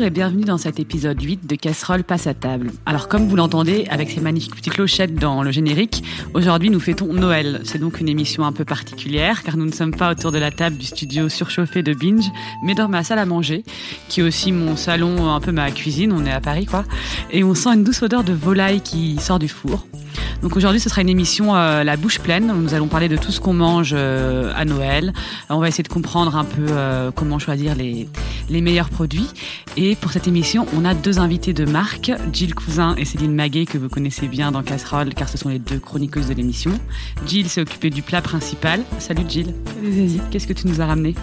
Et 0.00 0.10
bienvenue 0.10 0.44
dans 0.44 0.58
cet 0.58 0.78
épisode 0.78 1.20
8 1.20 1.48
de 1.48 1.56
Casserole 1.56 2.04
passe 2.04 2.28
à 2.28 2.34
table. 2.34 2.70
Alors 2.86 3.08
comme 3.08 3.26
vous 3.26 3.34
l'entendez 3.34 3.84
avec 3.90 4.10
ces 4.10 4.20
magnifiques 4.20 4.54
petites 4.54 4.74
clochettes 4.74 5.16
dans 5.16 5.42
le 5.42 5.50
générique, 5.50 6.04
aujourd'hui 6.34 6.70
nous 6.70 6.78
fêtons 6.78 7.12
Noël. 7.12 7.62
C'est 7.64 7.78
donc 7.78 8.00
une 8.00 8.08
émission 8.08 8.44
un 8.44 8.52
peu 8.52 8.64
particulière 8.64 9.42
car 9.42 9.56
nous 9.56 9.66
ne 9.66 9.72
sommes 9.72 9.90
pas 9.90 10.12
autour 10.12 10.30
de 10.30 10.38
la 10.38 10.52
table 10.52 10.76
du 10.76 10.86
studio 10.86 11.28
surchauffé 11.28 11.82
de 11.82 11.94
Binge, 11.94 12.30
mais 12.62 12.76
dans 12.76 12.88
ma 12.88 13.02
salle 13.02 13.18
à 13.18 13.26
manger, 13.26 13.64
qui 14.08 14.20
est 14.20 14.22
aussi 14.22 14.52
mon 14.52 14.76
salon, 14.76 15.28
un 15.30 15.40
peu 15.40 15.50
ma 15.50 15.68
cuisine, 15.72 16.12
on 16.12 16.24
est 16.24 16.32
à 16.32 16.40
Paris 16.40 16.66
quoi. 16.66 16.84
Et 17.32 17.42
on 17.42 17.56
sent 17.56 17.70
une 17.70 17.82
douce 17.82 18.02
odeur 18.02 18.22
de 18.22 18.32
volaille 18.32 18.80
qui 18.80 19.16
sort 19.18 19.40
du 19.40 19.48
four. 19.48 19.84
Donc 20.42 20.56
aujourd'hui, 20.56 20.78
ce 20.78 20.88
sera 20.88 21.00
une 21.02 21.08
émission 21.08 21.56
euh, 21.56 21.82
la 21.82 21.96
bouche 21.96 22.20
pleine. 22.20 22.46
Nous 22.46 22.72
allons 22.74 22.86
parler 22.86 23.08
de 23.08 23.16
tout 23.16 23.32
ce 23.32 23.40
qu'on 23.40 23.54
mange 23.54 23.92
euh, 23.92 24.52
à 24.54 24.64
Noël. 24.64 25.12
On 25.50 25.58
va 25.58 25.68
essayer 25.68 25.82
de 25.82 25.88
comprendre 25.88 26.36
un 26.36 26.44
peu 26.44 26.66
euh, 26.68 27.10
comment 27.12 27.38
choisir 27.38 27.74
les, 27.74 28.08
les 28.48 28.60
meilleurs 28.60 28.88
produits. 28.88 29.26
Et 29.76 29.96
pour 29.96 30.12
cette 30.12 30.28
émission, 30.28 30.66
on 30.76 30.84
a 30.84 30.94
deux 30.94 31.18
invités 31.18 31.52
de 31.52 31.64
marque, 31.64 32.12
Jill 32.32 32.54
Cousin 32.54 32.94
et 32.96 33.04
Céline 33.04 33.34
Maguet, 33.34 33.66
que 33.66 33.78
vous 33.78 33.88
connaissez 33.88 34.28
bien 34.28 34.52
dans 34.52 34.62
Casserole, 34.62 35.12
car 35.12 35.28
ce 35.28 35.38
sont 35.38 35.48
les 35.48 35.58
deux 35.58 35.80
chroniqueuses 35.80 36.28
de 36.28 36.34
l'émission. 36.34 36.70
Jill 37.26 37.48
s'est 37.48 37.60
occupée 37.60 37.90
du 37.90 38.02
plat 38.02 38.22
principal. 38.22 38.82
Salut 39.00 39.24
Jill. 39.28 39.54
Salut 39.74 39.92
Zazie. 39.92 40.20
Qu'est-ce 40.30 40.46
que 40.46 40.52
tu 40.52 40.68
nous 40.68 40.80
as 40.80 40.86
ramené? 40.86 41.14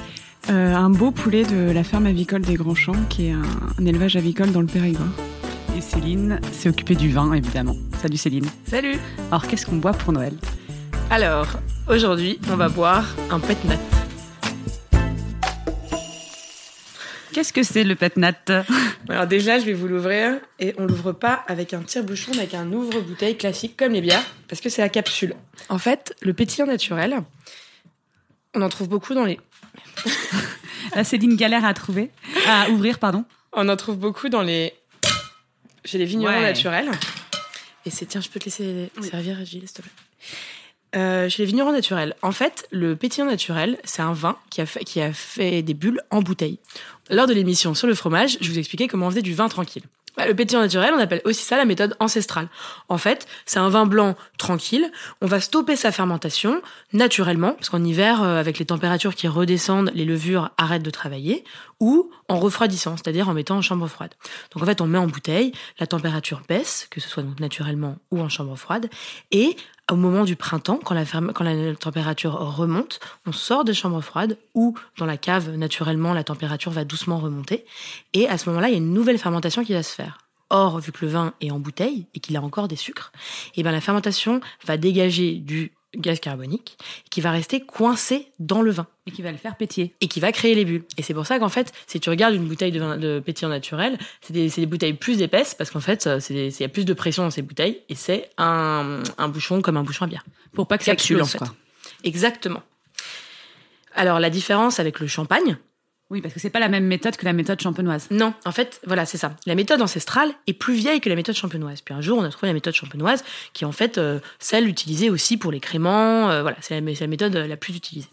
Un 0.48 0.92
beau 0.92 1.10
poulet 1.10 1.44
de 1.44 1.72
la 1.72 1.84
ferme 1.84 2.06
avicole 2.06 2.42
des 2.42 2.54
Grands 2.54 2.76
Champs, 2.76 2.94
qui 3.10 3.28
est 3.28 3.32
un, 3.32 3.42
un 3.80 3.86
élevage 3.86 4.16
avicole 4.16 4.52
dans 4.52 4.62
le 4.62 4.68
Périgord. 4.68 5.08
Et 5.76 5.82
Céline 5.82 6.40
s'est 6.54 6.70
occupée 6.70 6.96
du 6.96 7.12
vin, 7.12 7.34
évidemment. 7.34 7.76
Salut 8.02 8.16
Céline. 8.16 8.46
Salut. 8.66 8.98
Alors, 9.30 9.46
qu'est-ce 9.46 9.66
qu'on 9.66 9.76
boit 9.76 9.92
pour 9.92 10.14
Noël? 10.14 10.34
Alors, 11.10 11.48
aujourd'hui, 11.90 12.40
on 12.50 12.56
va 12.56 12.70
boire 12.70 13.14
un 13.30 13.42
pet 13.42 13.58
nat. 13.66 13.76
Qu'est-ce 17.34 17.52
que 17.52 17.64
c'est 17.64 17.84
le 17.84 17.96
pet 17.96 18.16
nat? 18.16 18.64
Alors 19.10 19.28
déjà, 19.28 19.60
je 19.60 19.66
vais 19.66 19.74
vous 19.74 19.90
l'ouvrir 19.90 20.40
et 20.60 20.74
on 20.78 20.86
l'ouvre 20.86 21.12
pas 21.12 21.44
avec 21.46 21.74
un 21.74 21.82
tire-bouchon, 21.82 22.32
mais 22.36 22.44
avec 22.44 22.54
un 22.54 22.72
ouvre-bouteille 22.72 23.36
classique 23.36 23.76
comme 23.76 23.92
les 23.92 24.02
bières, 24.02 24.24
parce 24.48 24.62
que 24.62 24.70
c'est 24.70 24.82
la 24.82 24.88
capsule. 24.88 25.36
En 25.68 25.78
fait, 25.78 26.16
le 26.22 26.34
pétillant 26.34 26.68
naturel, 26.68 27.18
on 28.54 28.62
en 28.62 28.70
trouve 28.70 28.88
beaucoup 28.88 29.14
dans 29.14 29.26
les... 29.26 29.42
La 30.96 31.04
Céline 31.04 31.36
galère 31.36 31.66
à 31.66 31.74
trouver, 31.74 32.12
à 32.48 32.70
ouvrir, 32.70 33.00
pardon. 33.00 33.26
On 33.52 33.68
en 33.68 33.76
trouve 33.76 33.98
beaucoup 33.98 34.30
dans 34.30 34.42
les 34.42 34.74
j'ai 35.86 35.98
les 35.98 36.06
vignerons 36.06 36.34
Ouais. 36.34 36.42
naturels. 36.42 36.92
Et 37.86 37.90
c'est, 37.92 38.06
tiens, 38.06 38.20
je 38.22 38.30
peux 38.30 38.40
te 38.40 38.46
laisser 38.46 38.90
servir, 39.02 39.38
Gilles, 39.46 39.62
s'il 39.68 39.72
te 39.78 39.82
plaît. 39.84 39.92
Euh, 40.96 41.30
chez 41.30 41.44
les 41.44 41.48
vignerons 41.48 41.72
naturels, 41.74 42.16
en 42.22 42.32
fait, 42.32 42.68
le 42.72 42.96
pétillant 42.96 43.26
naturel, 43.28 43.78
c'est 43.84 44.02
un 44.02 44.14
vin 44.14 44.38
qui 44.50 44.62
a, 44.62 44.66
fait, 44.66 44.84
qui 44.86 45.02
a 45.02 45.12
fait 45.14 45.62
des 45.62 45.74
bulles 45.74 46.02
en 46.10 46.22
bouteille. 46.22 46.58
Lors 47.10 47.28
de 47.28 47.34
l'émission 47.34 47.74
sur 47.76 47.86
le 47.88 47.94
fromage, 47.96 48.38
je 48.42 48.50
vous 48.50 48.58
expliquais 48.58 48.88
comment 48.88 49.08
on 49.08 49.10
faisait 49.10 49.22
du 49.22 49.34
vin 49.34 49.50
tranquille. 49.50 49.84
Bah, 50.18 50.26
le 50.28 50.36
pétillant 50.36 50.62
naturel, 50.62 50.94
on 50.96 51.00
appelle 51.00 51.22
aussi 51.26 51.44
ça 51.44 51.58
la 51.58 51.66
méthode 51.66 51.96
ancestrale. 52.00 52.48
En 52.90 52.98
fait, 52.98 53.28
c'est 53.46 53.60
un 53.60 53.70
vin 53.70 53.86
blanc 53.86 54.16
tranquille. 54.38 54.92
On 55.22 55.28
va 55.28 55.40
stopper 55.40 55.76
sa 55.76 55.92
fermentation 55.92 56.62
naturellement, 56.94 57.54
parce 57.54 57.70
qu'en 57.70 57.84
hiver, 57.84 58.24
euh, 58.24 58.40
avec 58.40 58.60
les 58.60 58.66
températures 58.66 59.16
qui 59.16 59.28
redescendent, 59.28 59.92
les 59.94 60.06
levures 60.06 60.52
arrêtent 60.58 60.84
de 60.84 60.90
travailler, 60.90 61.44
ou 61.80 62.10
en 62.30 62.40
refroidissant, 62.40 62.96
c'est-à-dire 62.96 63.28
en 63.28 63.34
mettant 63.34 63.58
en 63.58 63.62
chambre 63.62 63.88
froide. 63.88 64.14
Donc 64.54 64.64
en 64.64 64.66
fait, 64.66 64.82
on 64.82 64.88
met 64.88 64.98
en 64.98 65.08
bouteille, 65.08 65.52
la 65.80 65.88
température 65.88 66.42
baisse, 66.48 66.88
que 66.90 67.02
ce 67.02 67.10
soit 67.10 67.24
donc 67.24 67.40
naturellement 67.40 67.98
ou 68.12 68.22
en 68.22 68.30
chambre 68.30 68.56
froide, 68.56 68.90
et 69.32 69.58
au 69.92 69.96
moment 69.96 70.24
du 70.24 70.36
printemps, 70.36 70.80
quand 70.84 70.96
la, 70.96 71.76
température 71.76 72.34
remonte, 72.34 73.00
on 73.26 73.32
sort 73.32 73.64
des 73.64 73.74
chambres 73.74 74.02
froides 74.02 74.38
ou 74.54 74.76
dans 74.98 75.06
la 75.06 75.18
cave, 75.18 75.56
naturellement, 75.56 76.14
la 76.14 76.24
température 76.24 76.72
va 76.72 76.86
doucement 76.86 77.20
remonter. 77.20 77.66
Et 78.14 78.28
à 78.28 78.38
ce 78.38 78.50
moment-là, 78.50 78.70
il 78.70 78.72
y 78.72 78.76
a 78.76 78.80
une 78.80 78.94
nouvelle 78.94 79.20
fermentation 79.20 79.64
qui 79.64 79.74
va 79.74 79.84
se 79.84 79.94
faire. 79.94 80.20
Or, 80.50 80.80
vu 80.80 80.92
que 80.92 81.06
le 81.06 81.12
vin 81.12 81.34
est 81.42 81.52
en 81.52 81.60
bouteille 81.60 82.08
et 82.14 82.20
qu'il 82.20 82.36
a 82.38 82.42
encore 82.42 82.68
des 82.68 82.76
sucres, 82.76 83.12
et 83.56 83.64
ben 83.64 83.72
la 83.72 83.82
fermentation 83.82 84.42
va 84.66 84.78
dégager 84.78 85.36
du 85.36 85.72
gaz 85.98 86.20
carbonique 86.20 86.78
qui 87.10 87.22
va 87.22 87.32
rester 87.32 87.62
coincé 87.62 88.28
dans 88.40 88.62
le 88.62 88.72
vin 88.72 88.88
Et 89.08 89.12
qui 89.12 89.22
va 89.22 89.32
le 89.32 89.38
faire 89.38 89.56
pétiller. 89.58 89.94
et 90.02 90.08
qui 90.08 90.20
va 90.20 90.32
créer 90.32 90.56
les 90.56 90.66
bulles. 90.66 90.84
Et 90.98 91.02
c'est 91.02 91.14
pour 91.14 91.26
ça 91.26 91.40
qu'en 91.40 91.50
fait, 91.50 91.72
si 91.88 92.00
tu 92.00 92.10
regardes 92.10 92.36
une 92.36 92.48
bouteille 92.48 92.72
de, 92.72 92.80
vin, 92.80 92.98
de 92.98 93.20
pétillant 93.20 93.50
naturel, 93.50 93.98
c'est 94.22 94.34
des, 94.34 94.50
des 94.50 94.66
bouteilles 94.66 94.94
plus 94.94 95.22
épaisses 95.22 95.56
parce 95.56 95.72
qu'en 95.72 95.80
fait, 95.80 96.08
euh, 96.08 96.20
il 96.30 96.50
y 96.60 96.64
a 96.64 96.70
plus 96.70 96.86
de 96.86 96.94
pression 96.94 97.24
dans 97.24 97.32
ces 97.32 97.42
bouteilles 97.42 97.82
et 97.90 97.96
c'est 97.96 98.30
un, 98.38 99.02
un 99.18 99.28
bouchon 99.28 99.62
comme 99.62 99.78
un 99.78 99.84
bouchon 99.84 100.06
à 100.06 100.08
bière. 100.08 100.26
Pour 100.54 100.68
pas 100.68 100.78
que 100.78 100.84
ça 100.84 100.94
explose, 100.94 101.22
en 101.22 101.26
fait. 101.26 101.38
quoi. 101.38 101.54
Exactement. 102.04 102.64
Alors, 103.94 104.20
la 104.20 104.30
différence 104.30 104.80
avec 104.80 105.00
le 105.00 105.08
champagne, 105.08 105.58
Oui, 106.12 106.22
parce 106.22 106.34
que 106.34 106.40
c'est 106.40 106.52
pas 106.52 106.60
la 106.60 106.70
même 106.70 106.86
méthode 106.86 107.16
que 107.16 107.26
la 107.26 107.34
méthode 107.34 107.60
champenoise. 107.60 108.08
non, 108.12 108.34
en 108.46 108.52
fait, 108.52 108.80
voilà, 108.86 109.06
c'est 109.06 109.18
ça. 109.18 109.36
La 109.48 109.56
méthode 109.56 109.82
ancestrale 109.82 110.32
est 110.46 110.54
plus 110.54 110.76
vieille 110.76 111.02
que 111.02 111.10
la 111.10 111.16
méthode 111.16 111.36
champenoise. 111.36 111.82
Puis 111.82 111.96
un 111.96 112.02
jour, 112.02 112.20
on 112.20 112.24
a 112.24 112.30
trouvé 112.30 112.48
la 112.48 112.54
méthode 112.54 112.76
champenoise, 112.76 113.24
qui 113.54 113.64
est 113.64 113.68
en 113.68 113.72
fait 113.72 113.98
euh, 113.98 114.20
celle 114.38 114.68
utilisée 114.68 115.10
aussi 115.10 115.38
pour 115.38 115.52
les 115.52 115.60
créments. 115.60 116.30
euh, 116.30 116.44
voilà, 116.44 116.58
c'est 116.62 116.76
la, 116.80 117.08
méthode 117.08 117.34
la 117.36 117.58
plus 117.58 117.76
utilisée. 117.76 118.10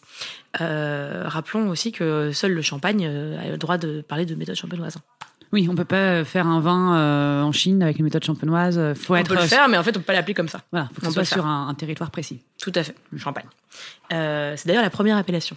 Euh, 0.60 1.24
rappelons 1.26 1.68
aussi 1.68 1.92
que 1.92 2.32
seul 2.32 2.52
le 2.52 2.62
champagne 2.62 3.04
a 3.06 3.50
le 3.50 3.56
droit 3.58 3.76
de 3.76 4.00
parler 4.00 4.24
de 4.24 4.34
méthode 4.34 4.56
champenoise. 4.56 4.96
Oui, 5.52 5.68
on 5.70 5.74
peut 5.74 5.84
pas 5.84 6.24
faire 6.24 6.46
un 6.46 6.60
vin 6.60 6.96
euh, 6.96 7.42
en 7.42 7.52
Chine 7.52 7.82
avec 7.82 7.98
une 7.98 8.06
méthode 8.06 8.24
champenoise. 8.24 8.80
Faut 8.94 9.12
On 9.12 9.16
être 9.16 9.28
peut 9.28 9.34
le 9.34 9.46
faire, 9.46 9.68
mais 9.68 9.76
en 9.76 9.82
fait, 9.82 9.90
on 9.90 10.00
peut 10.00 10.06
pas 10.06 10.14
l'appeler 10.14 10.32
comme 10.32 10.48
ça. 10.48 10.62
Voilà, 10.72 10.88
faut 10.94 11.02
que 11.02 11.06
On 11.06 11.10
ce 11.10 11.14
soit 11.14 11.24
sur 11.26 11.46
un, 11.46 11.68
un 11.68 11.74
territoire 11.74 12.10
précis. 12.10 12.40
Tout 12.58 12.72
à 12.74 12.82
fait, 12.82 12.94
le 13.10 13.18
champagne. 13.18 13.44
Euh, 14.14 14.54
c'est 14.56 14.66
d'ailleurs 14.66 14.82
la 14.82 14.88
première 14.88 15.18
appellation. 15.18 15.54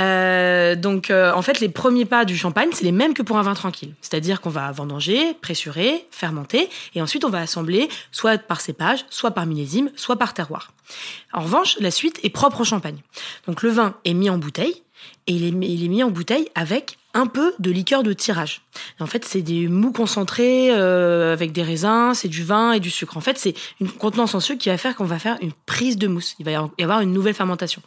Euh, 0.00 0.74
donc, 0.76 1.10
euh, 1.10 1.32
en 1.32 1.42
fait, 1.42 1.60
les 1.60 1.68
premiers 1.68 2.04
pas 2.04 2.24
du 2.24 2.36
champagne, 2.36 2.70
c'est 2.72 2.84
les 2.84 2.92
mêmes 2.92 3.14
que 3.14 3.22
pour 3.22 3.38
un 3.38 3.42
vin 3.42 3.54
tranquille. 3.54 3.94
C'est-à-dire 4.00 4.40
qu'on 4.40 4.50
va 4.50 4.70
vendanger, 4.72 5.34
pressurer, 5.40 6.06
fermenter, 6.10 6.68
et 6.94 7.02
ensuite 7.02 7.24
on 7.24 7.30
va 7.30 7.40
assembler 7.40 7.88
soit 8.10 8.38
par 8.38 8.60
cépage, 8.60 9.04
soit 9.10 9.32
par 9.32 9.46
millésime, 9.46 9.90
soit 9.96 10.16
par 10.16 10.34
terroir. 10.34 10.72
En 11.32 11.40
revanche, 11.40 11.76
la 11.80 11.90
suite 11.90 12.18
est 12.22 12.30
propre 12.30 12.62
au 12.62 12.64
champagne. 12.64 12.98
Donc, 13.46 13.62
le 13.62 13.70
vin 13.70 13.94
est 14.04 14.14
mis 14.14 14.30
en 14.30 14.38
bouteille, 14.38 14.82
et 15.26 15.32
il 15.32 15.44
est, 15.46 15.50
mis- 15.88 16.02
en 16.02 16.10
bouteille 16.10 16.48
avec 16.54 16.98
un 17.14 17.26
peu 17.26 17.54
de 17.58 17.70
liqueur 17.70 18.02
de 18.02 18.12
tirage. 18.12 18.62
En 19.00 19.06
fait, 19.06 19.24
c'est 19.24 19.42
des 19.42 19.66
mous 19.68 19.92
concentrés 19.92 20.70
euh, 20.70 21.32
avec 21.32 21.52
des 21.52 21.62
raisins, 21.62 22.12
c'est 22.14 22.28
du 22.28 22.42
vin 22.44 22.72
et 22.72 22.80
du 22.80 22.90
sucre. 22.90 23.16
En 23.16 23.20
fait, 23.20 23.38
c'est 23.38 23.54
une 23.80 23.90
contenance 23.90 24.34
en 24.34 24.40
sucre 24.40 24.62
qui 24.62 24.68
va 24.68 24.78
faire 24.78 24.94
qu'on 24.94 25.04
va 25.04 25.18
faire 25.18 25.36
une 25.40 25.52
prise 25.66 25.96
de 25.96 26.06
mousse. 26.06 26.34
Il 26.38 26.44
va 26.44 26.52
y 26.78 26.82
avoir 26.82 27.00
une 27.00 27.12
nouvelle 27.12 27.34
fermentation. 27.34 27.82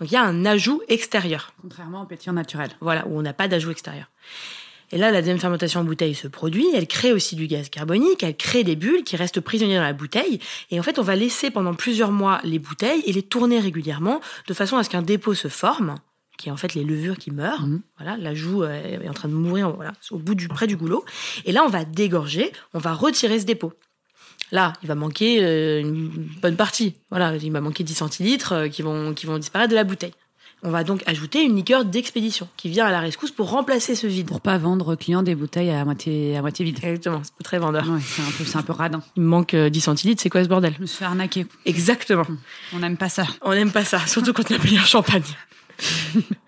Donc 0.00 0.10
il 0.10 0.14
y 0.14 0.16
a 0.16 0.22
un 0.22 0.44
ajout 0.44 0.82
extérieur, 0.88 1.52
Contrairement 1.62 2.02
au 2.02 2.06
pétillant 2.06 2.34
naturel. 2.34 2.70
voilà, 2.80 3.06
où 3.06 3.18
on 3.18 3.22
n'a 3.22 3.32
pas 3.32 3.48
d'ajout 3.48 3.70
extérieur. 3.70 4.06
Et 4.92 4.98
là, 4.98 5.10
la 5.10 5.20
deuxième 5.20 5.40
fermentation 5.40 5.80
en 5.80 5.84
bouteille 5.84 6.14
se 6.14 6.28
produit, 6.28 6.66
elle 6.72 6.86
crée 6.86 7.12
aussi 7.12 7.34
du 7.34 7.48
gaz 7.48 7.68
carbonique, 7.70 8.22
elle 8.22 8.36
crée 8.36 8.62
des 8.62 8.76
bulles 8.76 9.02
qui 9.02 9.16
restent 9.16 9.40
prisonnières 9.40 9.80
dans 9.80 9.86
la 9.88 9.92
bouteille, 9.92 10.38
et 10.70 10.78
en 10.78 10.82
fait, 10.84 11.00
on 11.00 11.02
va 11.02 11.16
laisser 11.16 11.50
pendant 11.50 11.74
plusieurs 11.74 12.12
mois 12.12 12.40
les 12.44 12.60
bouteilles 12.60 13.02
et 13.04 13.12
les 13.12 13.22
tourner 13.22 13.58
régulièrement, 13.58 14.20
de 14.46 14.54
façon 14.54 14.76
à 14.76 14.84
ce 14.84 14.90
qu'un 14.90 15.02
dépôt 15.02 15.34
se 15.34 15.48
forme, 15.48 15.96
qui 16.38 16.50
est 16.50 16.52
en 16.52 16.56
fait 16.56 16.74
les 16.74 16.84
levures 16.84 17.18
qui 17.18 17.32
meurent. 17.32 17.66
Mhm. 17.66 17.80
Voilà, 17.98 18.16
l'ajout 18.16 18.62
euh, 18.62 19.00
est 19.02 19.08
en 19.08 19.14
train 19.14 19.28
de 19.28 19.34
mourir, 19.34 19.70
voilà, 19.70 19.92
au 20.12 20.18
bout 20.18 20.36
du 20.36 20.46
près 20.46 20.68
du 20.68 20.76
goulot. 20.76 21.04
Et 21.46 21.52
là, 21.52 21.64
on 21.64 21.68
va 21.68 21.84
dégorger, 21.84 22.52
on 22.72 22.78
va 22.78 22.92
retirer 22.92 23.40
ce 23.40 23.44
dépôt. 23.46 23.72
Là, 24.52 24.72
il 24.82 24.88
va 24.88 24.94
manquer 24.94 25.42
euh, 25.42 25.80
une 25.80 26.08
bonne 26.40 26.56
partie. 26.56 26.94
Voilà, 27.10 27.34
il 27.36 27.52
va 27.52 27.60
manquer 27.60 27.84
10 27.84 27.94
centilitres 27.94 28.52
euh, 28.52 28.68
qui 28.68 28.82
vont 28.82 29.12
qui 29.14 29.26
vont 29.26 29.38
disparaître 29.38 29.70
de 29.70 29.74
la 29.74 29.84
bouteille. 29.84 30.12
On 30.62 30.70
va 30.70 30.84
donc 30.84 31.02
ajouter 31.06 31.42
une 31.42 31.54
liqueur 31.54 31.84
d'expédition 31.84 32.48
qui 32.56 32.68
vient 32.70 32.86
à 32.86 32.90
la 32.90 33.00
rescousse 33.00 33.30
pour 33.30 33.50
remplacer 33.50 33.94
ce 33.94 34.06
vide. 34.06 34.26
Pour 34.26 34.40
pas 34.40 34.56
vendre 34.56 34.94
aux 34.94 34.96
clients 34.96 35.22
des 35.22 35.34
bouteilles 35.34 35.70
à 35.70 35.84
moitié, 35.84 36.36
à 36.36 36.40
moitié 36.40 36.64
vides. 36.64 36.78
Exactement, 36.78 37.20
c'est 37.22 37.34
pas 37.34 37.44
très 37.44 37.58
vendeur. 37.58 37.88
Ouais, 37.88 38.00
c'est 38.00 38.22
un 38.22 38.30
peu, 38.36 38.44
c'est 38.44 38.56
un 38.56 38.62
peu 38.62 38.72
radin. 38.72 39.02
Il 39.16 39.22
me 39.22 39.28
manque 39.28 39.54
euh, 39.54 39.68
10 39.68 39.80
centilitres, 39.80 40.22
c'est 40.22 40.30
quoi 40.30 40.42
ce 40.42 40.48
bordel? 40.48 40.72
Je 40.76 40.80
me 40.80 40.86
suis 40.86 40.98
fait 40.98 41.04
arnaquer. 41.04 41.46
Exactement. 41.66 42.24
On 42.72 42.78
n'aime 42.78 42.96
pas 42.96 43.08
ça. 43.10 43.26
On 43.42 43.52
n'aime 43.52 43.70
pas 43.70 43.84
ça, 43.84 44.04
surtout 44.06 44.32
quand 44.32 44.50
on 44.50 44.54
a 44.54 44.58
payé 44.58 44.78
un 44.78 44.84
champagne. 44.84 45.22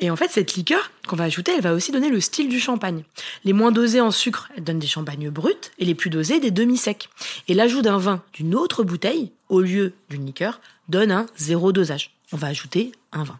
Et 0.00 0.10
en 0.10 0.16
fait, 0.16 0.30
cette 0.30 0.54
liqueur 0.54 0.90
qu'on 1.06 1.16
va 1.16 1.24
ajouter, 1.24 1.52
elle 1.54 1.62
va 1.62 1.74
aussi 1.74 1.92
donner 1.92 2.08
le 2.08 2.20
style 2.20 2.48
du 2.48 2.60
champagne. 2.60 3.04
Les 3.44 3.52
moins 3.52 3.72
dosés 3.72 4.00
en 4.00 4.10
sucre, 4.10 4.48
elles 4.56 4.64
donnent 4.64 4.78
des 4.78 4.86
champagnes 4.86 5.30
bruts, 5.30 5.52
et 5.78 5.84
les 5.84 5.94
plus 5.94 6.10
dosés, 6.10 6.40
des 6.40 6.50
demi-secs. 6.50 7.08
Et 7.48 7.54
l'ajout 7.54 7.82
d'un 7.82 7.98
vin 7.98 8.22
d'une 8.32 8.54
autre 8.54 8.84
bouteille, 8.84 9.30
au 9.48 9.60
lieu 9.60 9.92
d'une 10.10 10.26
liqueur, 10.26 10.60
donne 10.88 11.12
un 11.12 11.26
zéro 11.36 11.72
dosage. 11.72 12.10
On 12.32 12.36
va 12.36 12.48
ajouter 12.48 12.92
un 13.12 13.24
vin. 13.24 13.38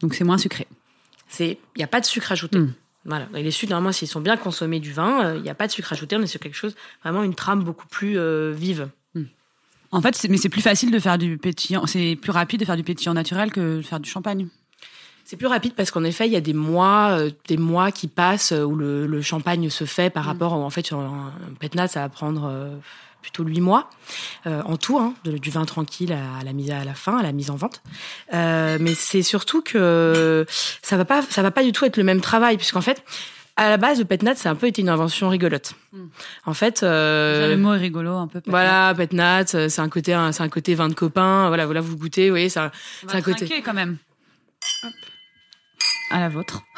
Donc 0.00 0.14
c'est 0.14 0.24
moins 0.24 0.38
sucré. 0.38 0.66
C'est, 1.28 1.58
il 1.76 1.78
n'y 1.78 1.84
a 1.84 1.88
pas 1.88 2.00
de 2.00 2.06
sucre 2.06 2.32
ajouté. 2.32 2.58
Mm. 2.58 2.74
Voilà. 3.04 3.28
Et 3.34 3.42
les 3.42 3.50
sucres, 3.50 3.70
normalement, 3.70 3.92
s'ils 3.92 4.08
sont 4.08 4.20
bien 4.20 4.36
consommés 4.36 4.80
du 4.80 4.92
vin, 4.92 5.24
euh, 5.24 5.36
il 5.36 5.42
n'y 5.42 5.50
a 5.50 5.54
pas 5.54 5.66
de 5.66 5.72
sucre 5.72 5.92
ajouté. 5.92 6.16
On 6.16 6.22
est 6.22 6.26
sur 6.26 6.40
quelque 6.40 6.56
chose, 6.56 6.74
vraiment 7.02 7.22
une 7.22 7.34
trame 7.34 7.64
beaucoup 7.64 7.86
plus 7.86 8.18
euh, 8.18 8.52
vive. 8.52 8.88
En 9.90 10.02
fait, 10.02 10.26
mais 10.28 10.36
c'est 10.36 10.50
plus 10.50 10.60
facile 10.60 10.90
de 10.90 10.98
faire 10.98 11.16
du 11.16 11.38
pétillant. 11.38 11.86
C'est 11.86 12.16
plus 12.20 12.30
rapide 12.30 12.60
de 12.60 12.64
faire 12.66 12.76
du 12.76 12.82
pétillant 12.82 13.14
naturel 13.14 13.50
que 13.50 13.78
de 13.78 13.82
faire 13.82 14.00
du 14.00 14.10
champagne. 14.10 14.48
C'est 15.30 15.36
plus 15.36 15.46
rapide 15.46 15.74
parce 15.74 15.90
qu'en 15.90 16.04
effet, 16.04 16.26
il 16.26 16.32
y 16.32 16.36
a 16.36 16.40
des 16.40 16.54
mois, 16.54 17.08
euh, 17.18 17.30
des 17.48 17.58
mois 17.58 17.92
qui 17.92 18.08
passent 18.08 18.52
euh, 18.52 18.62
où 18.64 18.74
le, 18.74 19.06
le 19.06 19.20
champagne 19.20 19.68
se 19.68 19.84
fait 19.84 20.08
par 20.08 20.24
rapport, 20.24 20.54
en 20.54 20.70
fait, 20.70 20.86
sur 20.86 20.98
un, 21.00 21.34
un 21.50 21.54
pétnat, 21.60 21.86
ça 21.86 22.00
va 22.00 22.08
prendre 22.08 22.48
euh, 22.50 22.74
plutôt 23.20 23.44
huit 23.44 23.60
mois 23.60 23.90
euh, 24.46 24.62
en 24.64 24.78
tout, 24.78 24.98
hein, 24.98 25.12
de- 25.24 25.36
du 25.36 25.50
vin 25.50 25.66
tranquille 25.66 26.14
à, 26.14 26.42
la 26.44 26.52
mise 26.54 26.70
à 26.70 26.82
la 26.82 26.94
fin, 26.94 27.18
à 27.18 27.22
la 27.22 27.32
mise 27.32 27.50
en 27.50 27.56
vente. 27.56 27.82
Mais 28.32 28.94
c'est 28.94 29.20
surtout 29.22 29.60
que 29.60 30.46
ça 30.82 30.96
va 30.96 31.04
pas, 31.04 31.20
ça 31.20 31.42
va 31.42 31.50
pas 31.50 31.62
du 31.62 31.72
tout 31.72 31.84
être 31.84 31.98
le 31.98 32.04
même 32.04 32.22
travail 32.22 32.56
puisqu'en 32.56 32.80
fait. 32.80 33.02
à 33.56 33.68
la 33.68 33.76
base, 33.76 33.98
le 33.98 34.06
petnat, 34.06 34.34
c'est 34.34 34.48
un 34.48 34.54
peu 34.54 34.66
été 34.68 34.80
une 34.80 34.88
invention 34.88 35.28
rigolote. 35.28 35.74
Mm. 35.92 36.04
En 36.46 36.54
fait, 36.54 36.82
euh, 36.84 37.50
Le 37.50 37.56
mot 37.58 37.74
est 37.74 37.78
rigolo 37.78 38.12
un 38.14 38.28
peu. 38.28 38.40
peut-être. 38.40 38.48
voilà, 38.50 38.94
petnat, 38.96 39.44
c'est 39.46 39.80
un 39.80 39.88
côté, 39.90 40.14
un- 40.14 40.32
c'est 40.32 40.42
un 40.44 40.48
côté 40.48 40.74
vin 40.74 40.88
de 40.88 40.94
copain. 40.94 41.48
Voilà, 41.48 41.66
voilà, 41.66 41.82
vous 41.82 41.98
goûtez, 41.98 42.28
vous 42.28 42.34
voyez, 42.34 42.48
ça. 42.48 42.70
C'est 43.00 43.10
un 43.10 43.18
va 43.18 43.22
côté. 43.22 43.60
quand 43.60 43.74
même. 43.74 43.98
À 46.10 46.20
la 46.20 46.28
vôtre. 46.28 46.62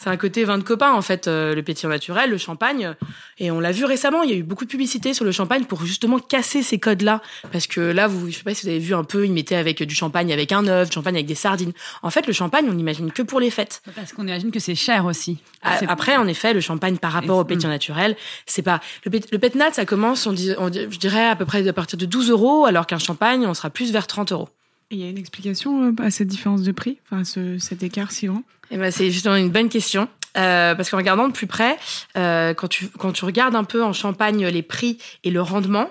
C'est 0.00 0.10
un 0.10 0.16
côté 0.16 0.44
vin 0.44 0.58
de 0.58 0.62
copain, 0.62 0.92
en 0.92 1.02
fait, 1.02 1.26
euh, 1.26 1.56
le 1.56 1.62
pétillant 1.64 1.90
naturel, 1.90 2.30
le 2.30 2.38
champagne. 2.38 2.94
Et 3.38 3.50
on 3.50 3.58
l'a 3.58 3.72
vu 3.72 3.84
récemment, 3.84 4.22
il 4.22 4.30
y 4.30 4.32
a 4.32 4.36
eu 4.36 4.44
beaucoup 4.44 4.64
de 4.64 4.70
publicité 4.70 5.12
sur 5.12 5.24
le 5.24 5.32
champagne 5.32 5.64
pour 5.64 5.84
justement 5.84 6.20
casser 6.20 6.62
ces 6.62 6.78
codes-là. 6.78 7.20
Parce 7.50 7.66
que 7.66 7.80
là, 7.80 8.06
vous, 8.06 8.30
je 8.30 8.36
sais 8.36 8.44
pas 8.44 8.54
si 8.54 8.62
vous 8.62 8.68
avez 8.68 8.78
vu 8.78 8.94
un 8.94 9.02
peu, 9.02 9.26
ils 9.26 9.32
mettaient 9.32 9.56
avec 9.56 9.82
du 9.82 9.94
champagne 9.96 10.32
avec 10.32 10.52
un 10.52 10.64
œuf, 10.68 10.88
du 10.90 10.94
champagne 10.94 11.16
avec 11.16 11.26
des 11.26 11.34
sardines. 11.34 11.72
En 12.02 12.10
fait, 12.10 12.28
le 12.28 12.32
champagne, 12.32 12.66
on 12.70 12.74
n'imagine 12.74 13.10
que 13.10 13.22
pour 13.22 13.40
les 13.40 13.50
fêtes. 13.50 13.82
Parce 13.96 14.12
qu'on 14.12 14.22
imagine 14.22 14.52
que 14.52 14.60
c'est 14.60 14.76
cher 14.76 15.04
aussi. 15.04 15.38
A- 15.62 15.78
C'est- 15.78 15.88
Après, 15.88 16.16
en 16.16 16.28
effet, 16.28 16.54
le 16.54 16.60
champagne 16.60 16.96
par 16.96 17.10
rapport 17.10 17.38
au 17.38 17.44
pétillant 17.44 17.70
naturel, 17.70 18.16
c'est 18.46 18.62
pas 18.62 18.80
le, 19.04 19.10
pét- 19.10 19.26
le 19.32 19.38
pétnat, 19.40 19.72
ça 19.72 19.84
commence, 19.84 20.28
on 20.28 20.32
dit, 20.32 20.52
on 20.58 20.70
dit- 20.70 20.86
je 20.88 20.98
dirais 20.98 21.26
à 21.28 21.34
peu 21.34 21.44
près 21.44 21.66
à 21.66 21.72
partir 21.72 21.98
de 21.98 22.06
12 22.06 22.30
euros, 22.30 22.66
alors 22.66 22.86
qu'un 22.86 22.98
champagne, 23.00 23.44
on 23.48 23.52
sera 23.54 23.68
plus 23.68 23.90
vers 23.90 24.06
30 24.06 24.30
euros. 24.30 24.48
Il 24.90 24.98
y 24.98 25.04
a 25.04 25.08
une 25.08 25.18
explication 25.18 25.88
euh, 25.88 25.92
à 25.98 26.10
cette 26.10 26.28
différence 26.28 26.62
de 26.62 26.72
prix, 26.72 26.98
enfin 27.04 27.24
ce, 27.24 27.58
cet 27.58 27.82
écart 27.82 28.10
si 28.10 28.26
grand 28.26 28.42
Et 28.70 28.78
ben, 28.78 28.90
c'est 28.90 29.10
justement 29.10 29.36
une 29.36 29.50
bonne 29.50 29.68
question. 29.68 30.08
Euh, 30.36 30.74
parce 30.74 30.90
qu'en 30.90 30.98
regardant 30.98 31.26
de 31.26 31.32
plus 31.32 31.46
près, 31.46 31.76
euh, 32.16 32.54
quand, 32.54 32.68
tu, 32.68 32.88
quand 32.88 33.12
tu 33.12 33.24
regardes 33.24 33.56
un 33.56 33.64
peu 33.64 33.82
en 33.82 33.92
Champagne 33.92 34.46
les 34.46 34.62
prix 34.62 34.98
et 35.24 35.30
le 35.30 35.40
rendement, 35.40 35.90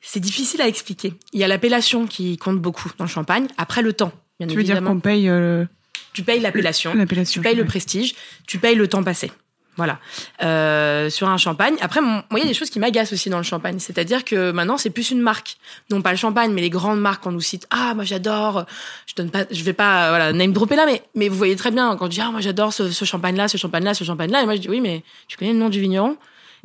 c'est 0.00 0.20
difficile 0.20 0.60
à 0.60 0.68
expliquer. 0.68 1.14
Il 1.32 1.40
y 1.40 1.44
a 1.44 1.48
l'appellation 1.48 2.06
qui 2.06 2.36
compte 2.36 2.58
beaucoup 2.58 2.90
dans 2.98 3.04
le 3.04 3.10
Champagne, 3.10 3.46
après 3.56 3.82
le 3.82 3.92
temps, 3.92 4.12
bien 4.38 4.48
Tu 4.48 4.56
veux 4.56 4.62
dire 4.62 4.82
qu'on 4.82 5.00
paye 5.00 5.28
euh, 5.28 5.64
tu 6.12 6.22
payes 6.22 6.40
l'appellation, 6.40 6.94
tu 7.24 7.40
payes 7.40 7.54
le 7.54 7.64
prestige, 7.64 8.14
tu 8.46 8.58
payes 8.58 8.74
le 8.74 8.88
temps 8.88 9.04
passé. 9.04 9.30
Voilà. 9.78 9.98
Euh, 10.42 11.08
sur 11.08 11.28
un 11.28 11.38
champagne. 11.38 11.76
Après, 11.80 12.02
moi, 12.02 12.22
il 12.32 12.38
y 12.40 12.42
a 12.42 12.46
des 12.46 12.52
choses 12.52 12.68
qui 12.68 12.78
m'agacent 12.78 13.12
aussi 13.14 13.30
dans 13.30 13.38
le 13.38 13.42
champagne. 13.44 13.78
C'est-à-dire 13.78 14.24
que 14.24 14.50
maintenant, 14.50 14.76
c'est 14.76 14.90
plus 14.90 15.10
une 15.10 15.20
marque. 15.20 15.56
Non 15.90 16.02
pas 16.02 16.10
le 16.10 16.16
champagne, 16.18 16.52
mais 16.52 16.60
les 16.60 16.68
grandes 16.68 17.00
marques 17.00 17.22
qu'on 17.22 17.32
nous 17.32 17.40
cite. 17.40 17.66
Ah, 17.70 17.94
moi, 17.94 18.04
j'adore. 18.04 18.66
Je 19.06 19.14
donne 19.14 19.30
pas, 19.30 19.44
je 19.50 19.62
vais 19.64 19.72
pas, 19.72 20.06
euh, 20.06 20.08
voilà, 20.10 20.32
name 20.34 20.52
dropper 20.52 20.76
là, 20.76 20.84
mais, 20.84 21.02
mais 21.14 21.28
vous 21.30 21.36
voyez 21.38 21.56
très 21.56 21.70
bien 21.70 21.96
quand 21.96 22.06
je 22.06 22.10
dis, 22.10 22.20
ah, 22.20 22.30
moi, 22.30 22.40
j'adore 22.42 22.72
ce, 22.74 22.90
ce 22.90 23.04
champagne-là, 23.06 23.48
ce 23.48 23.56
champagne-là, 23.56 23.94
ce 23.94 24.04
champagne-là. 24.04 24.42
Et 24.42 24.44
moi, 24.44 24.56
je 24.56 24.60
dis, 24.60 24.68
oui, 24.68 24.80
mais 24.82 25.02
tu 25.28 25.36
connais 25.38 25.52
le 25.52 25.58
nom 25.58 25.70
du 25.70 25.80
vigneron? 25.80 26.16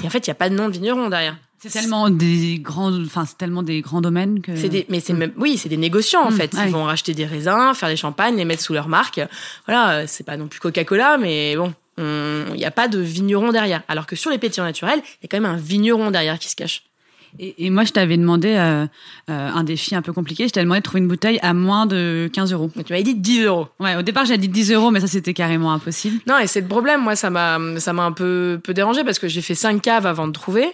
Et 0.03 0.07
en 0.07 0.09
fait, 0.09 0.25
il 0.25 0.29
y 0.29 0.31
a 0.31 0.35
pas 0.35 0.49
de 0.49 0.55
nom 0.55 0.67
de 0.67 0.73
vigneron 0.73 1.07
derrière. 1.09 1.37
C'est 1.59 1.69
tellement 1.69 2.09
des 2.09 2.59
grands, 2.59 2.91
enfin 3.05 3.23
c'est 3.25 3.37
tellement 3.37 3.63
des 3.63 3.79
grands 3.79 4.01
domaines 4.01 4.41
que. 4.41 4.53
C'est 4.53 4.67
des, 4.67 4.85
mais 4.89 4.99
c'est 4.99 5.13
même, 5.13 5.31
oui, 5.37 5.57
c'est 5.57 5.69
des 5.69 5.77
négociants 5.77 6.23
en 6.25 6.29
Mm, 6.31 6.35
fait. 6.35 6.49
Ils 6.51 6.59
ouais. 6.59 6.67
vont 6.67 6.83
racheter 6.83 7.13
des 7.13 7.25
raisins, 7.25 7.71
faire 7.73 7.87
des 7.87 7.95
champagnes, 7.95 8.35
les 8.35 8.43
mettre 8.43 8.61
sous 8.61 8.73
leur 8.73 8.89
marque. 8.89 9.21
Voilà, 9.65 10.05
c'est 10.05 10.25
pas 10.25 10.35
non 10.35 10.47
plus 10.49 10.59
Coca-Cola, 10.59 11.17
mais 11.17 11.55
bon, 11.55 11.67
on- 11.67 11.73
il 11.97 12.53
n'y 12.55 12.65
a 12.65 12.71
pas 12.71 12.87
de 12.87 12.99
vigneron 12.99 13.51
derrière. 13.51 13.83
Alors 13.87 14.05
que 14.05 14.15
sur 14.15 14.31
les 14.31 14.37
pétillants 14.37 14.65
naturels, 14.65 15.01
il 15.03 15.23
y 15.23 15.25
a 15.25 15.27
quand 15.29 15.39
même 15.39 15.51
un 15.51 15.57
vigneron 15.57 16.11
derrière 16.11 16.39
qui 16.39 16.49
se 16.49 16.55
cache. 16.55 16.83
Et, 17.39 17.65
et 17.65 17.69
moi, 17.69 17.83
je 17.83 17.91
t'avais 17.91 18.17
demandé 18.17 18.49
euh, 18.49 18.85
euh, 18.85 18.87
un 19.27 19.63
défi 19.63 19.95
un 19.95 20.01
peu 20.01 20.13
compliqué. 20.13 20.47
Je 20.47 20.53
t'avais 20.53 20.65
demandé 20.65 20.81
de 20.81 20.83
trouver 20.83 20.99
une 20.99 21.07
bouteille 21.07 21.39
à 21.41 21.53
moins 21.53 21.85
de 21.85 22.29
15 22.31 22.53
euros. 22.53 22.69
Mais 22.75 22.83
tu 22.83 22.93
m'avais 22.93 23.03
dit 23.03 23.15
10 23.15 23.43
euros. 23.43 23.67
Ouais, 23.79 23.95
au 23.95 24.01
départ, 24.01 24.25
j'avais 24.25 24.37
dit 24.37 24.47
10 24.47 24.71
euros, 24.73 24.91
mais 24.91 24.99
ça, 24.99 25.07
c'était 25.07 25.33
carrément 25.33 25.71
impossible. 25.73 26.19
Non, 26.27 26.37
et 26.37 26.47
c'est 26.47 26.61
le 26.61 26.67
problème. 26.67 27.01
Moi, 27.01 27.15
ça 27.15 27.29
m'a, 27.29 27.59
ça 27.79 27.93
m'a 27.93 28.03
un 28.03 28.11
peu, 28.11 28.59
peu 28.63 28.73
dérangé 28.73 29.03
parce 29.03 29.19
que 29.19 29.27
j'ai 29.27 29.41
fait 29.41 29.55
cinq 29.55 29.81
caves 29.81 30.05
avant 30.05 30.27
de 30.27 30.33
trouver, 30.33 30.67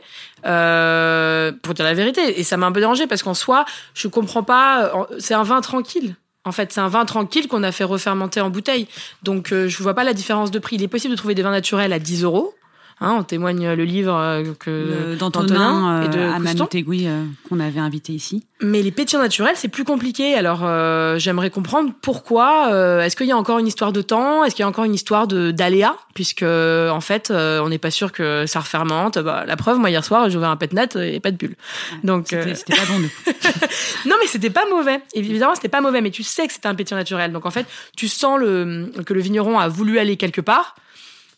euh, 0.46 1.52
pour 1.62 1.74
dire 1.74 1.86
la 1.86 1.94
vérité. 1.94 2.40
Et 2.40 2.44
ça 2.44 2.58
m'a 2.58 2.68
un 2.68 2.72
peu 2.72 2.82
dérangé 2.82 3.08
parce 3.08 3.24
qu'en 3.24 3.34
soi, 3.34 3.66
je 3.94 4.08
comprends 4.08 4.44
pas. 4.44 5.08
C'est 5.20 5.34
un 5.34 5.44
vin 5.44 5.62
tranquille. 5.62 6.16
En 6.46 6.52
fait, 6.52 6.72
c'est 6.72 6.80
un 6.80 6.88
vin 6.88 7.06
tranquille 7.06 7.48
qu'on 7.48 7.64
a 7.64 7.72
fait 7.72 7.84
refermenter 7.84 8.42
en 8.42 8.50
bouteille. 8.50 8.88
Donc, 9.24 9.52
euh, 9.52 9.68
je 9.68 9.84
vois 9.84 9.94
pas 9.94 10.04
la 10.04 10.14
différence 10.14 10.52
de 10.52 10.60
prix. 10.60 10.78
Il 10.78 10.84
est 10.84 10.88
possible 10.88 11.12
de 11.12 11.18
trouver 11.18 11.36
des 11.36 11.42
vins 11.42 11.52
naturels 11.52 11.94
à 11.94 12.00
10 12.00 12.24
euros. 12.24 12.54
Hein, 13.02 13.16
on 13.20 13.24
témoigne 13.24 13.72
le 13.74 13.84
livre 13.86 14.14
euh, 14.14 14.44
que 14.60 15.16
D'Antonin 15.16 16.02
et 16.02 16.06
euh, 16.06 16.08
de 16.10 16.20
à 16.20 16.34
Couston. 16.34 16.40
Manoutegui, 16.44 17.08
euh, 17.08 17.24
qu'on 17.48 17.62
avait 17.62 17.80
invité 17.80 18.12
ici. 18.12 18.46
Mais 18.62 18.82
les 18.82 18.92
pétillants 18.92 19.22
naturels, 19.22 19.56
c'est 19.56 19.70
plus 19.70 19.86
compliqué. 19.86 20.36
Alors, 20.36 20.62
euh, 20.66 21.18
j'aimerais 21.18 21.50
comprendre 21.50 21.94
pourquoi. 22.02 22.74
euh, 22.74 23.02
Est-ce 23.02 23.16
qu'il 23.16 23.28
y 23.28 23.32
a 23.32 23.38
encore 23.38 23.58
une 23.60 23.68
histoire 23.68 23.94
de 23.94 24.02
temps? 24.02 24.44
Est-ce 24.44 24.54
qu'il 24.54 24.64
y 24.64 24.66
a 24.66 24.68
encore 24.68 24.84
une 24.84 24.94
histoire 24.94 25.28
de 25.28 25.52
d'aléas 25.52 25.96
Puisque, 26.14 26.44
en 26.44 27.00
fait, 27.00 27.32
euh, 27.32 27.62
on 27.62 27.70
n'est 27.70 27.78
pas 27.78 27.90
sûr 27.92 28.12
que 28.12 28.46
ça 28.46 28.60
refermente. 28.60 29.18
Bah, 29.18 29.46
la 29.48 29.56
preuve, 29.56 29.78
moi, 29.80 29.90
hier 29.90 30.04
soir, 30.04 30.30
j'ai 30.30 30.38
ouvert 30.38 30.50
un 30.50 30.58
pétnat 30.58 30.88
et 31.02 31.22
pas 31.22 31.32
de 31.32 31.38
bulle. 31.38 31.56
Donc, 32.04 32.28
C'était 32.32 32.74
euh, 32.74 32.76
pas 32.76 32.86
bon. 32.92 33.00
non, 34.10 34.16
mais 34.20 34.28
c'était 34.28 34.50
pas 34.50 34.66
mauvais. 34.70 35.00
Évidemment, 35.14 35.56
c'était 35.56 35.70
pas 35.70 35.80
mauvais, 35.80 36.02
mais 36.02 36.12
tu 36.12 36.24
sais 36.24 36.46
que 36.48 36.52
c'était 36.54 36.68
un 36.68 36.76
pétillant 36.76 36.98
naturel. 36.98 37.32
Donc, 37.32 37.46
en 37.46 37.52
fait, 37.52 37.66
tu 37.96 38.10
sens 38.10 38.38
le, 38.40 38.92
que 39.06 39.14
le 39.14 39.22
vigneron 39.22 39.58
a 39.58 39.70
voulu 39.70 40.00
aller 40.00 40.18
quelque 40.18 40.42
part 40.42 40.76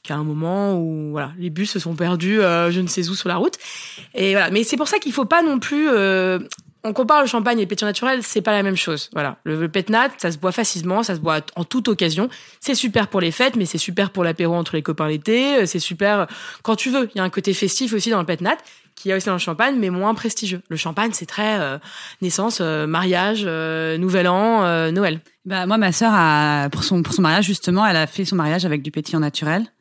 qu'à 0.04 0.16
un 0.16 0.24
moment 0.24 0.78
où 0.80 1.12
voilà 1.12 1.32
les 1.38 1.50
bus 1.50 1.72
se 1.72 1.80
sont 1.80 1.96
perdus 1.96 2.42
euh, 2.42 2.72
je 2.72 2.82
ne 2.82 2.88
sais 2.88 3.08
où 3.10 3.16
sur 3.16 3.30
la 3.30 3.36
route. 3.36 3.56
Et 4.16 4.32
voilà. 4.34 4.50
Mais 4.50 4.64
c'est 4.64 4.78
pour 4.78 4.88
ça 4.88 4.98
qu'il 5.00 5.14
faut 5.14 5.26
pas 5.26 5.42
non 5.44 5.60
plus 5.60 5.88
euh, 5.90 6.40
on 6.84 6.94
compare 6.94 7.22
le 7.22 7.28
champagne 7.28 7.60
et 7.60 7.62
le 7.62 7.68
pétillant 7.68 7.88
naturel 7.88 8.22
c'est 8.24 8.42
pas 8.42 8.52
la 8.54 8.64
même 8.64 8.76
chose. 8.76 9.10
Voilà. 9.14 9.38
Le, 9.44 9.60
le 9.60 9.70
pétnat 9.70 10.10
ça 10.18 10.32
se 10.32 10.38
boit 10.40 10.52
facilement 10.52 11.04
ça 11.04 11.16
se 11.16 11.20
boit 11.20 11.42
en 11.56 11.64
toute 11.64 11.88
occasion. 11.88 12.30
C'est 12.60 12.76
super 12.76 13.08
pour 13.08 13.22
les 13.22 13.32
fêtes 13.32 13.56
mais 13.56 13.66
c'est 13.66 13.78
super 13.78 14.10
pour 14.10 14.24
l'apéro 14.24 14.56
entre 14.56 14.76
les 14.76 14.82
copains 14.82 15.08
l'été. 15.08 15.58
Euh, 15.58 15.66
c'est 15.66 15.80
super 15.80 16.28
quand 16.64 16.76
tu 16.76 16.90
veux. 16.90 17.10
Il 17.14 17.18
y 17.18 17.22
a 17.22 17.24
un 17.24 17.30
côté 17.30 17.54
festif 17.54 17.94
aussi 17.94 18.10
dans 18.10 18.20
le 18.20 18.26
pétnat 18.26 18.58
qui 18.96 19.10
y 19.10 19.12
a 19.12 19.16
aussi 19.16 19.28
dans 19.28 19.34
le 19.34 19.40
champagne 19.40 19.78
mais 19.80 19.90
moins 19.90 20.14
prestigieux. 20.16 20.62
Le 20.70 20.78
champagne 20.78 21.12
c'est 21.14 21.26
très 21.28 21.60
euh, 21.60 21.78
naissance 22.22 22.60
euh, 22.62 22.88
mariage 22.88 23.44
euh, 23.46 23.98
nouvel 24.00 24.28
an 24.28 24.64
euh, 24.64 24.92
Noël. 24.92 25.22
Bah, 25.44 25.66
moi, 25.66 25.80
ma 25.80 25.92
sœur, 25.92 26.12
a, 26.14 26.70
pour, 26.72 26.84
son, 26.84 27.02
pour 27.02 27.14
son 27.16 27.24
mariage, 27.24 27.46
justement, 27.46 27.84
elle 27.84 27.96
a 27.96 28.06
fait 28.06 28.26
son 28.26 28.36
mariage 28.36 28.64
avec 28.64 28.84
du 28.84 28.92
pétillant 28.92 29.20
naturel. 29.20 29.64
euh, 29.64 29.81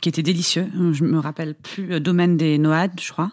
qui 0.00 0.08
était 0.08 0.22
délicieux. 0.22 0.66
Je 0.92 1.04
me 1.04 1.18
rappelle 1.18 1.54
plus, 1.54 1.92
euh, 1.94 2.00
Domaine 2.00 2.36
des 2.36 2.58
Noades, 2.58 2.98
je 3.00 3.12
crois, 3.12 3.30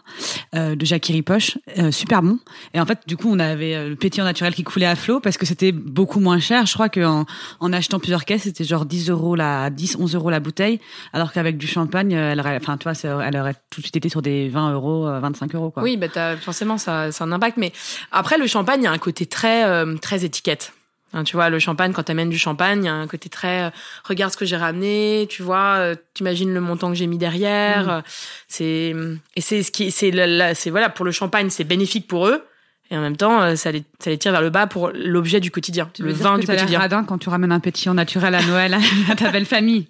euh, 0.54 0.74
de 0.76 0.84
Jacques 0.86 1.06
Ripoche, 1.06 1.58
euh, 1.78 1.90
super 1.90 2.22
bon. 2.22 2.38
Et 2.74 2.80
en 2.80 2.86
fait, 2.86 2.98
du 3.06 3.16
coup, 3.16 3.28
on 3.30 3.38
avait 3.38 3.74
euh, 3.74 3.88
le 3.90 3.96
pétillant 3.96 4.24
naturel 4.24 4.54
qui 4.54 4.62
coulait 4.64 4.86
à 4.86 4.96
flot 4.96 5.20
parce 5.20 5.36
que 5.38 5.46
c'était 5.46 5.72
beaucoup 5.72 6.20
moins 6.20 6.38
cher. 6.40 6.66
Je 6.66 6.74
crois 6.74 6.88
qu'en 6.88 7.24
en 7.60 7.72
achetant 7.72 7.98
plusieurs 7.98 8.24
caisses, 8.24 8.42
c'était 8.42 8.64
genre 8.64 8.84
10 8.86 9.10
euros 9.10 9.34
la, 9.34 9.70
10, 9.70 9.96
11 9.98 10.14
euros 10.14 10.30
la 10.30 10.40
bouteille, 10.40 10.80
alors 11.12 11.32
qu'avec 11.32 11.56
du 11.56 11.66
champagne, 11.66 12.14
euh, 12.14 12.32
elle 12.32 12.40
aurait, 12.40 12.56
enfin, 12.56 12.76
ça- 12.94 13.20
elle 13.26 13.36
aurait 13.36 13.54
tout 13.70 13.80
de 13.80 13.84
suite 13.86 13.96
été 13.96 14.08
sur 14.08 14.22
des 14.22 14.48
20 14.48 14.72
euros, 14.74 15.06
euh, 15.08 15.20
25 15.20 15.54
euros, 15.54 15.70
quoi. 15.70 15.82
Oui, 15.82 15.96
bah 15.96 16.36
forcément, 16.36 16.76
ça, 16.78 17.04
a 17.04 17.24
un 17.24 17.32
impact. 17.32 17.56
Mais 17.56 17.72
après, 18.12 18.36
le 18.38 18.46
champagne, 18.46 18.80
il 18.82 18.84
y 18.84 18.88
a 18.88 18.92
un 18.92 18.98
côté 18.98 19.24
très, 19.26 19.64
euh, 19.64 19.96
très 19.96 20.24
étiquette. 20.24 20.73
Hein, 21.14 21.22
tu 21.24 21.36
vois, 21.36 21.48
le 21.48 21.60
champagne, 21.60 21.92
quand 21.92 22.02
t'amènes 22.02 22.28
du 22.28 22.38
champagne, 22.38 22.82
il 22.82 22.86
y 22.86 22.88
a 22.88 22.92
un 22.94 23.06
côté 23.06 23.28
très, 23.28 23.64
euh, 23.64 23.70
regarde 24.04 24.32
ce 24.32 24.36
que 24.36 24.44
j'ai 24.44 24.56
ramené, 24.56 25.26
tu 25.30 25.42
vois, 25.42 25.76
euh, 25.76 25.94
t'imagines 26.12 26.52
le 26.52 26.60
montant 26.60 26.88
que 26.88 26.96
j'ai 26.96 27.06
mis 27.06 27.18
derrière. 27.18 27.88
euh, 27.88 28.00
C'est, 28.48 28.94
et 29.36 29.40
c'est 29.40 29.62
ce 29.62 29.70
qui, 29.70 29.90
c'est 29.92 30.10
c'est 30.54 30.70
voilà, 30.70 30.88
pour 30.90 31.04
le 31.04 31.12
champagne, 31.12 31.50
c'est 31.50 31.64
bénéfique 31.64 32.08
pour 32.08 32.26
eux. 32.26 32.42
Et 32.90 32.96
en 32.98 33.00
même 33.00 33.16
temps, 33.16 33.40
euh, 33.40 33.56
ça 33.56 33.72
les, 33.72 33.82
ça 33.98 34.10
les 34.10 34.18
tire 34.18 34.30
vers 34.30 34.42
le 34.42 34.50
bas 34.50 34.66
pour 34.66 34.90
l'objet 34.94 35.40
du 35.40 35.50
quotidien, 35.50 35.88
Tu 35.94 36.02
le 36.02 36.08
veux 36.10 36.14
dire 36.14 36.22
vin 36.28 36.36
que 36.36 36.42
du 36.42 36.46
quotidien. 36.46 36.78
radin 36.78 37.02
quand 37.04 37.16
tu 37.18 37.30
ramènes 37.30 37.50
un 37.50 37.58
pétillant 37.58 37.94
naturel 37.94 38.34
à 38.34 38.42
Noël 38.42 38.76
à 39.10 39.14
ta 39.16 39.30
belle 39.30 39.46
famille. 39.46 39.86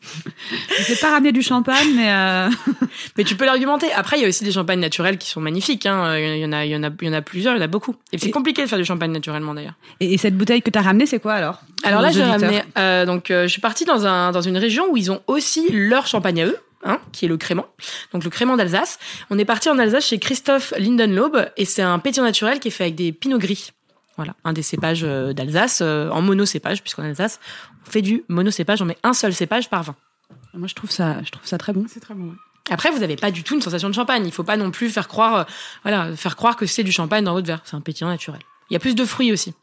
Je 0.79 0.83
sais 0.85 0.97
pas 0.97 1.11
ramener 1.11 1.33
du 1.33 1.43
champagne, 1.43 1.89
mais 1.97 2.13
euh... 2.13 2.49
Mais 3.19 3.25
tu 3.25 3.35
peux 3.35 3.45
l'argumenter. 3.45 3.93
Après, 3.93 4.17
il 4.19 4.23
y 4.23 4.25
a 4.25 4.29
aussi 4.29 4.45
des 4.45 4.53
champagnes 4.53 4.79
naturels 4.81 5.19
qui 5.19 5.29
sont 5.29 5.41
magnifiques. 5.41 5.87
Hein. 5.87 6.17
Il 6.17 6.39
y 6.39 6.45
en 6.47 6.53
a, 6.53 6.65
il 6.65 6.71
y 6.71 6.77
en 6.77 6.83
a, 6.85 6.91
il 7.01 7.07
y 7.07 7.11
en 7.11 7.13
a 7.13 7.21
plusieurs, 7.23 7.55
il 7.55 7.59
y 7.59 7.61
en 7.61 7.65
a 7.65 7.69
beaucoup. 7.69 7.97
Et 8.13 8.19
c'est 8.19 8.31
compliqué 8.31 8.63
de 8.63 8.69
faire 8.69 8.79
du 8.79 8.85
champagne 8.85 9.11
naturellement 9.13 9.55
d'ailleurs. 9.55 9.75
et, 10.01 10.15
et 10.15 10.19
cette 10.19 10.37
bouteille 10.37 10.63
que 10.63 10.71
t'as 10.71 10.83
ramenée, 10.83 11.07
c'est 11.07 11.19
quoi 11.21 11.35
alors? 11.35 11.61
Alors 11.83 12.01
là, 12.01 12.11
j'ai 12.13 12.23
ramené. 12.23 12.63
euh, 12.79 13.05
donc, 13.07 13.31
euh, 13.31 13.43
je 13.43 13.49
suis 13.49 13.61
partie 13.61 13.85
dans 13.85 14.07
un 14.07 14.31
dans 14.31 14.41
une 14.41 14.57
région 14.57 14.85
où 14.91 14.97
ils 14.97 15.11
ont 15.11 15.21
aussi 15.27 15.67
leur 15.73 16.07
champagne 16.07 16.43
à 16.43 16.47
eux. 16.47 16.57
Hein, 16.87 17.01
qui 17.13 17.25
est 17.25 17.29
le 17.29 17.39
crément, 17.39 17.65
donc 18.13 18.25
le 18.25 18.29
crément 18.29 18.59
d'Alsace. 18.59 18.99
On 19.31 19.39
est 19.39 19.47
parti 19.47 19.71
en 19.71 19.79
Alsace 19.79 20.05
chez 20.05 20.19
Christophe 20.19 20.75
Lindenlaub 20.77 21.51
et 21.57 21.65
c'est 21.65 21.81
un 21.81 21.99
pétillant 21.99 22.25
naturel 22.25 22.61
qui 22.61 22.69
est 22.69 22.71
fait 22.71 22.85
avec 22.85 22.95
des 22.95 23.11
pinots 23.11 23.39
gris. 23.39 23.71
Voilà, 24.17 24.35
un 24.45 24.53
des 24.53 24.61
cépages 24.61 25.01
euh, 25.03 25.33
d'Alsace 25.33 25.81
euh, 25.81 26.11
en 26.11 26.21
monocépage 26.21 26.83
puisqu'en 26.83 27.05
Alsace 27.05 27.41
on 27.87 27.91
fait 27.91 28.03
du 28.03 28.23
monocépage, 28.29 28.83
on 28.83 28.85
met 28.85 28.99
un 29.03 29.15
seul 29.15 29.33
cépage 29.33 29.71
par 29.71 29.83
vin. 29.83 29.97
Moi, 30.53 30.69
je 30.69 30.75
trouve 30.75 30.91
ça, 30.91 31.23
je 31.23 31.31
trouve 31.31 31.47
ça 31.47 31.57
très 31.57 31.73
bon. 31.73 31.87
C'est 31.89 32.01
très 32.01 32.13
bon. 32.13 32.29
ouais. 32.29 32.37
Après, 32.71 32.91
vous 32.91 32.99
n'avez 32.99 33.17
pas 33.17 33.31
du 33.31 33.43
tout 33.43 33.55
une 33.55 33.63
sensation 33.63 33.89
de 33.89 33.95
champagne. 33.95 34.25
Il 34.27 34.33
faut 34.33 34.45
pas 34.45 34.57
non 34.57 34.71
plus 34.71 34.91
faire 34.91 35.09
croire, 35.09 35.37
euh, 35.37 35.45
voilà, 35.83 36.15
faire 36.17 36.37
croire 36.37 36.57
que 36.57 36.67
c'est 36.67 36.83
du 36.83 36.93
champagne 36.93 37.25
dans 37.25 37.33
votre 37.33 37.47
verre. 37.47 37.61
C'est 37.65 37.77
un 37.77 37.81
pétillant 37.81 38.09
naturel. 38.09 38.41
Il 38.71 38.75
y 38.75 38.77
a 38.77 38.81
plus 38.81 38.95
de 38.95 39.05
fruits 39.05 39.33
aussi. 39.33 39.55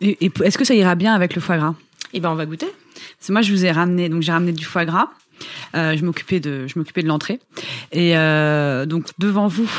Et, 0.00 0.24
et 0.24 0.32
est-ce 0.44 0.56
que 0.56 0.64
ça 0.64 0.74
ira 0.74 0.94
bien 0.94 1.14
avec 1.14 1.34
le 1.34 1.40
foie 1.40 1.58
gras? 1.58 1.74
Eh 2.12 2.20
ben, 2.20 2.30
on 2.30 2.34
va 2.34 2.46
goûter. 2.46 2.72
Que 3.26 3.32
moi, 3.32 3.42
je 3.42 3.52
vous 3.52 3.64
ai 3.64 3.70
ramené, 3.70 4.08
donc 4.08 4.22
j'ai 4.22 4.32
ramené 4.32 4.52
du 4.52 4.64
foie 4.64 4.84
gras. 4.84 5.10
Euh, 5.74 5.96
je 5.96 6.04
m'occupais 6.04 6.40
de, 6.40 6.66
je 6.66 6.78
m'occupais 6.78 7.02
de 7.02 7.08
l'entrée. 7.08 7.38
Et 7.92 8.16
euh, 8.16 8.86
donc 8.86 9.06
devant 9.18 9.46
vous, 9.46 9.70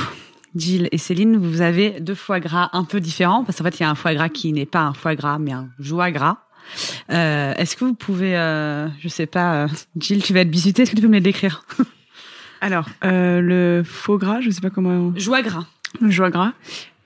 Gilles 0.56 0.88
et 0.92 0.98
Céline, 0.98 1.38
vous 1.38 1.62
avez 1.62 2.00
deux 2.00 2.16
foie 2.16 2.40
gras 2.40 2.70
un 2.74 2.84
peu 2.84 3.00
différents 3.00 3.44
parce 3.44 3.58
qu'en 3.58 3.64
fait, 3.66 3.80
il 3.80 3.84
y 3.84 3.86
a 3.86 3.90
un 3.90 3.96
foie 3.96 4.14
gras 4.14 4.30
qui 4.30 4.52
n'est 4.54 4.66
pas 4.66 4.82
un 4.82 4.94
foie 4.94 5.16
gras, 5.16 5.38
mais 5.40 5.52
un 5.54 5.70
joie 5.80 6.12
gras. 6.12 6.38
Euh, 7.12 7.54
est-ce 7.58 7.76
que 7.76 7.84
vous 7.86 7.94
pouvez, 7.94 8.38
euh, 8.38 8.88
je 9.00 9.08
sais 9.10 9.26
pas, 9.26 9.64
euh, 9.64 9.68
Gilles, 9.98 10.24
tu 10.24 10.34
vas 10.34 10.42
être 10.42 10.50
visité, 10.52 10.84
est-ce 10.84 10.92
que 10.92 10.96
tu 10.96 11.02
peux 11.02 11.08
me 11.08 11.14
les 11.16 11.20
décrire? 11.22 11.66
Alors, 12.62 12.88
euh, 13.04 13.42
le 13.42 13.82
faux 13.84 14.18
gras, 14.18 14.40
je 14.42 14.50
sais 14.52 14.62
pas 14.62 14.70
comment. 14.70 15.12
Joie 15.18 15.42
gras. 15.42 15.66
Le 16.00 16.12
joie 16.12 16.30
gras. 16.30 16.54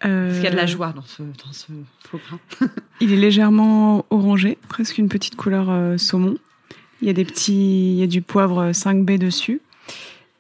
euh, 0.06 0.26
Parce 0.28 0.36
qu'il 0.36 0.44
y 0.44 0.48
a 0.48 0.52
de 0.52 0.58
la 0.58 0.66
joie 0.66 0.92
dans 0.94 1.02
ce, 1.06 1.24
dans 1.24 1.54
ce 1.54 1.68
faux 2.10 2.20
gras. 2.28 2.68
Il 3.02 3.14
est 3.14 3.18
légèrement 3.18 4.06
orangé, 4.10 4.58
presque 4.68 4.98
une 4.98 5.08
petite 5.10 5.36
couleur 5.38 5.98
saumon. 6.00 6.38
Il 7.06 7.10
y 7.10 7.12
a 7.12 7.14
des 7.14 7.24
petits, 7.24 7.92
il 7.94 8.00
y 8.00 8.02
a 8.04 8.08
du 8.08 8.24
poivre 8.24 8.72
5B 8.72 9.20
dessus. 9.20 9.62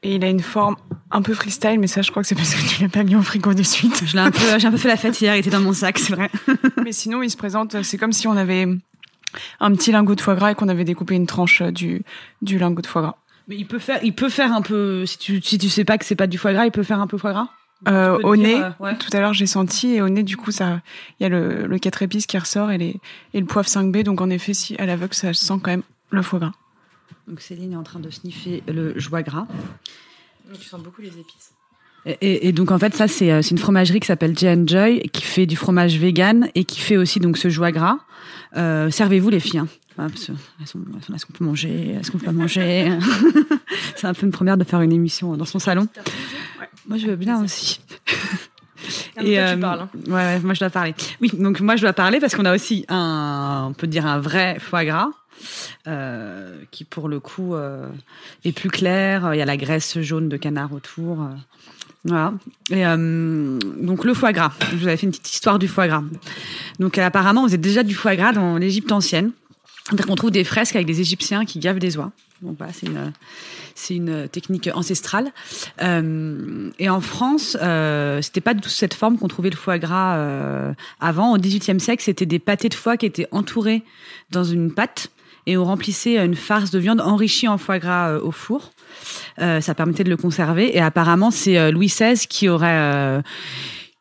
Et 0.01 0.15
il 0.15 0.25
a 0.25 0.29
une 0.29 0.39
forme 0.39 0.75
un 1.11 1.21
peu 1.21 1.35
freestyle, 1.35 1.79
mais 1.79 1.85
ça, 1.85 2.01
je 2.01 2.09
crois 2.09 2.23
que 2.23 2.27
c'est 2.27 2.33
parce 2.33 2.55
que 2.55 2.67
tu 2.67 2.81
l'as 2.81 2.89
pas 2.89 3.03
mis 3.03 3.15
en 3.15 3.21
frigo 3.21 3.53
de 3.53 3.61
suite. 3.61 4.01
Je 4.03 4.13
l'ai 4.13 4.23
un 4.23 4.31
peu, 4.31 4.57
j'ai 4.57 4.65
un 4.65 4.71
peu 4.71 4.77
fait 4.77 4.87
la 4.87 4.97
fête 4.97 5.21
hier, 5.21 5.35
il 5.35 5.39
était 5.41 5.51
dans 5.51 5.61
mon 5.61 5.73
sac, 5.73 5.99
c'est 5.99 6.15
vrai. 6.15 6.31
mais 6.83 6.91
sinon, 6.91 7.21
il 7.21 7.29
se 7.29 7.37
présente, 7.37 7.83
c'est 7.83 7.99
comme 7.99 8.13
si 8.13 8.27
on 8.27 8.35
avait 8.35 8.67
un 9.59 9.71
petit 9.75 9.91
lingot 9.91 10.15
de 10.15 10.21
foie 10.21 10.33
gras 10.33 10.53
et 10.53 10.55
qu'on 10.55 10.67
avait 10.67 10.85
découpé 10.85 11.13
une 11.13 11.27
tranche 11.27 11.61
du, 11.61 12.01
du 12.41 12.57
lingot 12.57 12.81
de 12.81 12.87
foie 12.87 13.03
gras. 13.03 13.15
Mais 13.47 13.57
il 13.57 13.67
peut 13.67 13.77
faire, 13.77 13.99
il 14.01 14.15
peut 14.15 14.29
faire 14.29 14.51
un 14.51 14.63
peu, 14.63 15.05
si 15.05 15.19
tu, 15.19 15.43
si 15.43 15.59
tu 15.59 15.69
sais 15.69 15.85
pas 15.85 15.99
que 15.99 16.05
c'est 16.05 16.15
pas 16.15 16.25
du 16.25 16.39
foie 16.39 16.53
gras, 16.53 16.65
il 16.65 16.71
peut 16.71 16.81
faire 16.81 16.99
un 16.99 17.05
peu 17.05 17.19
foie 17.19 17.33
gras? 17.33 17.49
Euh, 17.87 18.17
au 18.23 18.35
nez, 18.35 18.59
euh, 18.59 18.93
tout 18.97 19.15
à 19.15 19.19
l'heure 19.19 19.33
j'ai 19.33 19.45
senti 19.45 19.93
et 19.93 20.01
au 20.01 20.09
nez 20.09 20.23
du 20.23 20.37
coup 20.37 20.49
ça, 20.49 20.81
il 21.19 21.23
y 21.23 21.25
a 21.27 21.29
le, 21.29 21.67
le 21.67 21.77
4 21.77 22.01
épices 22.01 22.25
qui 22.25 22.37
ressort 22.37 22.71
et, 22.71 22.79
les, 22.79 22.95
et 23.35 23.39
le 23.39 23.45
poivre 23.45 23.67
5B 23.67 24.01
donc 24.01 24.21
en 24.21 24.29
effet 24.31 24.55
si 24.55 24.75
à 24.77 24.87
l'aveugle 24.87 25.13
ça 25.13 25.33
sent 25.33 25.53
quand 25.61 25.71
même 25.71 25.83
le 26.15 26.21
foie 26.21 26.39
gras. 26.39 26.53
Donc 27.27 27.41
Céline 27.41 27.73
est 27.73 27.77
en 27.77 27.83
train 27.83 27.99
de 27.99 28.09
sniffer 28.09 28.63
le 28.67 28.97
joie 28.99 29.23
gras. 29.23 29.47
Donc 30.47 30.59
tu 30.59 30.67
sens 30.67 30.81
beaucoup 30.81 31.01
les 31.01 31.09
épices. 31.09 31.51
Et, 32.05 32.47
et, 32.47 32.51
donc 32.51 32.69
en 32.69 32.77
fait 32.77 32.93
ça 32.93 33.07
c'est 33.07 33.31
euh, 33.31 33.41
une 33.41 33.57
fromagerie 33.57 33.99
qui 33.99 34.05
s'appelle 34.05 34.37
J 34.37 34.47
Joy 34.67 35.01
qui 35.11 35.23
fait 35.23 35.47
du 35.47 35.55
fromage 35.55 35.97
vegan 35.97 36.49
et 36.53 36.63
qui 36.63 36.79
fait 36.79 36.97
aussi 36.97 37.19
donc 37.19 37.35
ce 37.37 37.49
joie 37.49 37.71
gras. 37.71 37.97
Euh, 38.57 38.91
Servez-vous 38.91 39.31
les 39.31 39.39
filles. 39.39 39.59
Hein. 39.97 40.07
Est-ce 40.61 40.73
qu'on 41.25 41.33
peut 41.33 41.45
manger? 41.45 41.95
Est-ce 41.99 42.11
qu'on 42.11 42.19
peut 42.19 42.25
pas 42.25 42.31
manger? 42.31 42.91
C'est 43.95 44.05
un 44.05 44.13
peu 44.13 44.25
une 44.25 44.31
première 44.31 44.57
de 44.57 44.63
faire 44.63 44.81
une 44.81 44.91
émission 44.91 45.35
dans 45.35 45.45
son 45.45 45.57
salon. 45.57 45.87
Moi 46.87 46.99
je 46.99 47.07
veux 47.07 47.15
bien 47.15 47.43
aussi. 47.43 47.79
Et 49.21 49.39
euh, 49.39 49.55
tu 49.55 49.59
parles. 49.59 49.81
Hein. 49.81 49.89
Ouais, 50.07 50.13
ouais, 50.13 50.39
moi 50.41 50.53
je 50.53 50.59
dois 50.59 50.69
parler. 50.69 50.93
Oui, 51.21 51.31
donc 51.33 51.59
moi 51.61 51.75
je 51.75 51.81
dois 51.81 51.93
parler 51.93 52.19
parce 52.19 52.35
qu'on 52.35 52.45
a 52.45 52.53
aussi 52.53 52.85
un, 52.89 53.67
on 53.69 53.73
peut 53.73 53.87
dire 53.87 54.05
un 54.05 54.19
vrai 54.19 54.57
foie 54.59 54.85
gras. 54.85 55.09
Euh, 55.87 56.57
qui 56.71 56.83
pour 56.83 57.07
le 57.07 57.19
coup 57.19 57.53
euh, 57.53 57.87
est 58.43 58.51
plus 58.51 58.69
clair. 58.69 59.33
Il 59.33 59.37
y 59.37 59.41
a 59.41 59.45
la 59.45 59.57
graisse 59.57 59.99
jaune 59.99 60.29
de 60.29 60.37
canard 60.37 60.73
autour. 60.73 61.29
Voilà. 62.05 62.33
Et 62.71 62.85
euh, 62.85 63.59
donc 63.79 64.03
le 64.03 64.13
foie 64.13 64.33
gras. 64.33 64.51
Je 64.71 64.77
vous 64.77 64.87
avais 64.87 64.97
fait 64.97 65.05
une 65.05 65.11
petite 65.11 65.31
histoire 65.31 65.59
du 65.59 65.67
foie 65.67 65.87
gras. 65.87 66.03
Donc 66.79 66.97
apparemment, 66.97 67.45
vous 67.45 67.53
êtes 67.53 67.61
déjà 67.61 67.83
du 67.83 67.93
foie 67.93 68.15
gras 68.15 68.33
dans 68.33 68.57
l'Égypte 68.57 68.91
ancienne. 68.91 69.31
C'est-à-dire 69.85 70.07
qu'on 70.07 70.15
trouve 70.15 70.31
des 70.31 70.43
fresques 70.43 70.75
avec 70.75 70.87
des 70.87 71.01
Égyptiens 71.01 71.45
qui 71.45 71.59
gavent 71.59 71.77
des 71.77 71.97
oies. 71.97 72.11
Donc 72.41 72.57
voilà, 72.57 72.73
c'est 73.75 73.95
une 73.95 74.27
technique 74.27 74.69
ancestrale. 74.73 75.31
Et 75.79 76.89
en 76.89 77.01
France, 77.01 77.55
euh, 77.61 78.21
c'était 78.21 78.41
pas 78.41 78.55
du 78.55 78.61
tout 78.61 78.69
cette 78.69 78.95
forme 78.95 79.17
qu'on 79.17 79.27
trouvait 79.27 79.51
le 79.51 79.55
foie 79.55 79.77
gras 79.77 80.73
avant. 80.99 81.33
Au 81.33 81.37
XVIIIe 81.37 81.79
siècle, 81.79 82.03
c'était 82.03 82.25
des 82.25 82.39
pâtés 82.39 82.69
de 82.69 82.73
foie 82.73 82.97
qui 82.97 83.05
étaient 83.05 83.27
entourés 83.29 83.83
dans 84.31 84.43
une 84.43 84.73
pâte 84.73 85.11
et 85.47 85.57
on 85.57 85.65
remplissait 85.65 86.23
une 86.23 86.35
farce 86.35 86.71
de 86.71 86.79
viande 86.79 87.01
enrichie 87.01 87.47
en 87.47 87.57
foie 87.57 87.79
gras 87.79 88.11
euh, 88.11 88.21
au 88.21 88.31
four. 88.31 88.71
Euh, 89.39 89.61
ça 89.61 89.75
permettait 89.75 90.03
de 90.03 90.09
le 90.09 90.17
conserver. 90.17 90.75
Et 90.75 90.81
apparemment, 90.81 91.31
c'est 91.31 91.57
euh, 91.57 91.71
Louis 91.71 91.87
XVI 91.87 92.27
qui 92.27 92.49
aurait 92.49 93.21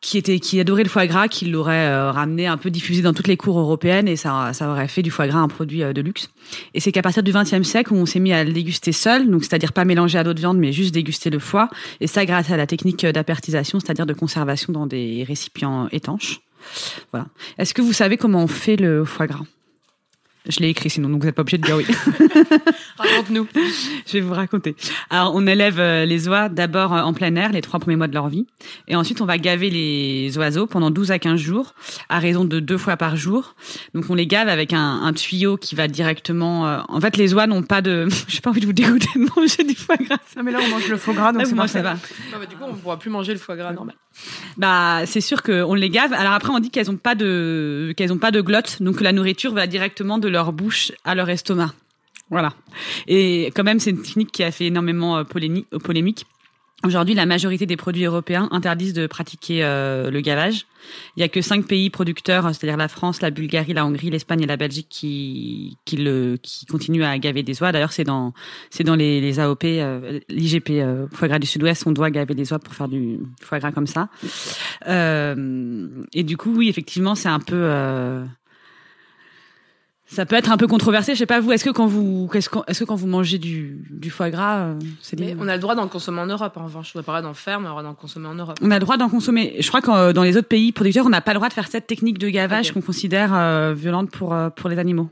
qui 0.01 0.19
était 0.19 0.39
qui 0.39 0.59
adorait 0.59 0.83
le 0.83 0.89
foie 0.89 1.07
gras, 1.07 1.27
qui 1.27 1.45
l'aurait 1.45 2.09
ramené 2.11 2.45
un 2.45 2.57
peu 2.57 2.69
diffusé 2.69 3.01
dans 3.01 3.13
toutes 3.13 3.27
les 3.27 3.37
cours 3.37 3.57
européennes 3.57 4.07
et 4.07 4.15
ça 4.15 4.51
ça 4.53 4.69
aurait 4.69 4.87
fait 4.87 5.01
du 5.01 5.09
foie 5.09 5.27
gras 5.27 5.39
un 5.39 5.47
produit 5.47 5.79
de 5.79 6.01
luxe. 6.01 6.29
Et 6.75 6.79
c'est 6.79 6.91
qu'à 6.91 7.01
partir 7.01 7.23
du 7.23 7.31
XXe 7.31 7.63
siècle 7.63 7.91
où 7.91 7.97
on 7.97 8.05
s'est 8.05 8.19
mis 8.19 8.31
à 8.31 8.43
le 8.43 8.53
déguster 8.53 8.91
seul, 8.91 9.27
donc 9.27 9.43
c'est-à-dire 9.43 9.73
pas 9.73 9.83
mélanger 9.83 10.19
à 10.19 10.23
d'autres 10.23 10.39
viandes 10.39 10.59
mais 10.59 10.71
juste 10.71 10.93
déguster 10.93 11.31
le 11.31 11.39
foie 11.39 11.69
et 12.01 12.07
ça 12.07 12.23
grâce 12.25 12.51
à 12.51 12.57
la 12.57 12.67
technique 12.67 13.03
d'apertisation, 13.03 13.79
c'est-à-dire 13.79 14.05
de 14.05 14.13
conservation 14.13 14.71
dans 14.73 14.85
des 14.85 15.23
récipients 15.27 15.87
étanches. 15.91 16.39
Voilà. 17.11 17.25
Est-ce 17.57 17.73
que 17.73 17.81
vous 17.81 17.93
savez 17.93 18.17
comment 18.17 18.43
on 18.43 18.47
fait 18.47 18.75
le 18.75 19.05
foie 19.05 19.25
gras? 19.25 19.45
Je 20.47 20.59
l'ai 20.59 20.69
écrit 20.69 20.89
sinon, 20.89 21.09
donc 21.09 21.21
vous 21.21 21.25
n'êtes 21.25 21.35
pas 21.35 21.41
obligé 21.41 21.57
de 21.57 21.63
dire 21.63 21.75
oui. 21.75 21.85
Raconte-nous. 22.97 23.47
Je 24.05 24.13
vais 24.13 24.21
vous 24.21 24.33
raconter. 24.33 24.75
Alors, 25.09 25.33
on 25.35 25.47
élève 25.47 25.79
euh, 25.79 26.05
les 26.05 26.27
oies 26.27 26.49
d'abord 26.49 26.93
euh, 26.93 27.01
en 27.01 27.13
plein 27.13 27.35
air 27.35 27.51
les 27.51 27.61
trois 27.61 27.79
premiers 27.79 27.95
mois 27.95 28.07
de 28.07 28.13
leur 28.13 28.29
vie. 28.29 28.45
Et 28.87 28.95
ensuite, 28.95 29.21
on 29.21 29.25
va 29.25 29.37
gaver 29.37 29.69
les 29.69 30.37
oiseaux 30.37 30.67
pendant 30.67 30.91
12 30.91 31.11
à 31.11 31.19
15 31.19 31.39
jours, 31.39 31.73
à 32.09 32.19
raison 32.19 32.45
de 32.45 32.59
deux 32.59 32.77
fois 32.77 32.97
par 32.97 33.15
jour. 33.15 33.55
Donc, 33.93 34.05
on 34.09 34.15
les 34.15 34.27
gave 34.27 34.47
avec 34.47 34.73
un, 34.73 35.01
un 35.03 35.13
tuyau 35.13 35.57
qui 35.57 35.75
va 35.75 35.87
directement... 35.87 36.67
Euh, 36.67 36.79
en 36.87 37.01
fait, 37.01 37.17
les 37.17 37.33
oies 37.33 37.47
n'ont 37.47 37.63
pas 37.63 37.81
de... 37.81 38.07
J'ai 38.27 38.41
pas 38.41 38.51
envie 38.51 38.61
de 38.61 38.65
vous 38.65 38.73
dégoûter 38.73 39.09
de 39.15 39.27
manger 39.35 39.63
du 39.63 39.75
foie 39.75 39.97
gras. 39.97 40.17
Non, 40.37 40.43
mais 40.43 40.51
là, 40.51 40.59
on 40.63 40.69
mange 40.69 40.87
le 40.87 40.97
foie 40.97 41.13
gras, 41.13 41.31
donc 41.31 41.41
Là, 41.41 41.45
c'est 41.45 41.51
vous 41.51 41.57
mangez, 41.57 41.73
ça 41.73 41.81
va. 41.81 41.93
Non, 41.93 42.37
mais 42.39 42.47
du 42.47 42.55
coup, 42.55 42.63
on 42.63 42.73
ne 42.73 42.77
pourra 42.77 42.99
plus 42.99 43.09
manger 43.09 43.33
le 43.33 43.39
foie 43.39 43.55
gras 43.55 43.73
normal. 43.73 43.95
Bah, 44.57 45.05
c'est 45.05 45.21
sûr 45.21 45.43
qu'on 45.43 45.73
les 45.73 45.89
gave. 45.89 46.13
Alors 46.13 46.33
après, 46.33 46.51
on 46.51 46.59
dit 46.59 46.69
qu'elles 46.69 46.89
ont 46.89 46.97
pas 46.97 47.15
de 47.15 47.93
qu'elles 47.97 48.13
ont 48.13 48.17
pas 48.17 48.31
de 48.31 48.39
glotte, 48.41 48.81
donc 48.81 49.01
la 49.01 49.11
nourriture 49.11 49.53
va 49.53 49.67
directement 49.67 50.17
de 50.17 50.29
leur 50.35 50.51
bouche 50.51 50.91
à 51.05 51.15
leur 51.15 51.29
estomac. 51.29 51.71
Voilà. 52.29 52.53
Et 53.07 53.51
quand 53.55 53.63
même, 53.63 53.79
c'est 53.79 53.91
une 53.91 54.01
technique 54.01 54.31
qui 54.31 54.43
a 54.43 54.51
fait 54.51 54.65
énormément 54.65 55.17
euh, 55.17 55.23
euh, 55.23 55.79
polémique. 55.79 56.25
Aujourd'hui, 56.83 57.15
la 57.15 57.25
majorité 57.25 57.65
des 57.65 57.77
produits 57.77 58.03
européens 58.03 58.47
interdisent 58.51 58.93
de 58.93 59.07
pratiquer 59.07 59.63
euh, 59.63 60.11
le 60.11 60.21
gavage. 60.21 60.65
Il 61.15 61.21
y 61.21 61.23
a 61.23 61.29
que 61.29 61.41
cinq 61.41 61.65
pays 61.65 61.89
producteurs, 61.89 62.43
c'est-à-dire 62.53 62.77
la 62.77 62.89
France, 62.89 63.21
la 63.21 63.31
Bulgarie, 63.31 63.73
la 63.73 63.85
Hongrie, 63.85 64.09
l'Espagne 64.09 64.41
et 64.41 64.45
la 64.45 64.57
Belgique, 64.57 64.87
qui 64.89 65.77
qui 65.85 65.97
le 65.97 66.37
qui 66.41 66.65
continuent 66.65 67.05
à 67.05 67.17
gaver 67.17 67.41
des 67.41 67.59
oies. 67.61 67.71
D'ailleurs, 67.71 67.93
c'est 67.93 68.03
dans 68.03 68.33
c'est 68.69 68.83
dans 68.83 68.95
les, 68.95 69.39
AOP, 69.39 69.63
l'IGP 70.29 70.83
foie 71.11 71.27
gras 71.27 71.39
du 71.39 71.47
Sud-Ouest, 71.47 71.87
on 71.87 71.91
doit 71.91 72.11
gaver 72.11 72.35
des 72.35 72.51
oies 72.51 72.59
pour 72.59 72.75
faire 72.75 72.89
du 72.89 73.19
foie 73.41 73.57
gras 73.57 73.71
comme 73.71 73.87
ça. 73.87 74.09
Et 74.85 76.23
du 76.23 76.37
coup, 76.37 76.53
oui, 76.55 76.69
effectivement, 76.69 77.15
c'est 77.15 77.29
un 77.29 77.39
peu 77.39 77.55
ça 80.15 80.25
peut 80.25 80.35
être 80.35 80.49
un 80.49 80.57
peu 80.57 80.67
controversé. 80.67 81.13
Je 81.13 81.19
sais 81.19 81.25
pas 81.25 81.41
vous. 81.41 81.51
Est-ce 81.51 81.65
que 81.65 81.69
quand 81.69 81.87
vous, 81.87 82.29
est-ce 82.33 82.49
que 82.49 82.83
quand 82.85 82.95
vous 82.95 83.07
mangez 83.07 83.37
du, 83.37 83.85
du 83.91 84.09
foie 84.09 84.29
gras, 84.29 84.59
euh, 84.59 84.79
c'est 85.01 85.19
Mais 85.19 85.35
on 85.39 85.47
a 85.47 85.55
le 85.55 85.61
droit 85.61 85.75
d'en 85.75 85.89
consommer 85.89 86.21
en 86.21 86.25
Europe. 86.25 86.55
En 86.55 86.63
revanche, 86.63 86.93
on 86.95 86.99
n'a 86.99 87.03
pas 87.03 87.11
le 87.11 87.21
droit 87.21 87.29
d'en 87.29 87.33
faire, 87.33 87.59
mais 87.59 87.67
on 87.67 87.71
a 87.71 87.73
le 87.73 87.73
droit 87.73 87.83
d'en 87.83 87.93
consommer 87.93 88.27
en 88.27 88.35
Europe. 88.35 88.57
On 88.61 88.71
a 88.71 88.75
le 88.75 88.79
droit 88.79 88.95
d'en 88.95 89.09
consommer. 89.09 89.57
Je 89.59 89.67
crois 89.67 89.81
que 89.81 90.13
dans 90.13 90.23
les 90.23 90.37
autres 90.37 90.47
pays 90.47 90.71
producteurs, 90.71 91.05
on 91.05 91.09
n'a 91.09 91.21
pas 91.21 91.33
le 91.33 91.39
droit 91.39 91.49
de 91.49 91.53
faire 91.53 91.67
cette 91.67 91.85
technique 91.85 92.17
de 92.17 92.29
gavage 92.29 92.71
qu'on 92.71 92.81
considère 92.81 93.33
euh, 93.33 93.73
violente 93.73 94.09
pour 94.09 94.33
euh, 94.33 94.49
pour 94.49 94.69
les 94.69 94.79
animaux. 94.79 95.09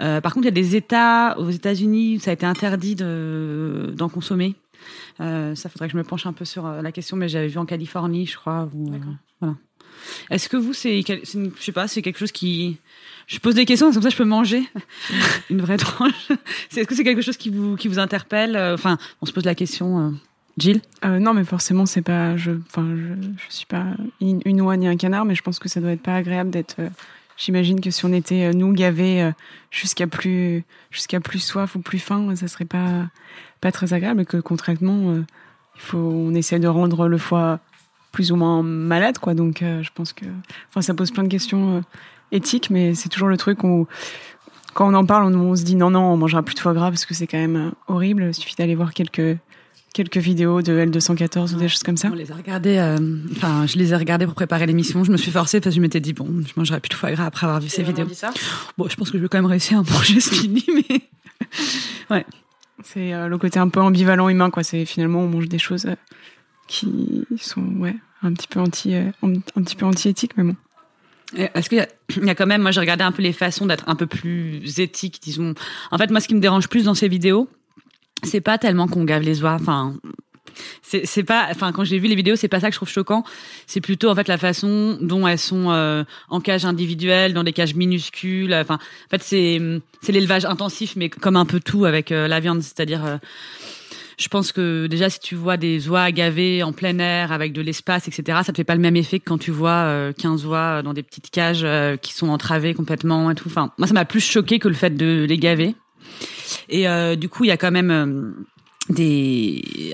Euh, 0.00 0.20
par 0.20 0.32
contre, 0.32 0.44
il 0.44 0.54
y 0.54 0.56
a 0.56 0.62
des 0.62 0.76
États 0.76 1.36
aux 1.38 1.50
États-Unis 1.50 2.16
où 2.16 2.20
ça 2.20 2.30
a 2.30 2.34
été 2.34 2.46
interdit 2.46 2.94
de 2.94 3.92
d'en 3.96 4.08
consommer. 4.08 4.54
Ça 5.18 5.68
faudrait 5.68 5.88
que 5.88 5.92
je 5.92 5.98
me 5.98 6.04
penche 6.04 6.26
un 6.26 6.32
peu 6.32 6.44
sur 6.44 6.68
la 6.68 6.92
question, 6.92 7.16
mais 7.16 7.28
j'avais 7.28 7.48
vu 7.48 7.58
en 7.58 7.66
Californie, 7.66 8.26
je 8.26 8.36
crois. 8.36 8.68
Où, 8.72 8.92
voilà. 9.40 9.56
Est-ce 10.30 10.48
que 10.48 10.56
vous, 10.56 10.72
c'est, 10.72 11.02
je 11.02 11.48
sais 11.58 11.72
pas, 11.72 11.88
c'est 11.88 12.02
quelque 12.02 12.18
chose 12.18 12.32
qui, 12.32 12.78
je 13.26 13.38
pose 13.38 13.54
des 13.54 13.64
questions, 13.64 13.92
comme 13.92 14.02
ça 14.02 14.08
je 14.08 14.16
peux 14.16 14.24
manger 14.24 14.62
une 15.50 15.60
vraie 15.60 15.76
tranche. 15.76 16.30
Est-ce 16.76 16.86
que 16.86 16.94
c'est 16.94 17.04
quelque 17.04 17.22
chose 17.22 17.36
qui 17.36 17.50
vous 17.50 17.76
qui 17.76 17.88
vous 17.88 17.98
interpelle 17.98 18.56
Euh, 18.56 18.74
Enfin, 18.74 18.98
on 19.22 19.26
se 19.26 19.32
pose 19.32 19.44
la 19.44 19.54
question. 19.54 19.98
euh, 19.98 20.10
Jill 20.58 20.80
Euh, 21.04 21.18
non, 21.18 21.34
mais 21.34 21.44
forcément, 21.44 21.84
c'est 21.86 22.02
pas. 22.02 22.36
Je, 22.36 22.52
enfin, 22.68 22.86
je, 22.96 23.54
suis 23.54 23.66
pas 23.66 23.84
une, 24.20 24.60
oie 24.62 24.76
ni 24.76 24.88
un 24.88 24.96
canard, 24.96 25.24
mais 25.24 25.34
je 25.34 25.42
pense 25.42 25.58
que 25.58 25.68
ça 25.68 25.80
doit 25.80 25.92
être 25.92 26.02
pas 26.02 26.16
agréable 26.16 26.50
d'être. 26.50 26.76
euh, 26.78 26.88
J'imagine 27.38 27.82
que 27.82 27.90
si 27.90 28.02
on 28.06 28.12
était 28.14 28.44
euh, 28.46 28.52
nous 28.54 28.72
gavés 28.72 29.20
euh, 29.22 29.30
jusqu'à 29.70 30.06
plus 30.06 30.64
jusqu'à 30.90 31.20
plus 31.20 31.40
soif 31.40 31.74
ou 31.74 31.80
plus 31.80 31.98
faim, 31.98 32.34
ça 32.36 32.48
serait 32.48 32.64
pas 32.64 33.04
pas 33.60 33.70
très 33.72 33.92
agréable. 33.92 34.22
Et 34.22 34.24
que 34.24 34.38
concrètement, 34.38 35.10
euh, 35.10 35.24
il 35.74 35.80
faut 35.82 35.98
on 35.98 36.32
essaie 36.34 36.58
de 36.58 36.68
rendre 36.68 37.08
le 37.08 37.18
foie 37.18 37.60
plus 38.12 38.32
ou 38.32 38.36
moins 38.36 38.62
malade, 38.62 39.18
quoi. 39.18 39.34
Donc, 39.34 39.60
euh, 39.60 39.82
je 39.82 39.90
pense 39.94 40.14
que, 40.14 40.24
enfin, 40.70 40.80
ça 40.80 40.94
pose 40.94 41.10
plein 41.10 41.24
de 41.24 41.28
questions 41.28 41.84
éthiques, 42.32 42.70
mais 42.70 42.94
c'est 42.94 43.08
toujours 43.08 43.28
le 43.28 43.36
truc 43.36 43.64
où 43.64 43.86
quand 44.74 44.90
on 44.90 44.94
en 44.94 45.06
parle, 45.06 45.34
on, 45.34 45.38
on 45.38 45.56
se 45.56 45.62
dit 45.64 45.74
non, 45.76 45.90
non, 45.90 46.00
on 46.12 46.16
mangera 46.16 46.42
plus 46.42 46.54
de 46.54 46.60
foie 46.60 46.74
gras 46.74 46.90
parce 46.90 47.06
que 47.06 47.14
c'est 47.14 47.26
quand 47.26 47.38
même 47.38 47.56
euh, 47.56 47.70
horrible. 47.88 48.24
Il 48.28 48.34
suffit 48.34 48.54
d'aller 48.56 48.74
voir 48.74 48.92
quelques 48.92 49.38
quelques 49.94 50.18
vidéos 50.18 50.60
de 50.60 50.72
L214 50.84 51.54
ou 51.54 51.58
des 51.58 51.68
choses 51.70 51.82
comme 51.82 51.96
ça. 51.96 52.08
On 52.12 52.14
les 52.14 52.30
a 52.30 52.34
regardés. 52.34 52.76
euh, 52.76 52.98
Enfin, 53.32 53.64
je 53.66 53.78
les 53.78 53.92
ai 53.94 53.96
regardés 53.96 54.26
pour 54.26 54.34
préparer 54.34 54.66
l'émission. 54.66 55.02
Je 55.04 55.10
me 55.10 55.16
suis 55.16 55.30
forcée 55.30 55.58
parce 55.60 55.74
que 55.74 55.76
je 55.76 55.80
m'étais 55.80 56.00
dit 56.00 56.12
bon, 56.12 56.28
je 56.46 56.52
mangerai 56.56 56.80
plus 56.80 56.90
de 56.90 56.94
foie 56.94 57.10
gras 57.12 57.24
après 57.24 57.46
avoir 57.46 57.60
vu 57.62 57.70
ces 57.70 57.82
vidéos. 57.82 58.04
dit 58.04 58.14
ça? 58.14 58.30
Bon, 58.76 58.86
je 58.90 58.96
pense 58.96 59.10
que 59.10 59.16
je 59.16 59.22
vais 59.22 59.28
quand 59.28 59.38
même 59.38 59.46
réussir 59.46 59.78
à 59.78 59.82
manger 59.90 60.20
ce 60.20 60.34
midi, 60.46 60.66
mais 60.74 61.00
C'est 62.84 63.14
euh, 63.14 63.28
le 63.28 63.38
côté 63.38 63.58
un 63.58 63.68
peu 63.70 63.80
ambivalent 63.80 64.28
humain, 64.28 64.50
quoi. 64.50 64.62
C'est 64.62 64.84
finalement 64.84 65.20
on 65.20 65.28
mange 65.28 65.48
des 65.48 65.58
choses 65.58 65.86
euh, 65.86 65.94
qui 66.68 67.24
sont 67.38 67.62
ouais 67.78 67.96
un 68.22 68.32
petit 68.34 68.48
peu 68.48 68.60
anti 68.60 68.94
euh, 68.94 69.10
un, 69.22 69.32
un 69.32 69.62
petit 69.62 69.76
peu 69.76 69.86
anti 69.86 70.10
éthiques, 70.10 70.36
mais 70.36 70.44
bon. 70.44 70.56
Et 71.34 71.48
Est-ce 71.54 71.68
qu'il 71.68 71.78
y, 71.78 72.20
y 72.26 72.30
a 72.30 72.34
quand 72.34 72.46
même, 72.46 72.62
moi 72.62 72.70
j'ai 72.70 72.80
regardé 72.80 73.04
un 73.04 73.12
peu 73.12 73.22
les 73.22 73.32
façons 73.32 73.66
d'être 73.66 73.84
un 73.88 73.96
peu 73.96 74.06
plus 74.06 74.78
éthiques, 74.78 75.20
disons. 75.22 75.54
En 75.90 75.98
fait, 75.98 76.10
moi 76.10 76.20
ce 76.20 76.28
qui 76.28 76.34
me 76.34 76.40
dérange 76.40 76.68
plus 76.68 76.84
dans 76.84 76.94
ces 76.94 77.08
vidéos, 77.08 77.48
c'est 78.22 78.40
pas 78.40 78.58
tellement 78.58 78.88
qu'on 78.88 79.04
gave 79.04 79.22
les 79.22 79.42
oies. 79.42 79.56
Enfin, 79.60 79.94
c'est 80.82 81.24
pas, 81.24 81.48
enfin 81.50 81.72
quand 81.72 81.84
j'ai 81.84 81.98
vu 81.98 82.08
les 82.08 82.14
vidéos, 82.14 82.36
c'est 82.36 82.48
pas 82.48 82.60
ça 82.60 82.68
que 82.68 82.74
je 82.74 82.78
trouve 82.78 82.88
choquant. 82.88 83.24
C'est 83.66 83.80
plutôt 83.80 84.08
en 84.08 84.14
fait 84.14 84.28
la 84.28 84.38
façon 84.38 84.96
dont 85.00 85.26
elles 85.26 85.38
sont 85.38 85.70
euh, 85.70 86.04
en 86.28 86.40
cage 86.40 86.64
individuelle, 86.64 87.34
dans 87.34 87.44
des 87.44 87.52
cages 87.52 87.74
minuscules. 87.74 88.54
Enfin, 88.54 88.76
en 88.76 89.10
fait 89.10 89.22
c'est 89.22 89.60
c'est 90.02 90.12
l'élevage 90.12 90.44
intensif, 90.44 90.94
mais 90.96 91.08
comme 91.10 91.36
un 91.36 91.44
peu 91.44 91.60
tout 91.60 91.84
avec 91.84 92.12
euh, 92.12 92.28
la 92.28 92.40
viande, 92.40 92.62
c'est-à-dire. 92.62 93.04
euh, 93.04 93.18
je 94.16 94.28
pense 94.28 94.52
que 94.52 94.86
déjà 94.86 95.10
si 95.10 95.20
tu 95.20 95.34
vois 95.34 95.56
des 95.56 95.88
oies 95.88 96.10
gavées 96.10 96.62
en 96.62 96.72
plein 96.72 96.98
air 96.98 97.32
avec 97.32 97.52
de 97.52 97.60
l'espace, 97.60 98.08
etc., 98.08 98.40
ça 98.44 98.52
te 98.52 98.56
fait 98.56 98.64
pas 98.64 98.74
le 98.74 98.80
même 98.80 98.96
effet 98.96 99.18
que 99.18 99.24
quand 99.24 99.38
tu 99.38 99.50
vois 99.50 99.84
euh, 99.84 100.12
15 100.12 100.46
oies 100.46 100.82
dans 100.82 100.94
des 100.94 101.02
petites 101.02 101.30
cages 101.30 101.64
euh, 101.64 101.96
qui 101.96 102.12
sont 102.14 102.28
entravées 102.28 102.74
complètement 102.74 103.30
et 103.30 103.34
tout. 103.34 103.48
Enfin, 103.48 103.72
moi 103.78 103.86
ça 103.86 103.94
m'a 103.94 104.04
plus 104.04 104.20
choqué 104.20 104.58
que 104.58 104.68
le 104.68 104.74
fait 104.74 104.96
de 104.96 105.26
les 105.28 105.38
gaver. 105.38 105.74
Et 106.68 106.88
euh, 106.88 107.16
du 107.16 107.28
coup, 107.28 107.44
il 107.44 107.48
y 107.48 107.52
a 107.52 107.56
quand 107.56 107.70
même 107.70 107.90
euh, 107.90 108.32
des 108.88 109.92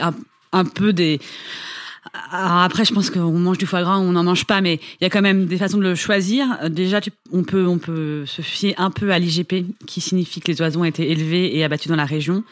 un, 0.53 0.65
peu 0.65 0.93
des 0.93 1.21
alors 2.31 2.59
après, 2.59 2.85
je 2.85 2.93
pense 2.93 3.11
qu'on 3.11 3.33
mange 3.33 3.59
du 3.59 3.65
foie 3.65 3.83
gras, 3.83 3.99
on 3.99 4.13
n'en 4.13 4.25
mange 4.25 4.45
pas, 4.45 4.61
mais 4.61 4.81
il 5.01 5.05
y 5.05 5.07
a 5.07 5.11
quand 5.11 5.23
même 5.23 5.47
des 5.47 5.57
façons 5.57 5.79
de 5.79 5.83
le 5.83 5.95
choisir. 5.95 6.69
Déjà, 6.69 7.01
on 7.33 7.43
peut, 7.43 7.67
on 7.67 7.79
peut 7.79 8.27
se 8.27 8.43
fier 8.43 8.75
un 8.77 8.91
peu 8.91 9.13
à 9.13 9.19
l'IGP, 9.19 9.65
qui 9.87 10.01
signifie 10.01 10.41
que 10.41 10.51
les 10.51 10.61
oiseaux 10.61 10.81
ont 10.81 10.85
été 10.85 11.11
élevés 11.11 11.57
et 11.57 11.65
abattus 11.65 11.89
dans 11.89 11.97
la 11.97 12.05
région. 12.05 12.45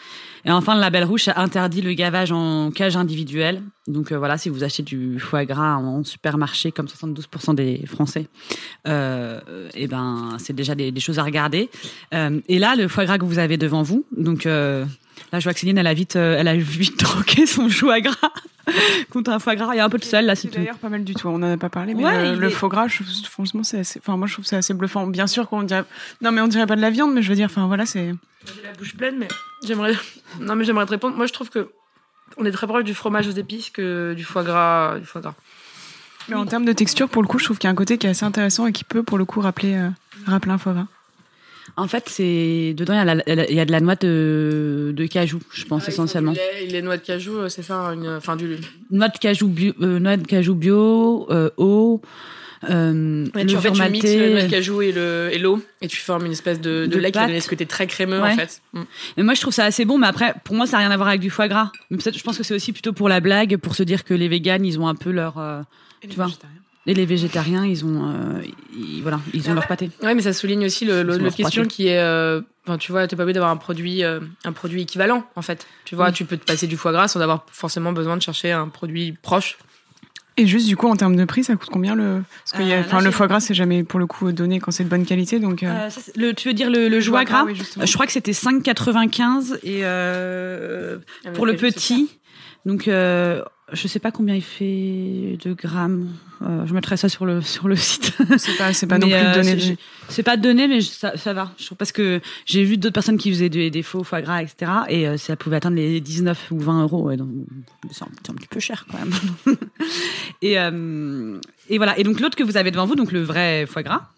Et 0.44 0.50
enfin, 0.50 0.74
le 0.74 0.80
label 0.80 1.04
rouge, 1.04 1.24
ça 1.24 1.34
interdit 1.36 1.82
le 1.82 1.92
gavage 1.92 2.32
en 2.32 2.70
cage 2.70 2.96
individuelle. 2.96 3.62
Donc 3.86 4.12
euh, 4.12 4.18
voilà, 4.18 4.38
si 4.38 4.48
vous 4.48 4.64
achetez 4.64 4.82
du 4.82 5.18
foie 5.18 5.44
gras 5.44 5.76
en 5.76 6.04
supermarché, 6.04 6.70
comme 6.72 6.86
72% 6.86 7.54
des 7.54 7.84
Français, 7.86 8.28
euh, 8.86 9.40
et 9.74 9.86
ben 9.86 10.36
c'est 10.38 10.52
déjà 10.52 10.74
des, 10.74 10.92
des 10.92 11.00
choses 11.00 11.18
à 11.18 11.24
regarder. 11.24 11.70
Euh, 12.14 12.40
et 12.48 12.58
là, 12.58 12.76
le 12.76 12.88
foie 12.88 13.04
gras 13.04 13.18
que 13.18 13.24
vous 13.24 13.38
avez 13.38 13.56
devant 13.56 13.82
vous, 13.82 14.04
donc 14.16 14.46
euh, 14.46 14.84
là, 15.32 15.38
je 15.40 15.44
vois 15.44 15.54
que 15.54 15.60
Céline, 15.60 15.78
elle 15.78 15.86
a 15.86 15.94
vite, 15.94 16.16
euh, 16.16 16.36
elle 16.38 16.48
a 16.48 16.56
vite 16.56 16.96
troqué 17.02 17.46
son 17.46 17.68
foie 17.68 18.00
gras 18.00 18.14
contre 19.10 19.30
un 19.30 19.38
foie 19.38 19.56
gras. 19.56 19.74
Il 19.74 19.78
y 19.78 19.80
a 19.80 19.84
un 19.84 19.88
peu 19.88 19.98
de 19.98 20.04
sel 20.04 20.26
là, 20.26 20.34
c'est 20.34 20.42
C'est 20.42 20.48
tout. 20.48 20.58
d'ailleurs 20.58 20.78
pas 20.78 20.88
mal 20.88 21.04
du 21.04 21.14
tout. 21.14 21.28
On 21.28 21.34
en 21.36 21.42
a 21.42 21.56
pas 21.56 21.68
parlé, 21.68 21.94
mais 21.94 22.04
Ouais, 22.04 22.14
euh, 22.14 22.36
le 22.36 22.46
est- 22.48 22.50
faux 22.50 22.68
gras, 22.68 22.88
je, 22.88 22.96
trouve- 23.02 23.08
franchement, 23.30 23.62
c'est 23.62 23.80
assez. 23.80 23.98
Enfin, 24.00 24.16
moi, 24.16 24.26
je 24.26 24.32
trouve 24.34 24.44
ça 24.46 24.56
assez 24.58 24.74
bluffant. 24.74 25.06
Bien 25.06 25.26
sûr 25.26 25.48
qu'on 25.48 25.62
dirait. 25.62 25.84
Non, 26.20 26.32
mais 26.32 26.40
on 26.40 26.48
dirait 26.48 26.66
pas 26.66 26.76
de 26.76 26.80
la 26.80 26.90
viande, 26.90 27.12
mais 27.14 27.22
je 27.22 27.28
veux 27.28 27.34
dire, 27.36 27.46
enfin 27.46 27.66
voilà, 27.66 27.86
c'est. 27.86 28.14
J'ai 28.46 28.62
la 28.62 28.72
bouche 28.72 28.94
pleine, 28.96 29.16
mais 29.18 29.28
j'aimerais. 29.66 29.94
Non, 30.40 30.54
mais 30.54 30.64
j'aimerais 30.64 30.86
te 30.86 30.90
répondre. 30.92 31.16
Moi, 31.16 31.26
je 31.26 31.32
trouve 31.32 31.50
que 31.50 31.70
on 32.36 32.44
est 32.44 32.52
très 32.52 32.66
proche 32.68 32.84
du 32.84 32.94
fromage 32.94 33.26
aux 33.26 33.32
épices 33.32 33.70
que 33.70 34.14
du 34.16 34.22
foie 34.24 34.44
gras. 34.44 34.98
Du 34.98 35.04
foie 35.06 35.20
gras. 35.20 35.34
Mais 36.28 36.36
en 36.36 36.46
termes 36.46 36.64
de 36.64 36.72
texture, 36.72 37.08
pour 37.08 37.22
le 37.22 37.28
coup, 37.28 37.38
je 37.40 37.44
trouve 37.44 37.58
qu'il 37.58 37.66
y 37.66 37.68
a 37.68 37.72
un 37.72 37.74
côté 37.76 37.98
qui 37.98 38.06
est 38.06 38.10
assez 38.10 38.24
intéressant 38.24 38.66
et 38.68 38.72
qui 38.72 38.84
peut, 38.84 39.02
pour 39.02 39.18
le 39.18 39.24
coup, 39.24 39.40
rappeler, 39.40 39.74
euh, 39.74 39.88
rappeler 40.26 40.52
un 40.52 40.58
foie 40.58 40.72
gras. 40.74 40.86
En 41.76 41.88
fait, 41.88 42.08
c'est 42.08 42.74
dedans 42.76 42.92
il 42.94 43.22
y, 43.34 43.40
a 43.40 43.62
y 43.62 43.66
de 43.66 43.72
la 43.72 43.80
noix 43.80 43.96
de, 43.96 44.92
de 44.94 45.06
cajou, 45.06 45.40
je 45.52 45.64
pense 45.64 45.88
essentiellement. 45.88 46.32
Les, 46.60 46.66
les 46.66 46.82
noix 46.82 46.96
de 46.96 47.02
cajou, 47.02 47.36
euh, 47.38 47.48
c'est 47.48 47.62
ça, 47.62 47.74
une, 47.94 48.08
enfin 48.08 48.36
du. 48.36 48.56
Noix 48.90 49.08
de 49.08 49.18
cajou 49.18 49.48
bio, 49.48 49.72
euh, 49.80 49.98
noix 49.98 50.16
de 50.16 50.26
cajou 50.26 50.54
bio, 50.54 51.26
euh, 51.30 51.50
eau, 51.56 52.00
euh, 52.68 53.26
Ouais, 53.34 53.46
tu, 53.46 53.56
en 53.56 53.60
fait, 53.60 53.72
tu 53.72 53.82
mixes 53.90 54.04
le 54.04 54.18
noix 54.18 54.28
maltais. 54.34 54.46
de 54.46 54.50
cajou 54.50 54.82
et 54.82 54.92
le 54.92 55.30
et 55.32 55.38
l'eau 55.38 55.62
et 55.80 55.88
tu 55.88 55.96
formes 55.96 56.26
une 56.26 56.32
espèce 56.32 56.60
de, 56.60 56.86
de, 56.86 56.86
De 56.86 56.98
lait 56.98 57.10
qui 57.10 57.18
donner 57.18 57.40
ce 57.40 57.48
côté 57.48 57.64
très 57.64 57.86
crémeux 57.86 58.20
Ouais. 58.20 58.32
en 58.32 58.36
fait. 58.36 58.60
Mm. 58.74 58.82
Mais 59.16 59.22
moi, 59.22 59.34
je 59.34 59.40
trouve 59.40 59.54
ça 59.54 59.64
assez 59.64 59.86
bon, 59.86 59.96
mais 59.96 60.06
après, 60.06 60.34
pour 60.44 60.54
moi, 60.54 60.66
ça 60.66 60.72
n'a 60.76 60.80
rien 60.84 60.90
à 60.90 60.96
voir 60.96 61.08
avec 61.08 61.20
du 61.22 61.30
foie 61.30 61.48
gras. 61.48 61.72
Mais 61.90 61.98
je 61.98 62.22
pense 62.22 62.36
que 62.36 62.42
c'est 62.44 62.54
aussi 62.54 62.72
plutôt 62.72 62.92
pour 62.92 63.08
la 63.08 63.20
blague, 63.20 63.56
pour 63.56 63.74
se 63.74 63.82
dire 63.82 64.04
que 64.04 64.12
les 64.12 64.28
véganes, 64.28 64.66
ils 64.66 64.78
ont 64.78 64.88
un 64.88 64.94
peu 64.94 65.10
leur, 65.10 65.40
Tu 66.02 66.16
vois. 66.16 66.28
Et 66.90 66.94
les 66.94 67.06
végétariens, 67.06 67.64
ils 67.64 67.84
ont, 67.84 68.08
euh, 68.10 68.42
ils- 68.76 69.00
voilà, 69.02 69.20
ils 69.32 69.48
ont 69.48 69.52
Ah 69.52 69.54
leur 69.54 69.66
pâté. 69.68 69.90
Ouais, 70.02 70.14
mais 70.14 70.22
ça 70.22 70.32
souligne 70.32 70.64
aussi 70.66 70.84
le, 70.84 71.02
question 71.30 71.62
pâté. 71.62 71.74
qui 71.74 71.86
est. 71.88 71.98
euh, 71.98 72.40
Enfin, 72.66 72.76
tu 72.76 72.92
vois, 72.92 73.06
t'es 73.08 73.16
pas 73.16 73.22
obligé 73.22 73.34
d'avoir 73.34 73.50
un 73.52 73.56
produit, 73.56 74.04
euh, 74.04 74.20
un 74.44 74.52
produit 74.52 74.82
équivalent 74.82 75.24
en 75.34 75.42
fait. 75.42 75.66
Tu 75.86 75.94
vois, 75.96 76.06
Oui. 76.08 76.12
tu 76.12 76.24
peux 76.26 76.36
te 76.36 76.44
passer 76.44 76.66
du 76.66 76.76
foie 76.76 76.92
gras 76.92 77.08
sans 77.08 77.20
avoir 77.20 77.46
forcément 77.50 77.92
besoin 77.92 78.16
de 78.18 78.22
chercher 78.22 78.52
un 78.52 78.68
produit 78.68 79.14
proche. 79.22 79.56
Et 80.36 80.46
juste, 80.46 80.66
du 80.68 80.76
coup, 80.76 80.86
en 80.88 80.94
termes 80.96 81.16
de 81.16 81.24
prix, 81.24 81.42
ça 81.44 81.56
coûte 81.56 81.68
combien 81.72 81.94
le. 81.94 82.22
Parce 82.44 82.52
que 82.58 82.62
il 82.62 82.68
y 82.68 82.72
a- 82.72 82.76
Euh, 82.76 82.80
là, 82.80 82.86
enfin, 82.86 83.00
le 83.02 83.10
foie 83.10 83.26
gras, 83.28 83.40
c'est 83.40 83.54
jamais, 83.54 83.82
pour 83.82 83.98
le 83.98 84.06
coup, 84.06 84.30
donné 84.32 84.58
quand 84.60 84.70
c'est 84.70 84.84
de 84.84 84.88
bonne 84.88 85.04
qualité. 85.06 85.38
Donc, 85.38 85.62
euh, 85.62 85.68
Euh, 85.70 85.90
ça, 85.90 86.00
le, 86.16 86.32
tu 86.32 86.48
veux 86.48 86.54
dire 86.54 86.70
le, 86.70 86.88
le 86.88 87.00
joie 87.00 87.24
gras? 87.24 87.44
oui. 87.44 87.60
Euh, 87.78 87.86
Je 87.86 87.92
crois 87.94 88.06
que 88.06 88.12
c'était 88.12 88.32
5,95 88.32 89.58
et 89.62 89.80
euh, 89.84 90.98
pour 91.34 91.46
le 91.46 91.56
petit. 91.56 92.10
Donc, 92.66 92.88
euh, 92.88 93.42
je 93.72 93.88
sais 93.88 93.98
pas 93.98 94.10
combien 94.10 94.34
il 94.34 94.42
fait 94.42 95.38
de 95.44 95.52
grammes. 95.54 96.08
Euh, 96.42 96.64
je 96.66 96.72
mettrai 96.72 96.96
ça 96.96 97.08
sur 97.08 97.26
le 97.26 97.42
sur 97.42 97.68
le 97.68 97.76
site. 97.76 98.12
C'est 98.38 98.56
pas, 98.56 98.72
c'est 98.72 98.86
pas 98.86 98.98
non 98.98 99.06
Mais, 99.06 99.18
plus 99.20 99.28
euh, 99.28 99.34
donné. 99.34 99.78
c'est- 100.08 100.22
pas 100.22 100.36
donné, 100.36 100.68
mais 100.68 100.80
je- 100.80 100.90
ça, 100.90 101.16
ça 101.16 101.32
va. 101.32 101.52
Je 101.58 101.74
parce 101.74 101.92
que 101.92 102.20
j'ai 102.46 102.64
vu 102.64 102.78
d'autres 102.78 102.94
personnes 102.94 103.18
qui 103.18 103.30
faisaient 103.30 103.48
des, 103.48 103.70
des 103.70 103.82
faux 103.82 104.04
foie 104.04 104.22
gras, 104.22 104.42
etc. 104.42 104.72
Et 104.88 105.06
euh, 105.06 105.16
ça 105.16 105.36
pouvait 105.36 105.56
atteindre 105.56 105.76
les 105.76 106.00
19 106.00 106.48
ou 106.50 106.58
20 106.58 106.82
euros. 106.82 107.10
C'est 107.90 108.02
un, 108.02 108.34
petit 108.34 108.48
peu 108.48 108.60
cher 108.60 108.86
quand 108.90 108.98
même. 108.98 109.56
et, 110.42 110.54
et 111.72 111.76
voilà. 111.76 111.98
Et 111.98 112.02
donc 112.02 112.20
l'autre 112.20 112.36
que 112.36 112.44
vous 112.44 112.56
avez 112.56 112.70
devant 112.70 112.86
vous, 112.86 112.96
donc 112.96 113.12
le 113.12 113.22
vrai 113.22 113.66
foie 113.66 113.82
gras. 113.82 114.08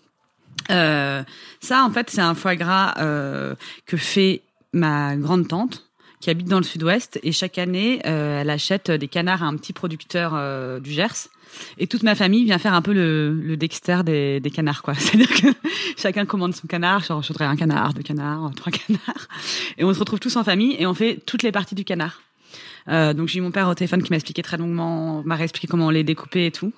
Ça, 0.69 1.85
en 1.85 1.91
fait, 1.91 2.11
c'est 2.11 2.21
un 2.21 2.35
foie 2.35 2.57
gras 2.57 2.95
que 3.87 3.97
fait 3.97 4.43
ma 4.73 5.17
grande 5.17 5.49
tante 5.49 5.85
qui 6.23 6.31
habite 6.31 6.47
dans 6.47 6.59
le 6.59 6.65
sud-ouest 6.65 7.19
et 7.25 7.33
chaque 7.33 7.59
année, 7.59 8.01
euh, 8.07 8.41
elle 8.41 8.49
achète 8.49 8.93
des 8.93 9.09
canards 9.09 9.43
à 9.43 9.47
un 9.47 9.57
petit 9.57 9.73
producteur 9.73 10.33
euh, 10.35 10.79
du 10.79 10.93
Gers. 10.93 11.29
Et 11.79 11.89
toute 11.89 12.05
ma 12.05 12.15
famille 12.15 12.45
vient 12.45 12.59
faire 12.59 12.75
un 12.75 12.81
peu 12.81 12.93
le, 12.95 13.57
Dexter 13.57 13.99
des, 14.05 14.39
des 14.39 14.51
canards, 14.51 14.83
quoi. 14.83 14.95
C'est-à-dire 14.99 15.29
que 15.29 15.49
chacun 15.99 16.25
commande 16.25 16.55
son 16.55 16.69
canard, 16.69 17.03
genre 17.03 17.23
je 17.23 17.29
voudrais 17.29 17.45
un 17.45 17.57
canard, 17.57 17.93
deux 17.93 18.03
canards, 18.03 18.53
trois 18.55 18.71
canards, 18.73 19.29
et 19.77 19.85
on 19.85 19.93
se 19.93 19.99
retrouve 19.99 20.21
tous 20.21 20.37
en 20.37 20.45
famille 20.45 20.77
et 20.79 20.87
on 20.87 20.95
fait 20.95 21.21
toutes 21.27 21.43
les 21.43 21.51
parties 21.51 21.75
du 21.75 21.85
canard. 21.85 22.23
Euh, 22.89 23.15
donc 23.15 23.29
j'ai 23.29 23.39
eu 23.39 23.43
mon 23.43 23.51
père 23.51 23.69
au 23.69 23.75
téléphone 23.75 24.03
qui 24.03 24.11
m'a 24.11 24.17
expliqué 24.17 24.43
très 24.43 24.57
longuement, 24.57 25.23
m'a 25.25 25.37
réexpliqué 25.37 25.67
comment 25.69 25.87
on 25.87 25.91
les 25.91 26.05
découpait 26.05 26.47
et 26.47 26.51
tout. 26.51 26.73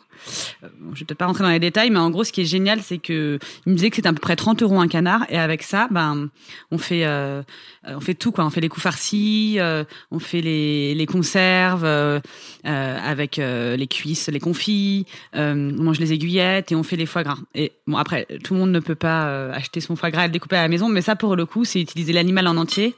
Euh, 0.63 0.69
je 0.95 1.01
vais 1.01 1.07
peut-être 1.07 1.19
pas 1.19 1.27
rentrer 1.27 1.45
dans 1.45 1.51
les 1.51 1.59
détails, 1.59 1.91
mais 1.91 1.99
en 1.99 2.11
gros, 2.11 2.25
ce 2.25 2.33
qui 2.33 2.43
est 2.43 2.47
génial, 2.47 2.81
c'est 2.83 2.99
que 2.99 3.39
il 3.67 3.73
me 3.73 3.77
disait 3.77 3.91
que 3.91 3.97
c'était 3.97 4.09
à 4.09 4.13
peu 4.13 4.21
près 4.21 4.37
30 4.37 4.63
euros 4.63 4.81
un 4.81 4.89
canard, 4.89 5.25
et 5.29 5.39
avec 5.39 5.63
ça, 5.63 5.89
ben, 5.91 6.29
on 6.71 6.79
fait, 6.79 7.05
euh, 7.05 7.43
on 7.87 8.01
fait 8.01 8.15
tout 8.15 8.33
quoi. 8.33 8.45
On 8.45 8.51
fait 8.51 8.61
les 8.61 8.69
coups 8.69 8.83
farcis, 8.83 9.57
euh, 9.59 9.85
on 10.11 10.19
fait 10.19 10.41
les, 10.41 10.95
les 10.95 11.07
conserves 11.07 11.85
euh, 11.85 12.21
avec 12.65 13.37
les 13.37 13.87
cuisses, 13.89 14.29
les 14.29 14.41
confits, 14.41 15.07
on 15.35 15.55
mange 15.55 16.01
les 16.01 16.13
aiguillettes 16.13 16.73
et 16.73 16.75
on 16.75 16.83
fait 16.83 16.97
les 16.97 17.07
foie 17.07 17.23
gras. 17.23 17.39
Et 17.55 17.73
bon, 17.87 17.97
après, 17.97 18.27
tout 18.43 18.55
le 18.55 18.61
monde 18.61 18.73
ne 18.73 18.81
peut 18.81 18.95
pas 18.95 19.51
acheter 19.51 19.81
son 19.81 19.97
foie 19.97 20.11
gras 20.11 20.25
et 20.25 20.27
le 20.29 20.33
découper 20.33 20.57
à 20.57 20.63
la 20.63 20.69
maison, 20.69 20.89
mais 20.89 21.03
ça, 21.03 21.17
pour 21.17 21.37
le 21.37 21.47
coup, 21.47 21.65
c'est 21.65 21.81
utiliser 21.81 22.13
l'animal 22.13 22.47
en 22.47 22.57
entier. 22.57 22.95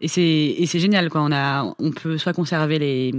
Et 0.00 0.06
c'est 0.08 0.22
et 0.22 0.66
c'est 0.66 0.78
génial 0.78 1.10
quoi. 1.10 1.22
On 1.22 1.32
a 1.32 1.74
on 1.78 1.90
peut 1.90 2.18
soit 2.18 2.32
conserver 2.32 2.78
les 2.78 3.12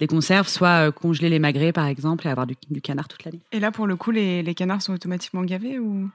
les 0.00 0.06
conserves, 0.06 0.48
soit 0.48 0.88
euh, 0.88 0.90
congeler 0.90 1.28
les 1.28 1.38
magrets 1.38 1.72
par 1.72 1.86
exemple 1.86 2.26
et 2.26 2.30
avoir 2.30 2.46
du, 2.46 2.54
du 2.70 2.80
canard 2.80 3.08
toute 3.08 3.24
l'année. 3.24 3.40
Et 3.52 3.60
là, 3.60 3.70
pour 3.70 3.86
le 3.86 3.96
coup, 3.96 4.10
les, 4.10 4.42
les 4.42 4.54
canards 4.54 4.80
sont 4.82 4.94
automatiquement 4.94 5.42
gavés 5.42 5.78
ou? 5.78 6.08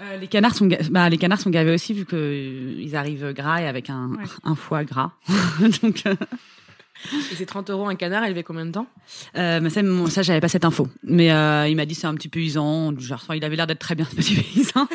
Euh, 0.00 0.16
les 0.18 0.26
canards 0.28 0.54
sont 0.54 0.66
ga- 0.66 0.78
bah, 0.90 1.08
les 1.08 1.16
canards 1.18 1.40
sont 1.40 1.50
gavés 1.50 1.72
aussi 1.74 1.92
vu 1.94 2.04
que 2.04 2.14
euh, 2.16 2.74
ils 2.78 2.94
arrivent 2.94 3.32
gras 3.32 3.62
et 3.62 3.66
avec 3.66 3.88
un, 3.90 4.10
Ouais. 4.10 4.24
un 4.44 4.54
foie 4.54 4.84
gras. 4.84 5.10
Donc 5.82 6.02
euh, 6.06 6.14
Et 7.32 7.34
c'est 7.34 7.46
30 7.46 7.70
euros 7.70 7.88
un 7.88 7.94
canard 7.94 8.24
élevé 8.24 8.42
combien 8.42 8.66
de 8.66 8.72
temps? 8.72 8.86
Euh, 9.36 9.58
mais 9.62 9.70
ça, 9.70 9.80
ça 10.10 10.22
j'avais 10.22 10.40
pas 10.40 10.48
cette 10.48 10.64
info. 10.64 10.86
Mais 11.02 11.32
euh, 11.32 11.66
il 11.66 11.76
m'a 11.76 11.86
dit 11.86 11.94
c'est 11.94 12.06
un 12.06 12.14
petit 12.14 12.28
paysan, 12.28 12.92
genre 12.98 13.24
il 13.34 13.42
avait 13.44 13.56
l'air 13.56 13.66
d'être 13.66 13.78
très 13.80 13.94
bien 13.94 14.04
ce 14.04 14.14
petit 14.14 14.34
paysan. 14.36 14.86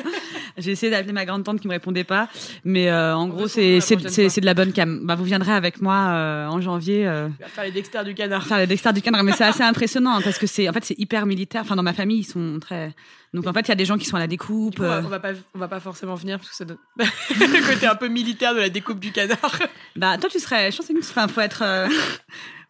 J'ai 0.62 0.72
essayé 0.72 0.92
d'appeler 0.92 1.14
ma 1.14 1.26
grande 1.26 1.44
tante 1.44 1.60
qui 1.60 1.68
me 1.68 1.74
répondait 1.74 2.04
pas, 2.04 2.30
mais 2.64 2.90
euh, 2.90 3.16
en 3.16 3.28
gros 3.28 3.48
c'est 3.48 3.80
de 3.80 4.46
la 4.46 4.54
bonne 4.54 4.72
cam. 4.74 5.02
Bah 5.06 5.16
vous 5.16 5.24
viendrez 5.24 5.52
avec 5.52 5.82
moi 5.82 5.96
euh, 6.10 6.48
en 6.48 6.62
janvier. 6.62 7.08
euh, 7.08 7.30
faire 7.48 7.64
les 7.64 7.72
Dexter 7.72 8.04
du 8.04 8.14
canard. 8.14 8.46
faire 8.46 8.60
le 8.60 8.68
Dexter 8.68 8.94
du 8.94 9.02
canard 9.02 9.24
mais 9.24 9.32
c'est 9.34 9.44
assez 9.44 9.64
impressionnant 9.64 10.12
hein, 10.16 10.22
parce 10.24 10.38
que 10.38 10.48
c'est 10.48 10.70
en 10.70 10.74
fait 10.74 10.84
c'est 10.86 10.98
hyper 11.00 11.26
militaire 11.26 11.62
enfin 11.62 11.76
dans 11.76 11.84
ma 11.84 11.94
famille 11.94 12.20
ils 12.20 12.24
sont 12.24 12.60
très 12.60 12.94
donc 13.34 13.48
en 13.48 13.54
fait 13.54 13.62
il 13.62 13.70
y 13.70 13.72
a 13.72 13.76
des 13.76 13.86
gens 13.86 13.98
qui 13.98 14.06
sont 14.06 14.18
à 14.18 14.20
la 14.20 14.28
découpe 14.28 14.72
Du 14.76 14.78
coup, 14.82 14.84
on, 14.84 14.88
va, 14.88 14.98
euh, 14.98 15.02
on 15.06 15.10
va 15.10 15.20
pas, 15.20 15.32
on 15.56 15.60
va 15.60 15.68
pas 15.68 15.80
forcément 15.80 16.16
venir 16.16 16.38
parce 16.38 16.50
que 16.50 16.56
ça 16.56 16.66
donne 16.66 16.78
le 16.98 17.74
côté 17.74 17.88
un 17.88 17.96
peu 17.96 18.08
militaire 18.08 18.54
de 18.54 18.60
la 18.60 18.70
découpe 18.70 19.00
du 19.00 19.12
canard. 19.12 19.60
bah 19.96 20.18
toi 20.18 20.30
tu 20.30 20.40
serais 20.40 20.72
je 20.72 20.78
pense 20.78 20.88
que 20.88 21.00
enfin 21.00 21.28
faut 21.28 21.42
être 21.42 21.64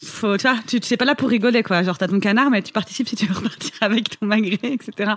faut 0.03 0.37
tu 0.37 0.47
vois 0.47 0.57
tu 0.65 0.79
tu 0.79 0.97
pas 0.97 1.05
là 1.05 1.15
pour 1.15 1.29
rigoler 1.29 1.63
quoi. 1.63 1.83
Genre 1.83 1.97
t'as 1.97 2.07
ton 2.07 2.19
canard 2.19 2.49
mais 2.49 2.61
tu 2.61 2.71
participes 2.73 3.07
si 3.07 3.15
tu 3.15 3.25
veux 3.27 3.33
repartir 3.37 3.71
avec 3.81 4.19
ton 4.19 4.25
magret 4.25 4.59
etc 4.63 5.13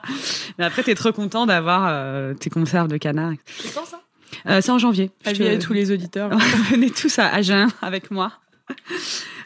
mais 0.59 0.65
après 0.65 0.83
t'es 0.83 0.95
trop 0.95 1.13
content 1.13 1.47
d'avoir 1.47 1.87
euh, 1.89 2.35
tes 2.35 2.51
conserves 2.51 2.89
de 2.89 2.97
canard. 2.97 3.33
C'est 3.59 3.75
quand 3.75 3.85
ça? 3.87 4.01
Euh, 4.47 4.61
c'est 4.61 4.73
en 4.73 4.79
janvier. 4.79 5.11
Avis 5.25 5.47
à 5.47 5.59
tous 5.59 5.73
les 5.73 5.91
auditeurs. 5.91 6.31
venez 6.71 6.91
tous 6.91 7.19
à 7.19 7.27
Agen 7.29 7.69
avec 7.83 8.11
moi. 8.11 8.33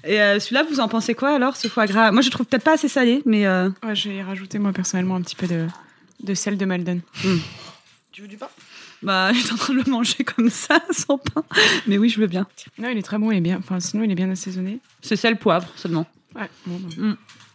Et 0.04 0.20
euh, 0.20 0.38
celui-là 0.40 0.64
vous 0.68 0.80
en 0.80 0.88
pensez 0.88 1.14
quoi 1.14 1.34
alors 1.34 1.56
ce 1.56 1.68
foie 1.68 1.86
gras? 1.86 2.10
Moi 2.10 2.22
je 2.22 2.30
trouve 2.30 2.46
peut-être 2.46 2.64
pas 2.64 2.74
assez 2.74 2.88
salé 2.88 3.22
mais 3.24 3.46
Ouais, 3.48 3.94
j'ai 3.94 4.22
rajouté 4.22 4.58
moi 4.58 4.72
personnellement 4.72 5.16
un 5.16 5.22
petit 5.22 5.36
peu 5.36 5.46
de, 5.46 5.66
de 6.22 6.34
sel 6.34 6.56
de 6.56 6.64
Malden. 6.64 7.00
Tu 8.12 8.22
veux 8.22 8.28
du 8.28 8.36
pain? 8.36 8.48
Bah, 9.02 9.32
j'étais 9.34 9.52
en 9.52 9.56
train 9.56 9.74
de 9.74 9.82
le 9.84 9.90
manger 9.90 10.24
comme 10.24 10.50
ça, 10.50 10.80
sans 10.90 11.18
pain. 11.18 11.44
Mais 11.86 11.98
oui, 11.98 12.08
je 12.08 12.20
veux 12.20 12.26
bien. 12.26 12.46
Non, 12.78 12.88
il 12.90 12.98
est 12.98 13.02
très 13.02 13.18
bon, 13.18 13.30
il 13.30 13.38
est 13.38 13.40
bien. 13.42 13.58
Enfin, 13.58 13.80
sinon, 13.80 14.04
il 14.04 14.10
est 14.10 14.14
bien 14.16 14.30
assaisonné. 14.30 14.80
C'est 15.02 15.16
sel 15.16 15.36
poivre 15.38 15.68
seulement. 15.76 16.06
Ouais. 16.34 16.48
Bon, 16.66 16.78
bah. 16.78 17.04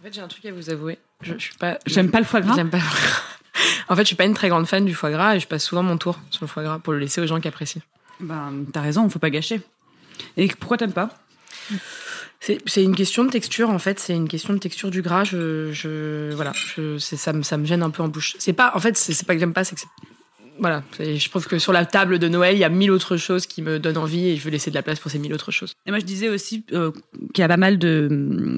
En 0.01 0.03
fait, 0.05 0.13
j'ai 0.13 0.21
un 0.21 0.27
truc 0.27 0.45
à 0.45 0.51
vous 0.51 0.69
avouer. 0.69 0.97
Je, 1.21 1.33
je 1.33 1.39
suis 1.39 1.55
pas. 1.55 1.77
J'aime 1.85 2.09
pas 2.11 2.19
le 2.19 2.25
foie 2.25 2.41
gras. 2.41 2.55
J'aime 2.55 2.69
pas. 2.69 2.77
le 2.77 2.83
foie 2.83 2.99
gras. 2.99 3.21
En 3.87 3.95
fait, 3.95 4.01
je 4.01 4.07
suis 4.07 4.15
pas 4.15 4.25
une 4.25 4.33
très 4.33 4.49
grande 4.49 4.65
fan 4.65 4.83
du 4.83 4.95
foie 4.95 5.11
gras 5.11 5.35
et 5.35 5.39
je 5.39 5.47
passe 5.47 5.63
souvent 5.63 5.83
mon 5.83 5.97
tour 5.97 6.17
sur 6.31 6.43
le 6.43 6.47
foie 6.47 6.63
gras 6.63 6.79
pour 6.79 6.91
le 6.93 6.99
laisser 6.99 7.21
aux 7.21 7.27
gens 7.27 7.39
qui 7.39 7.47
apprécient. 7.47 7.81
Bah, 8.19 8.49
t'as 8.71 8.81
raison, 8.81 9.07
faut 9.09 9.19
pas 9.19 9.29
gâcher. 9.29 9.61
Et 10.37 10.47
pourquoi 10.47 10.77
t'aimes 10.77 10.91
pas? 10.93 11.09
C'est 12.39 12.57
c'est 12.65 12.83
une 12.83 12.95
question 12.95 13.23
de 13.23 13.29
texture 13.29 13.69
en 13.69 13.77
fait, 13.79 13.99
c'est 13.99 14.15
une 14.15 14.27
question 14.27 14.53
de 14.53 14.57
texture 14.57 14.89
du 14.89 15.01
gras. 15.01 15.23
Je, 15.23 15.71
je 15.71 16.33
voilà, 16.33 16.51
je, 16.53 16.97
c'est- 16.97 17.15
ça, 17.15 17.31
me, 17.31 17.43
ça 17.43 17.57
me 17.57 17.65
gêne 17.65 17.83
un 17.83 17.89
peu 17.89 18.01
en 18.03 18.07
bouche. 18.07 18.35
C'est 18.39 18.53
pas, 18.53 18.71
en 18.75 18.79
fait, 18.79 18.97
c'est 18.97 19.13
c'est 19.13 19.25
pas 19.25 19.33
que 19.33 19.39
j'aime 19.39 19.53
pas, 19.53 19.63
c'est 19.63 19.75
que 19.75 19.81
c'est- 19.81 19.87
voilà, 20.59 20.83
je 20.99 21.29
trouve 21.29 21.47
que 21.47 21.57
sur 21.59 21.73
la 21.73 21.85
table 21.85 22.19
de 22.19 22.27
Noël, 22.27 22.55
il 22.55 22.59
y 22.59 22.63
a 22.63 22.69
mille 22.69 22.91
autres 22.91 23.17
choses 23.17 23.45
qui 23.47 23.61
me 23.61 23.79
donnent 23.79 23.97
envie 23.97 24.27
et 24.29 24.37
je 24.37 24.43
veux 24.43 24.51
laisser 24.51 24.69
de 24.69 24.75
la 24.75 24.83
place 24.83 24.99
pour 24.99 25.09
ces 25.11 25.19
mille 25.19 25.33
autres 25.33 25.51
choses. 25.51 25.73
Et 25.85 25.91
moi, 25.91 25.99
je 25.99 26.05
disais 26.05 26.29
aussi 26.29 26.63
euh, 26.73 26.91
qu'il 27.33 27.41
y 27.41 27.45
a 27.45 27.47
pas 27.47 27.57
mal 27.57 27.77
de, 27.77 28.07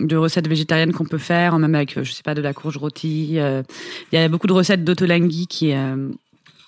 de 0.03 0.15
recettes 0.15 0.47
végétariennes 0.47 0.93
qu'on 0.93 1.05
peut 1.05 1.17
faire, 1.17 1.57
même 1.57 1.73
avec, 1.73 1.97
euh, 1.97 2.03
je 2.03 2.11
sais 2.11 2.23
pas, 2.23 2.35
de 2.35 2.41
la 2.41 2.53
courge 2.53 2.77
rôtie. 2.77 3.39
euh. 3.39 3.63
Il 4.11 4.19
y 4.19 4.21
a 4.21 4.27
beaucoup 4.29 4.47
de 4.47 4.53
recettes 4.53 4.83
d'Otolenghi 4.83 5.47
qui, 5.47 5.73
euh, 5.73 6.09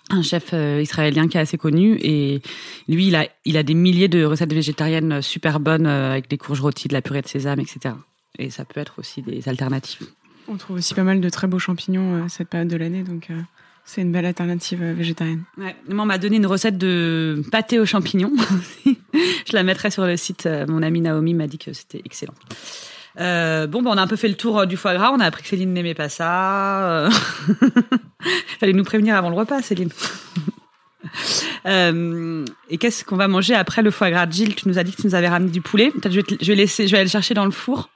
un 0.09 0.21
chef 0.21 0.53
israélien 0.53 1.27
qui 1.27 1.37
est 1.37 1.41
assez 1.41 1.57
connu 1.57 1.97
et 2.01 2.41
lui 2.87 3.07
il 3.07 3.15
a 3.17 3.27
il 3.43 3.57
a 3.57 3.63
des 3.63 3.73
milliers 3.73 4.07
de 4.07 4.23
recettes 4.23 4.53
végétariennes 4.53 5.21
super 5.21 5.59
bonnes 5.59 5.85
euh, 5.85 6.11
avec 6.11 6.29
des 6.29 6.37
courges 6.37 6.61
rôties, 6.61 6.87
de 6.87 6.93
la 6.93 7.01
purée 7.01 7.21
de 7.21 7.27
sésame, 7.27 7.59
etc. 7.59 7.93
Et 8.39 8.49
ça 8.49 8.63
peut 8.63 8.79
être 8.79 8.99
aussi 8.99 9.21
des 9.21 9.49
alternatives. 9.49 10.07
On 10.47 10.55
trouve 10.55 10.77
aussi 10.77 10.93
pas 10.93 11.03
mal 11.03 11.19
de 11.19 11.29
très 11.29 11.47
beaux 11.47 11.59
champignons 11.59 12.23
euh, 12.23 12.27
cette 12.29 12.47
période 12.47 12.69
de 12.69 12.77
l'année, 12.77 13.03
donc 13.03 13.29
c'est 13.87 14.01
une 14.01 14.11
belle 14.11 14.25
alternative 14.25 14.83
végétarienne. 14.83 15.43
Ouais. 15.57 15.75
on 15.89 16.05
m'a 16.05 16.19
donné 16.19 16.35
une 16.35 16.45
recette 16.45 16.77
de 16.77 17.41
pâté 17.51 17.79
aux 17.79 17.85
champignons. 17.85 18.33
Je 18.85 19.53
la 19.53 19.63
mettrai 19.63 19.89
sur 19.89 20.05
le 20.05 20.17
site. 20.17 20.47
Mon 20.67 20.83
amie 20.83 21.01
Naomi 21.01 21.33
m'a 21.33 21.47
dit 21.47 21.57
que 21.57 21.73
c'était 21.73 22.01
excellent. 22.05 22.35
Euh, 23.19 23.67
bon, 23.67 23.81
ben, 23.81 23.91
on 23.91 23.97
a 23.97 24.01
un 24.01 24.07
peu 24.07 24.15
fait 24.15 24.27
le 24.27 24.35
tour 24.35 24.59
euh, 24.59 24.65
du 24.65 24.77
foie 24.77 24.93
gras. 24.93 25.11
On 25.11 25.19
a 25.19 25.25
appris 25.25 25.43
que 25.43 25.49
Céline 25.49 25.73
n'aimait 25.73 25.93
pas 25.95 26.09
ça. 26.09 27.05
Euh. 27.05 27.09
Fallait 28.59 28.73
nous 28.73 28.83
prévenir 28.83 29.15
avant 29.15 29.29
le 29.29 29.35
repas, 29.35 29.61
Céline. 29.61 29.89
et 31.65 32.77
qu'est-ce 32.77 33.03
qu'on 33.03 33.15
va 33.15 33.27
manger 33.27 33.55
après 33.55 33.81
le 33.81 33.91
foie 33.91 34.11
gras? 34.11 34.29
Gilles, 34.29 34.55
tu 34.55 34.67
nous 34.67 34.77
as 34.77 34.83
dit 34.83 34.91
que 34.91 35.01
tu 35.01 35.07
nous 35.07 35.15
avais 35.15 35.29
ramené 35.29 35.51
du 35.51 35.61
poulet. 35.61 35.91
Je 36.03 36.09
vais, 36.09 36.67
je 36.67 36.91
vais 36.91 36.97
aller 36.97 37.03
le 37.05 37.09
chercher 37.09 37.33
dans 37.33 37.45
le 37.45 37.51
four. 37.51 37.89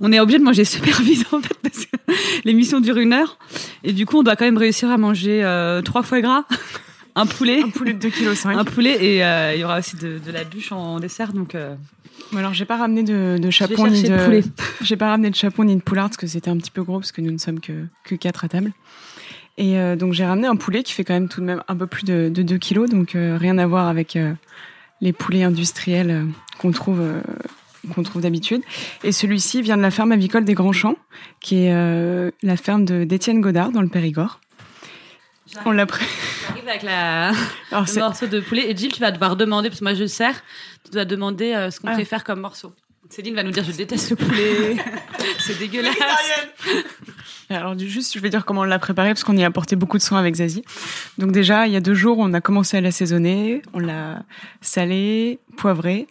On 0.00 0.12
est 0.12 0.20
obligé 0.20 0.38
de 0.38 0.44
manger 0.44 0.64
super 0.64 1.00
vite 1.02 1.26
en 1.32 1.40
fait 1.40 1.56
parce 1.62 1.86
que 1.86 1.96
l'émission 2.44 2.80
dure 2.80 2.98
une 2.98 3.12
heure. 3.12 3.38
Et 3.84 3.92
du 3.92 4.06
coup 4.06 4.18
on 4.18 4.22
doit 4.22 4.36
quand 4.36 4.44
même 4.44 4.58
réussir 4.58 4.90
à 4.90 4.98
manger 4.98 5.42
trois 5.84 6.02
foie 6.02 6.20
gras, 6.20 6.44
un 7.14 7.26
poulet, 7.26 7.62
un 7.62 7.70
poulet 7.70 7.92
de 7.92 8.08
2,5 8.08 8.52
kg, 8.52 8.58
un 8.58 8.64
poulet 8.64 9.04
et 9.04 9.54
il 9.54 9.60
y 9.60 9.64
aura 9.64 9.78
aussi 9.78 9.96
de, 9.96 10.18
la 10.32 10.44
bûche 10.44 10.72
en, 10.72 10.98
dessert 11.00 11.32
donc 11.32 11.56
alors 12.36 12.54
j'ai 12.54 12.64
pas 12.64 12.76
ramené 12.76 13.02
de, 13.02 13.38
de 13.38 13.50
chapon 13.50 13.86
ni 13.88 14.02
de 14.02 14.42
j'ai 14.82 14.96
pas 14.96 15.08
ramené 15.08 15.30
de 15.30 15.36
chapon 15.36 15.64
ni 15.64 15.76
de 15.76 15.82
poulard 15.82 16.08
parce 16.08 16.16
que 16.16 16.26
c'était 16.26 16.50
un 16.50 16.56
petit 16.56 16.70
peu 16.70 16.82
gros 16.82 16.98
parce 16.98 17.12
que 17.12 17.20
nous 17.20 17.30
ne 17.30 17.38
sommes 17.38 17.60
que 17.60 17.86
que 18.04 18.14
quatre 18.14 18.44
à 18.44 18.48
table. 18.48 18.72
Et 19.58 19.78
euh, 19.78 19.96
donc 19.96 20.12
j'ai 20.12 20.24
ramené 20.24 20.46
un 20.46 20.56
poulet 20.56 20.82
qui 20.82 20.92
fait 20.92 21.04
quand 21.04 21.14
même 21.14 21.28
tout 21.28 21.40
de 21.40 21.46
même 21.46 21.62
un 21.68 21.76
peu 21.76 21.86
plus 21.86 22.04
de, 22.04 22.28
de 22.28 22.42
2 22.42 22.58
kilos, 22.58 22.88
donc 22.88 23.14
euh, 23.14 23.36
rien 23.38 23.58
à 23.58 23.66
voir 23.66 23.88
avec 23.88 24.16
euh, 24.16 24.32
les 25.00 25.12
poulets 25.12 25.42
industriels 25.42 26.26
qu'on 26.58 26.70
trouve 26.70 27.02
qu'on 27.94 28.02
trouve 28.02 28.22
d'habitude. 28.22 28.62
Et 29.04 29.12
celui-ci 29.12 29.62
vient 29.62 29.76
de 29.76 29.82
la 29.82 29.90
ferme 29.90 30.12
avicole 30.12 30.44
des 30.44 30.54
Grands 30.54 30.72
Champs, 30.72 30.96
qui 31.40 31.64
est 31.64 32.32
la 32.42 32.56
ferme 32.56 32.84
de 32.84 33.04
d'Étienne 33.04 33.40
Godard 33.40 33.72
dans 33.72 33.82
le 33.82 33.88
Périgord. 33.88 34.40
On 35.66 35.70
l'a 35.70 35.86
pris. 35.86 36.06
J'arrive 36.46 36.68
avec 36.68 36.82
la... 36.82 37.32
le 37.70 37.98
morceau 38.00 38.26
de 38.26 38.40
poulet. 38.40 38.70
Et 38.70 38.76
Gilles, 38.76 38.92
tu 38.92 39.00
vas 39.00 39.10
devoir 39.10 39.36
demander, 39.36 39.68
parce 39.68 39.80
que 39.80 39.84
moi 39.84 39.94
je 39.94 40.06
sers, 40.06 40.42
tu 40.84 40.92
dois 40.92 41.04
demander 41.04 41.52
euh, 41.52 41.70
ce 41.70 41.80
qu'on 41.80 41.88
ah. 41.88 42.04
faire 42.04 42.24
comme 42.24 42.40
morceau. 42.40 42.72
Céline 43.10 43.34
va 43.34 43.42
nous 43.42 43.50
dire 43.50 43.62
je 43.62 43.72
déteste 43.72 44.08
le 44.08 44.16
poulet, 44.16 44.76
c'est 45.38 45.58
dégueulasse. 45.58 45.94
Alors 47.50 47.78
juste, 47.78 48.14
je 48.14 48.18
vais 48.20 48.30
dire 48.30 48.46
comment 48.46 48.62
on 48.62 48.64
l'a 48.64 48.78
préparé 48.78 49.10
parce 49.10 49.22
qu'on 49.22 49.36
y 49.36 49.44
a 49.44 49.46
apporté 49.46 49.76
beaucoup 49.76 49.98
de 49.98 50.02
soin 50.02 50.18
avec 50.18 50.36
Zazie. 50.36 50.64
Donc 51.18 51.30
déjà, 51.30 51.66
il 51.66 51.74
y 51.74 51.76
a 51.76 51.80
deux 51.80 51.92
jours, 51.92 52.16
on 52.18 52.32
a 52.32 52.40
commencé 52.40 52.78
à 52.78 52.80
l'assaisonner, 52.80 53.60
on 53.74 53.80
l'a 53.80 54.22
salé, 54.62 55.40
poivré. 55.58 56.06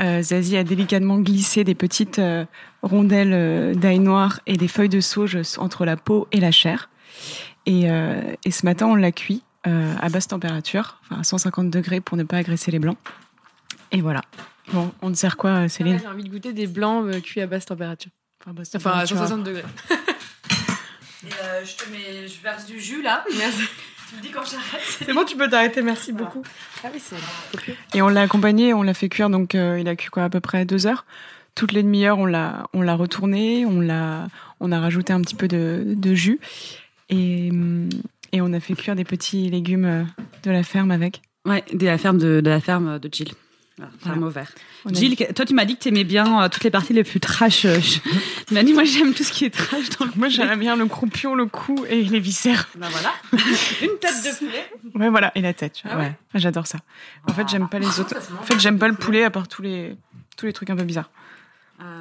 Euh, 0.00 0.22
Zazie 0.22 0.56
a 0.56 0.64
délicatement 0.64 1.18
glissé 1.18 1.62
des 1.64 1.74
petites 1.74 2.18
euh, 2.18 2.44
rondelles 2.82 3.32
euh, 3.34 3.74
d'ail 3.74 3.98
noir 3.98 4.40
et 4.46 4.56
des 4.56 4.68
feuilles 4.68 4.88
de 4.88 5.00
sauge 5.00 5.36
entre 5.58 5.84
la 5.84 5.96
peau 5.96 6.26
et 6.32 6.40
la 6.40 6.50
chair. 6.50 6.88
Et, 7.66 7.90
euh, 7.90 8.22
et 8.44 8.50
ce 8.50 8.64
matin, 8.64 8.86
on 8.86 8.94
l'a 8.94 9.12
cuit 9.12 9.42
euh, 9.66 9.94
à 10.00 10.08
basse 10.08 10.28
température, 10.28 10.98
enfin 11.04 11.20
à 11.20 11.24
150 11.24 11.70
degrés 11.70 12.00
pour 12.00 12.16
ne 12.16 12.22
pas 12.22 12.38
agresser 12.38 12.70
les 12.70 12.78
blancs. 12.78 12.96
Et 13.92 14.00
voilà. 14.00 14.22
Bon, 14.72 14.90
on 15.02 15.12
te 15.12 15.16
sert 15.16 15.36
quoi, 15.36 15.68
Céline? 15.68 15.98
J'ai 15.98 16.06
envie 16.06 16.24
de 16.24 16.30
goûter 16.30 16.52
des 16.52 16.66
blancs 16.66 17.20
cuits 17.22 17.42
à 17.42 17.46
basse 17.46 17.66
température. 17.66 18.10
Enfin, 18.74 18.92
à 18.92 19.06
160 19.06 19.44
degrés. 19.44 19.64
Et 21.26 21.28
je 21.64 21.76
te 21.76 21.90
mets, 21.90 22.26
je 22.26 22.40
verse 22.42 22.64
du 22.64 22.80
jus 22.80 23.02
là. 23.02 23.24
Merci. 23.36 23.64
Tu 24.10 24.16
me 24.16 24.22
dis 24.22 24.30
quand 24.30 24.44
j'arrête. 24.44 24.82
C'est 24.84 25.12
bon, 25.12 25.24
tu 25.24 25.36
peux 25.36 25.48
t'arrêter, 25.48 25.82
merci 25.82 26.12
beaucoup. 26.12 26.42
Ah 26.84 26.88
oui, 26.92 27.00
c'est. 27.00 27.16
Et 27.96 28.02
on 28.02 28.08
l'a 28.08 28.22
accompagné, 28.22 28.74
on 28.74 28.82
l'a 28.82 28.94
fait 28.94 29.08
cuire, 29.08 29.30
donc 29.30 29.54
il 29.54 29.88
a 29.88 29.96
cuit 29.96 30.10
quoi 30.10 30.24
à 30.24 30.28
peu 30.28 30.40
près 30.40 30.64
deux 30.64 30.86
heures. 30.86 31.04
Toutes 31.54 31.72
les 31.72 31.82
demi-heures, 31.82 32.18
on 32.18 32.26
l'a, 32.26 32.68
on 32.72 32.82
l'a 32.82 32.94
retourné, 32.94 33.66
on 33.66 33.80
l'a, 33.80 34.28
on 34.60 34.72
a 34.72 34.80
rajouté 34.80 35.12
un 35.12 35.20
petit 35.20 35.34
peu 35.34 35.48
de, 35.48 35.82
de 35.86 36.14
jus. 36.14 36.40
Et, 37.08 37.50
et 38.32 38.40
on 38.40 38.52
a 38.52 38.60
fait 38.60 38.74
cuire 38.74 38.94
des 38.94 39.04
petits 39.04 39.50
légumes 39.50 39.84
euh, 39.84 40.04
de 40.44 40.50
la 40.52 40.62
ferme 40.62 40.92
avec. 40.92 41.22
Ouais, 41.44 41.64
de 41.72 41.86
la 41.86 41.98
ferme 41.98 42.18
de, 42.18 42.40
de 42.40 42.50
la 42.50 42.60
ferme 42.60 42.98
de 42.98 43.08
Jill. 43.12 43.32
Ferme 44.02 44.22
au 44.22 44.30
vert. 44.30 44.50
Jill, 44.86 45.16
toi, 45.16 45.44
tu 45.44 45.54
m'as 45.54 45.64
dit 45.64 45.76
que 45.76 45.82
tu 45.82 45.88
aimais 45.88 46.04
bien 46.04 46.42
euh, 46.42 46.48
toutes 46.48 46.64
les 46.64 46.70
parties 46.70 46.92
les 46.92 47.04
plus 47.04 47.20
trash. 47.20 47.64
Euh, 47.64 47.78
tu 48.46 48.54
m'as 48.54 48.62
dit, 48.62 48.72
moi, 48.72 48.84
j'aime 48.84 49.14
tout 49.14 49.22
ce 49.22 49.32
qui 49.32 49.44
est 49.44 49.50
trash. 49.50 49.90
Dans 49.98 50.06
moi, 50.16 50.28
j'aime 50.28 50.58
bien 50.58 50.76
le 50.76 50.86
croupion, 50.86 51.34
le 51.34 51.46
cou 51.46 51.84
et 51.88 52.02
les 52.02 52.20
viscères. 52.20 52.68
Ben 52.76 52.88
voilà. 52.88 53.12
Une 53.82 53.98
tête 54.00 54.24
de 54.24 54.38
poulet. 54.38 54.70
Ouais, 54.94 55.08
voilà. 55.10 55.32
Et 55.34 55.40
la 55.40 55.54
tête. 55.54 55.82
Ah 55.84 55.98
ouais. 55.98 56.12
J'adore 56.34 56.66
ça. 56.66 56.78
En 57.28 57.32
fait, 57.32 57.48
j'aime 57.48 57.68
pas 57.68 57.78
les 57.78 58.00
autres. 58.00 58.16
En 58.38 58.42
fait, 58.42 58.58
j'aime 58.58 58.78
pas 58.78 58.88
le 58.88 58.94
poulet 58.94 59.24
à 59.24 59.30
part 59.30 59.48
tous 59.48 59.62
les, 59.62 59.96
tous 60.36 60.46
les 60.46 60.52
trucs 60.52 60.70
un 60.70 60.76
peu 60.76 60.84
bizarres. 60.84 61.10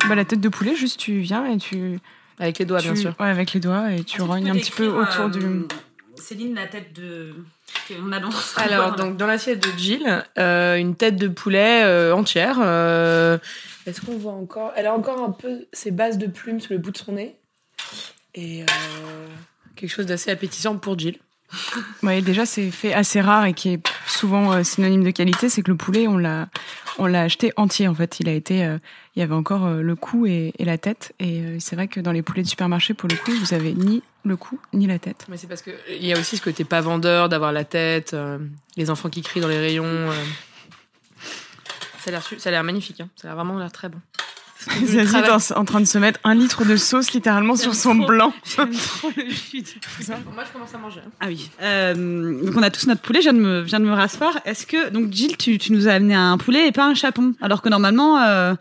Bah, 0.07 0.15
la 0.15 0.25
tête 0.25 0.41
de 0.41 0.49
poulet, 0.49 0.75
juste, 0.75 0.99
tu 0.99 1.19
viens 1.19 1.45
et 1.45 1.57
tu, 1.57 1.99
avec 2.39 2.57
les 2.57 2.65
doigts, 2.65 2.79
bien 2.79 2.95
sûr. 2.95 3.13
Ouais, 3.19 3.27
avec 3.27 3.53
les 3.53 3.59
doigts 3.59 3.91
et 3.91 4.03
tu 4.03 4.21
rognes 4.21 4.49
un 4.49 4.55
petit 4.55 4.71
peu 4.71 4.87
autour 4.87 5.25
euh, 5.25 5.29
du. 5.29 5.65
Céline, 6.19 6.55
la 6.55 6.67
tête 6.67 6.93
de. 6.93 7.33
On 8.01 8.11
a 8.11 8.19
dans... 8.19 8.29
Alors, 8.57 8.95
donc, 8.95 9.17
dans 9.17 9.25
l'assiette 9.25 9.63
de 9.63 9.77
Jill, 9.77 10.23
euh, 10.37 10.75
une 10.75 10.95
tête 10.95 11.15
de 11.15 11.27
poulet 11.27 11.83
euh, 11.83 12.13
entière. 12.13 12.57
Est-ce 13.87 14.01
qu'on 14.01 14.17
voit 14.17 14.33
encore 14.33 14.73
Elle 14.75 14.85
a 14.85 14.93
encore 14.93 15.23
un 15.23 15.31
peu 15.31 15.65
ses 15.73 15.91
bases 15.91 16.17
de 16.17 16.27
plumes 16.27 16.59
sur 16.59 16.73
le 16.73 16.79
bout 16.79 16.91
de 16.91 16.97
son 16.97 17.13
nez? 17.13 17.35
Et 18.35 18.63
quelque 19.75 19.89
chose 19.89 20.05
d'assez 20.05 20.29
appétissant 20.29 20.77
pour 20.77 20.97
Jill. 20.99 21.17
Oui, 22.03 22.21
déjà 22.21 22.45
c'est 22.45 22.71
fait 22.71 22.93
assez 22.93 23.21
rare 23.21 23.45
et 23.45 23.53
qui 23.53 23.69
est 23.69 23.81
souvent 24.07 24.53
euh, 24.53 24.63
synonyme 24.63 25.03
de 25.03 25.11
qualité, 25.11 25.49
c'est 25.49 25.61
que 25.61 25.71
le 25.71 25.77
poulet 25.77 26.07
on 26.07 26.17
l'a 26.17 26.49
on 26.97 27.05
l'a 27.05 27.21
acheté 27.21 27.53
entier 27.55 27.87
en 27.87 27.95
fait. 27.95 28.19
Il 28.19 28.29
a 28.29 28.33
été, 28.33 28.65
euh, 28.65 28.77
il 29.15 29.19
y 29.19 29.23
avait 29.23 29.33
encore 29.33 29.65
euh, 29.65 29.81
le 29.81 29.95
cou 29.95 30.25
et, 30.25 30.53
la 30.59 30.77
tête 30.77 31.13
et 31.19 31.41
c'est 31.59 31.75
vrai 31.75 31.87
que 31.87 31.99
dans 31.99 32.11
les 32.11 32.21
poulets 32.21 32.43
de 32.43 32.47
supermarché 32.47 32.93
pour 32.93 33.09
le 33.09 33.15
coup 33.15 33.31
vous 33.31 33.53
avez 33.53 33.73
ni 33.73 34.03
le 34.25 34.35
cou 34.37 34.59
ni 34.73 34.87
la 34.87 34.99
tête. 34.99 35.25
Mais 35.29 35.37
c'est 35.37 35.47
parce 35.47 35.61
que 35.61 35.71
il 35.89 36.05
y 36.05 36.13
a 36.13 36.19
aussi 36.19 36.37
ce 36.37 36.41
côté 36.41 36.63
pas 36.63 36.81
vendeur 36.81 37.29
d'avoir 37.29 37.51
la 37.51 37.63
tête, 37.63 38.15
les 38.75 38.89
enfants 38.89 39.09
qui 39.09 39.21
crient 39.21 39.41
dans 39.41 39.47
les 39.47 39.59
rayons. 39.59 40.09
Ça 41.99 42.09
a 42.09 42.11
l'air 42.11 42.23
ça 42.37 42.49
a 42.49 42.51
l'air 42.51 42.63
magnifique, 42.63 43.01
hein. 43.01 43.09
ça 43.15 43.31
a 43.31 43.35
vraiment 43.35 43.57
l'air 43.57 43.71
très 43.71 43.89
bon. 43.89 43.99
Zazie 44.59 44.97
est 44.97 45.51
en, 45.53 45.65
train 45.65 45.79
de 45.79 45.85
se 45.85 45.97
mettre 45.97 46.19
un 46.25 46.35
litre 46.35 46.65
de 46.65 46.75
sauce 46.75 47.13
littéralement 47.13 47.55
sur 47.55 47.73
son 47.73 47.95
blanc. 47.95 48.33
Trop 48.55 48.63
le 49.15 49.29
jus 49.29 49.63
Moi, 50.33 50.43
je 50.45 50.51
commence 50.51 50.75
à 50.75 50.77
manger. 50.77 50.99
Hein. 51.05 51.11
Ah 51.21 51.27
oui. 51.27 51.49
Euh, 51.61 52.43
donc, 52.43 52.55
on 52.57 52.63
a 52.63 52.69
tous 52.69 52.87
notre 52.87 53.01
poulet. 53.01 53.21
Je 53.21 53.29
viens 53.29 53.33
de 53.33 53.39
me, 53.39 53.61
viens 53.61 53.79
de 53.79 53.85
me 53.85 53.93
rasseoir. 53.93 54.37
Est-ce 54.43 54.67
que, 54.67 54.89
donc, 54.89 55.13
Gilles, 55.13 55.37
tu, 55.37 55.57
tu, 55.57 55.71
nous 55.71 55.87
as 55.87 55.93
amené 55.93 56.13
un 56.13 56.37
poulet 56.37 56.67
et 56.67 56.71
pas 56.73 56.85
un 56.85 56.93
chapon? 56.93 57.35
Alors 57.41 57.61
que 57.61 57.69
normalement, 57.69 58.21
euh, 58.21 58.53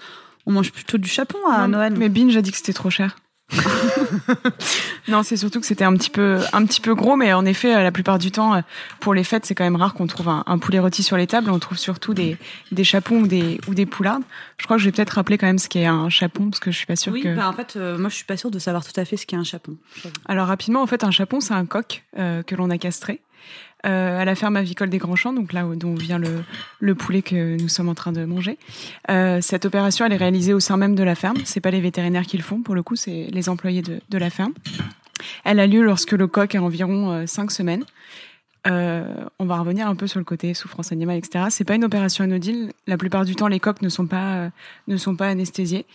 on 0.46 0.52
mange 0.52 0.70
plutôt 0.70 0.98
du 0.98 1.08
chapon 1.08 1.38
à 1.50 1.66
Noël. 1.66 1.94
Mais 1.96 2.08
Binge 2.08 2.36
a 2.36 2.42
dit 2.42 2.52
que 2.52 2.56
c'était 2.56 2.72
trop 2.72 2.90
cher. 2.90 3.16
non, 5.08 5.22
c'est 5.22 5.36
surtout 5.36 5.60
que 5.60 5.66
c'était 5.66 5.84
un 5.84 5.94
petit 5.94 6.10
peu 6.10 6.38
un 6.52 6.64
petit 6.66 6.80
peu 6.80 6.94
gros, 6.94 7.16
mais 7.16 7.32
en 7.32 7.46
effet, 7.46 7.74
euh, 7.74 7.82
la 7.82 7.92
plupart 7.92 8.18
du 8.18 8.30
temps, 8.30 8.54
euh, 8.54 8.60
pour 9.00 9.14
les 9.14 9.24
fêtes, 9.24 9.46
c'est 9.46 9.54
quand 9.54 9.64
même 9.64 9.76
rare 9.76 9.94
qu'on 9.94 10.06
trouve 10.06 10.28
un, 10.28 10.58
poulet 10.58 10.78
rôti 10.78 11.02
sur 11.02 11.16
les 11.16 11.26
tables. 11.26 11.50
On 11.50 11.58
trouve 11.58 11.78
surtout 11.78 12.14
des 12.14 12.36
des 12.72 12.84
chapons 12.84 13.20
ou 13.20 13.26
des 13.26 13.58
ou 13.66 13.74
des 13.74 13.86
poulardes. 13.86 14.22
Je 14.58 14.64
crois 14.64 14.76
que 14.76 14.82
je 14.82 14.88
vais 14.88 14.92
peut-être 14.92 15.10
rappeler 15.10 15.38
quand 15.38 15.46
même 15.46 15.58
ce 15.58 15.68
qu'est 15.68 15.86
un 15.86 16.10
chapon 16.10 16.50
parce 16.50 16.60
que 16.60 16.70
je 16.70 16.76
suis 16.76 16.86
pas 16.86 16.96
sûre 16.96 17.12
oui, 17.12 17.22
que. 17.22 17.34
Bah 17.34 17.48
en 17.48 17.52
fait, 17.52 17.76
euh, 17.76 17.96
moi, 17.96 18.10
je 18.10 18.16
suis 18.16 18.24
pas 18.24 18.36
sûre 18.36 18.50
de 18.50 18.58
savoir 18.58 18.84
tout 18.84 18.98
à 19.00 19.04
fait 19.04 19.16
ce 19.16 19.26
qu'est 19.26 19.36
un 19.36 19.44
chapon. 19.44 19.76
Alors 20.26 20.48
rapidement, 20.48 20.82
en 20.82 20.86
fait, 20.86 21.04
un 21.04 21.10
chapon, 21.10 21.40
c'est 21.40 21.54
un 21.54 21.66
coq 21.66 22.04
que 22.14 22.54
l'on 22.54 22.70
a 22.70 22.78
castré 22.78 23.20
euh, 23.86 24.20
à 24.20 24.24
la 24.24 24.34
ferme 24.34 24.56
avicole 24.56 24.90
des 24.90 24.98
Grands 24.98 25.16
Champs, 25.16 25.32
donc 25.32 25.52
là 25.52 25.66
où, 25.66 25.76
dont 25.76 25.94
vient 25.94 26.18
le, 26.18 26.42
le, 26.80 26.94
poulet 26.94 27.22
que 27.22 27.60
nous 27.60 27.68
sommes 27.68 27.88
en 27.88 27.94
train 27.94 28.12
de 28.12 28.24
manger. 28.24 28.58
Euh, 29.10 29.40
cette 29.40 29.64
opération, 29.64 30.04
elle 30.04 30.12
est 30.12 30.16
réalisée 30.16 30.54
au 30.54 30.60
sein 30.60 30.76
même 30.76 30.94
de 30.94 31.02
la 31.02 31.14
ferme. 31.14 31.36
C'est 31.44 31.60
pas 31.60 31.70
les 31.70 31.80
vétérinaires 31.80 32.26
qui 32.26 32.36
le 32.36 32.42
font, 32.42 32.62
pour 32.62 32.74
le 32.74 32.82
coup, 32.82 32.96
c'est 32.96 33.28
les 33.30 33.48
employés 33.48 33.82
de, 33.82 34.00
de, 34.08 34.18
la 34.18 34.30
ferme. 34.30 34.52
Elle 35.44 35.60
a 35.60 35.66
lieu 35.66 35.82
lorsque 35.82 36.12
le 36.12 36.26
coq 36.26 36.54
a 36.54 36.62
environ 36.62 37.26
5 37.26 37.44
euh, 37.44 37.48
semaines. 37.48 37.84
Euh, 38.66 39.24
on 39.38 39.46
va 39.46 39.58
revenir 39.58 39.88
un 39.88 39.94
peu 39.94 40.06
sur 40.06 40.18
le 40.18 40.24
côté 40.24 40.52
souffrance 40.54 40.92
animale, 40.92 41.16
etc. 41.16 41.46
C'est 41.50 41.64
pas 41.64 41.74
une 41.74 41.84
opération 41.84 42.24
anodine. 42.24 42.72
La 42.86 42.96
plupart 42.96 43.24
du 43.24 43.34
temps, 43.34 43.48
les 43.48 43.60
coqs 43.60 43.82
ne 43.82 43.88
sont 43.88 44.06
pas 44.06 44.34
euh, 44.34 44.50
ne 44.88 44.96
sont 44.96 45.16
pas 45.16 45.28
anesthésiés. 45.28 45.86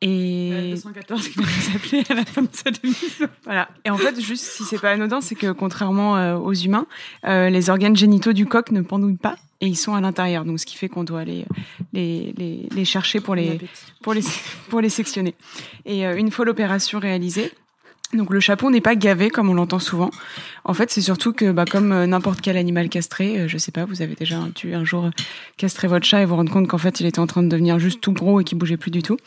Et 0.00 0.70
214 0.72 1.28
qui 1.28 1.38
va 1.38 1.44
nous 1.44 1.76
appeler 1.76 2.02
à 2.10 2.14
la 2.14 2.24
fin 2.24 2.42
de 2.42 2.48
cette 2.52 2.84
émission. 2.84 3.28
Voilà. 3.44 3.68
Et 3.84 3.90
en 3.90 3.96
fait, 3.96 4.20
juste 4.20 4.44
si 4.44 4.64
c'est 4.64 4.78
pas 4.78 4.90
anodin, 4.90 5.20
c'est 5.20 5.34
que 5.34 5.52
contrairement 5.52 6.16
euh, 6.16 6.36
aux 6.36 6.52
humains, 6.52 6.86
euh, 7.26 7.48
les 7.48 7.70
organes 7.70 7.96
génitaux 7.96 8.32
du 8.32 8.44
coq 8.46 8.70
ne 8.70 8.82
pendouillent 8.82 9.16
pas 9.16 9.36
et 9.60 9.66
ils 9.66 9.76
sont 9.76 9.94
à 9.94 10.00
l'intérieur. 10.00 10.44
Donc, 10.44 10.60
ce 10.60 10.66
qui 10.66 10.76
fait 10.76 10.88
qu'on 10.88 11.04
doit 11.04 11.20
aller 11.20 11.46
les, 11.92 12.34
les, 12.36 12.68
les 12.70 12.84
chercher 12.84 13.20
pour 13.20 13.34
les, 13.34 13.58
pour 14.02 14.12
les, 14.12 14.22
pour 14.68 14.80
les 14.80 14.90
sectionner. 14.90 15.34
Et 15.86 16.06
euh, 16.06 16.16
une 16.16 16.30
fois 16.30 16.44
l'opération 16.44 16.98
réalisée, 16.98 17.52
Donc 18.14 18.32
le 18.32 18.40
chapon 18.40 18.70
n'est 18.70 18.80
pas 18.80 18.94
gavé 18.94 19.28
comme 19.28 19.50
on 19.50 19.54
l'entend 19.54 19.78
souvent. 19.78 20.10
En 20.64 20.72
fait, 20.72 20.90
c'est 20.90 21.02
surtout 21.02 21.32
que, 21.32 21.52
bah, 21.52 21.64
comme 21.70 21.92
euh, 21.92 22.06
n'importe 22.06 22.40
quel 22.40 22.56
animal 22.56 22.88
castré, 22.88 23.40
euh, 23.40 23.48
je 23.48 23.58
sais 23.58 23.72
pas, 23.72 23.84
vous 23.84 24.00
avez 24.00 24.14
déjà 24.14 24.38
tué 24.54 24.74
un 24.74 24.84
jour 24.84 25.06
euh, 25.06 25.10
castré 25.56 25.88
votre 25.88 26.06
chat 26.06 26.22
et 26.22 26.24
vous 26.24 26.36
rendre 26.36 26.50
compte 26.50 26.68
qu'en 26.68 26.78
fait 26.78 27.00
il 27.00 27.06
était 27.06 27.18
en 27.18 27.26
train 27.26 27.42
de 27.42 27.48
devenir 27.48 27.78
juste 27.78 28.00
tout 28.00 28.12
gros 28.12 28.40
et 28.40 28.44
qu'il 28.44 28.56
bougeait 28.56 28.76
plus 28.76 28.90
du 28.90 29.02
tout. 29.02 29.18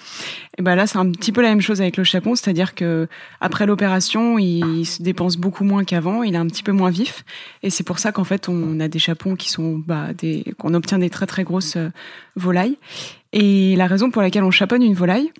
Et 0.57 0.61
ben 0.61 0.75
là, 0.75 0.87
c'est 0.87 0.97
un 0.97 1.11
petit 1.11 1.31
peu 1.31 1.41
la 1.41 1.49
même 1.49 1.61
chose 1.61 1.81
avec 1.81 1.97
le 1.97 2.03
chapon, 2.03 2.35
c'est-à-dire 2.35 2.73
que 2.73 3.07
après 3.41 3.65
l'opération, 3.65 4.39
il 4.39 4.85
se 4.85 5.03
dépense 5.03 5.37
beaucoup 5.37 5.63
moins 5.63 5.83
qu'avant, 5.83 6.23
il 6.23 6.33
est 6.33 6.39
un 6.39 6.47
petit 6.47 6.63
peu 6.63 6.71
moins 6.71 6.89
vif, 6.89 7.23
et 7.63 7.69
c'est 7.69 7.83
pour 7.83 7.99
ça 7.99 8.11
qu'en 8.11 8.23
fait 8.23 8.49
on 8.49 8.79
a 8.79 8.87
des 8.87 8.99
chapons 8.99 9.35
qui 9.35 9.51
sont, 9.51 9.81
bah, 9.85 10.13
des, 10.17 10.43
qu'on 10.57 10.73
obtient 10.73 10.97
des 10.97 11.09
très 11.09 11.27
très 11.27 11.43
grosses 11.43 11.77
volailles. 12.35 12.77
Et 13.33 13.75
la 13.75 13.87
raison 13.87 14.09
pour 14.09 14.21
laquelle 14.21 14.43
on 14.43 14.51
chaponne 14.51 14.81
une 14.81 14.93
volaille, 14.93 15.31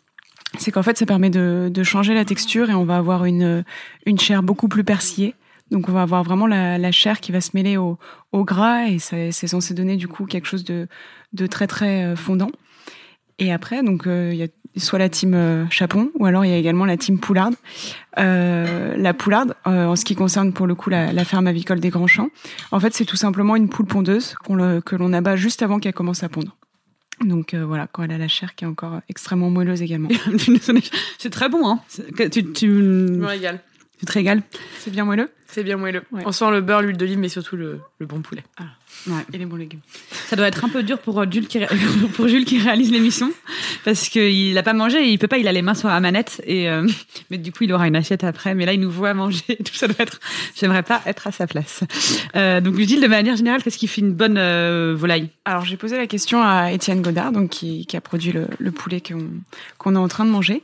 c'est 0.58 0.72
qu'en 0.72 0.84
fait, 0.84 0.98
ça 0.98 1.06
permet 1.06 1.30
de, 1.30 1.70
de, 1.72 1.84
changer 1.84 2.14
la 2.14 2.26
texture 2.26 2.70
et 2.70 2.74
on 2.74 2.86
va 2.86 2.98
avoir 2.98 3.26
une, 3.26 3.64
une 4.06 4.20
chair 4.20 4.44
beaucoup 4.44 4.68
plus 4.68 4.84
persillée. 4.84 5.36
Donc, 5.72 5.90
on 5.90 5.92
va 5.92 6.02
avoir 6.02 6.24
vraiment 6.24 6.48
la, 6.48 6.78
la 6.78 6.92
chair 6.92 7.20
qui 7.20 7.32
va 7.32 7.42
se 7.42 7.52
mêler 7.54 7.76
au, 7.76 7.98
au 8.32 8.46
gras 8.46 8.88
et 8.88 9.00
c'est 9.00 9.32
censé 9.32 9.74
donner 9.74 9.98
du 9.98 10.08
coup 10.08 10.26
quelque 10.26 10.48
chose 10.48 10.64
de, 10.64 10.88
de 11.34 11.48
très 11.48 11.68
très 11.68 12.06
euh, 12.06 12.16
fondant. 12.16 12.50
Et 13.40 13.52
après, 13.52 13.84
donc 13.84 14.08
euh, 14.08 14.32
il 14.34 14.40
y 14.40 14.44
a 14.44 14.48
soit 14.78 15.00
la 15.00 15.10
team 15.10 15.34
euh, 15.34 15.66
Chapon 15.70 16.12
ou 16.20 16.26
alors 16.26 16.46
il 16.46 16.52
y 16.52 16.54
a 16.54 16.58
également 16.58 16.86
la 16.86 16.98
team 16.98 17.20
Poularde. 17.20 17.56
Euh, 18.20 18.96
la 18.98 19.14
Poularde, 19.14 19.56
en 19.66 19.96
ce 19.96 20.06
qui 20.06 20.16
concerne 20.16 20.54
pour 20.54 20.68
le 20.68 20.76
coup 20.76 20.90
la, 20.90 21.14
la 21.14 21.26
ferme 21.26 21.48
avicole 21.48 21.80
des 21.80 21.90
Grands 21.90 22.08
Champs, 22.08 22.30
en 22.72 22.80
fait 22.80 22.94
c'est 22.94 23.06
tout 23.06 23.16
simplement 23.16 23.56
une 23.56 23.70
poule 23.70 23.86
pondeuse 23.86 24.36
qu'on 24.44 24.82
que 24.82 24.96
l'on 24.96 25.14
abat 25.14 25.36
juste 25.36 25.62
avant 25.62 25.80
qu'elle 25.80 25.94
commence 25.94 26.24
à 26.24 26.30
pondre. 26.30 26.58
Donc 27.22 27.54
euh, 27.54 27.66
voilà, 27.66 27.88
quand 27.92 28.04
elle 28.04 28.12
a 28.12 28.18
la 28.18 28.28
chair 28.28 28.56
qui 28.56 28.64
est 28.64 28.68
encore 28.68 29.02
extrêmement 29.10 29.50
moelleuse 29.50 29.82
également. 29.82 30.10
c'est 31.18 31.30
très 31.30 31.50
bon, 31.50 31.68
hein. 31.68 31.80
Tu, 32.32 32.52
tu... 32.54 32.68
me 32.68 33.26
régales. 33.26 33.60
Tu 34.00 34.06
te 34.06 34.12
régales 34.12 34.44
C'est 34.80 34.92
bien 34.92 35.06
moelleux 35.06 35.32
C'est 35.48 35.64
bien 35.64 35.78
moelleux. 35.78 36.04
On 36.12 36.32
sent 36.32 36.52
le 36.52 36.62
beurre, 36.62 36.82
l'huile 36.82 36.98
d'olive, 36.98 37.18
mais 37.18 37.30
surtout 37.30 37.58
le, 37.58 37.80
le 38.00 38.06
bon 38.06 38.22
poulet. 38.22 38.44
Ah. 38.58 38.66
Ouais, 39.08 39.22
et 39.34 39.38
les 39.38 39.46
bons 39.46 39.56
légumes. 39.56 39.82
Ça 40.28 40.36
doit 40.36 40.48
être 40.48 40.64
un 40.66 40.70
peu 40.70 40.82
dur 40.84 41.00
pour 41.00 41.20
euh, 41.20 41.26
Jules 41.30 41.48
qui, 41.48 41.60
pour 42.16 42.28
Jules 42.28 42.46
qui 42.46 42.60
réalise 42.60 42.92
l'émission 42.92 43.32
parce 43.86 44.10
qu'il 44.10 44.54
n'a 44.54 44.64
pas 44.64 44.74
mangé, 44.74 45.00
et 45.00 45.12
il 45.12 45.20
peut 45.20 45.28
pas, 45.28 45.38
il 45.38 45.48
a 45.48 45.52
les 45.52 45.62
mains 45.62 45.74
sur 45.74 45.88
la 45.88 46.00
manette 46.00 46.42
et 46.46 46.70
euh, 46.70 46.88
mais 47.30 47.38
du 47.38 47.52
coup 47.52 47.64
il 47.64 47.74
aura 47.74 47.88
une 47.88 47.96
assiette 47.96 48.24
après. 48.24 48.56
Mais 48.56 48.66
là 48.66 48.74
il 48.74 48.80
nous 48.80 48.92
voit 48.92 49.14
manger, 49.14 49.56
tout 49.66 49.74
ça 49.74 49.88
doit 49.88 49.96
être. 50.00 50.20
J'aimerais 50.56 50.84
pas 50.84 51.02
être 51.06 51.28
à 51.28 51.32
sa 51.32 51.48
place. 51.48 51.84
Euh, 52.36 52.60
donc 52.60 52.78
Gilles, 52.80 53.02
de 53.02 53.08
manière 53.08 53.36
générale, 53.36 53.64
qu'est-ce 53.64 53.78
qui 53.78 53.88
fait 53.88 54.02
une 54.02 54.14
bonne 54.14 54.38
euh, 54.38 54.94
volaille? 54.98 55.30
Alors 55.46 55.64
j'ai 55.66 55.78
posé 55.78 55.98
la 55.98 56.08
question 56.08 56.42
à 56.42 56.72
Étienne 56.72 57.02
Godard, 57.02 57.32
donc 57.32 57.50
qui, 57.50 57.86
qui 57.86 57.96
a 57.98 58.02
produit 58.02 58.32
le, 58.32 58.48
le 58.58 58.72
poulet 58.72 59.02
qu'on 59.02 59.28
qu'on 59.78 59.96
est 59.96 60.00
en 60.00 60.08
train 60.08 60.26
de 60.26 60.32
manger, 60.32 60.62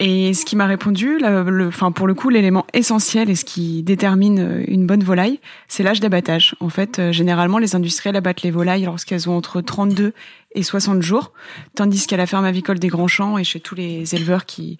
et 0.00 0.34
ce 0.34 0.44
qui 0.44 0.56
m'a 0.56 0.66
répondu, 0.66 1.18
le, 1.20 1.68
enfin 1.68 1.92
pour 1.92 2.08
le 2.08 2.14
coup, 2.14 2.28
l'élément 2.28 2.66
essentiel 2.72 3.30
et 3.30 3.36
ce 3.36 3.44
qui 3.44 3.82
détermine 3.84 4.40
euh, 4.40 4.64
une 4.66 4.86
bonne 4.86 5.04
volaille, 5.04 5.38
c'est 5.68 5.84
l'âge 5.84 6.00
d'abattage. 6.00 6.56
En 6.58 6.68
fait, 6.68 6.98
euh, 6.98 7.12
généralement, 7.12 7.58
les 7.58 7.76
industriels 7.76 8.16
abattent 8.16 8.42
les 8.42 8.50
volailles 8.50 8.84
lorsqu'elles 8.84 9.28
ont 9.28 9.36
entre 9.36 9.60
32 9.60 10.12
et 10.56 10.62
60 10.64 11.00
jours, 11.00 11.32
tandis 11.76 12.06
qu'à 12.08 12.16
la 12.16 12.26
ferme 12.26 12.44
avicole 12.44 12.80
des 12.80 12.88
Grands 12.88 13.08
Champs 13.08 13.38
et 13.38 13.44
chez 13.44 13.60
tous 13.60 13.74
les 13.74 14.14
éleveurs 14.14 14.46
qui 14.46 14.78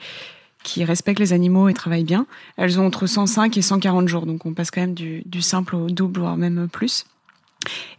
qui 0.64 0.82
respectent 0.82 1.20
les 1.20 1.34
animaux 1.34 1.68
et 1.68 1.74
travaillent 1.74 2.04
bien, 2.04 2.26
elles 2.56 2.80
ont 2.80 2.86
entre 2.86 3.06
105 3.06 3.54
et 3.58 3.60
140 3.60 4.08
jours. 4.08 4.24
Donc 4.24 4.46
on 4.46 4.54
passe 4.54 4.70
quand 4.70 4.80
même 4.80 4.94
du, 4.94 5.22
du 5.26 5.42
simple 5.42 5.76
au 5.76 5.90
double, 5.90 6.20
voire 6.20 6.38
même 6.38 6.68
plus. 6.72 7.04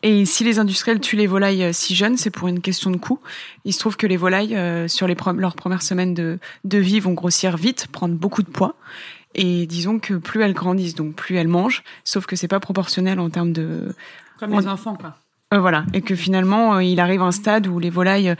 Et 0.03 0.25
si 0.25 0.43
les 0.43 0.59
industriels 0.59 0.99
tuent 0.99 1.15
les 1.15 1.27
volailles 1.27 1.63
euh, 1.63 1.73
si 1.73 1.95
jeunes, 1.95 2.17
c'est 2.17 2.29
pour 2.29 2.47
une 2.47 2.61
question 2.61 2.91
de 2.91 2.97
coût. 2.97 3.19
Il 3.63 3.73
se 3.73 3.79
trouve 3.79 3.97
que 3.97 4.07
les 4.07 4.17
volailles, 4.17 4.55
euh, 4.55 4.87
sur 4.87 5.07
les 5.07 5.15
leurs 5.37 5.55
premières 5.55 5.81
semaines 5.81 6.13
de, 6.13 6.39
de 6.63 6.77
vie, 6.77 6.99
vont 6.99 7.13
grossir 7.13 7.57
vite, 7.57 7.87
prendre 7.91 8.15
beaucoup 8.15 8.43
de 8.43 8.49
poids. 8.49 8.75
Et 9.33 9.65
disons 9.65 9.99
que 9.99 10.13
plus 10.13 10.41
elles 10.41 10.53
grandissent, 10.53 10.95
donc 10.95 11.15
plus 11.15 11.35
elles 11.35 11.47
mangent, 11.47 11.83
sauf 12.03 12.25
que 12.25 12.35
c'est 12.35 12.47
pas 12.47 12.59
proportionnel 12.59 13.19
en 13.19 13.29
termes 13.29 13.51
de... 13.51 13.93
Comme 14.39 14.57
les 14.57 14.67
enfants, 14.67 14.95
quoi. 14.95 15.17
Euh, 15.53 15.59
voilà. 15.59 15.85
Et 15.93 16.01
que 16.01 16.15
finalement, 16.15 16.79
il 16.79 16.99
arrive 16.99 17.21
un 17.21 17.31
stade 17.31 17.67
où 17.67 17.79
les 17.79 17.89
volailles 17.89 18.35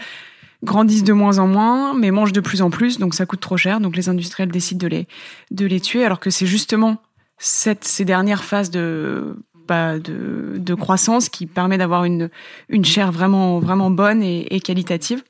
grandissent 0.64 1.04
de 1.04 1.14
moins 1.14 1.38
en 1.40 1.48
moins, 1.48 1.94
mais 1.94 2.12
mangent 2.12 2.34
de 2.34 2.42
plus 2.42 2.62
en 2.62 2.70
plus, 2.70 2.98
donc 2.98 3.14
ça 3.14 3.26
coûte 3.26 3.40
trop 3.40 3.58
cher. 3.58 3.80
Donc 3.80 3.96
les 3.96 4.10
industriels 4.10 4.50
décident 4.50 4.80
de 4.80 4.88
les, 4.88 5.08
de 5.52 5.66
les 5.66 5.80
tuer, 5.80 6.04
alors 6.06 6.20
que 6.20 6.30
c'est 6.30 6.48
justement 6.48 7.02
cette, 7.38 7.84
ces 7.84 8.06
dernières 8.06 8.44
phases 8.44 8.72
de 8.72 9.38
de, 9.68 10.58
de, 10.58 10.74
croissance 10.74 11.30
qui 11.30 11.46
permet 11.46 11.78
d'avoir 11.78 12.06
une, 12.06 12.30
une 12.70 12.86
chair 12.86 13.12
vraiment, 13.12 13.60
vraiment 13.60 13.92
bonne 13.92 14.22
et, 14.24 14.60
qualitative. 14.60 15.24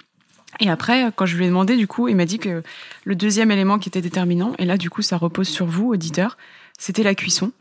Et 0.60 0.70
après, 0.70 1.12
quand 1.16 1.26
je 1.26 1.36
lui 1.36 1.46
ai 1.46 1.48
demandé, 1.48 1.76
du 1.76 1.88
coup, 1.88 2.08
il 2.08 2.16
m'a 2.16 2.26
dit 2.26 2.40
que 2.40 2.64
le 3.04 3.16
deuxième 3.16 3.52
élément 3.52 3.78
qui 3.78 3.90
était 3.90 4.02
déterminant, 4.02 4.54
et 4.58 4.66
là, 4.66 4.78
du 4.78 4.90
coup, 4.90 5.02
ça 5.02 5.18
repose 5.18 5.48
sur 5.48 5.66
vous, 5.66 5.90
auditeur, 5.90 6.38
c'était 6.78 7.04
la 7.04 7.16
cuisson. 7.16 7.52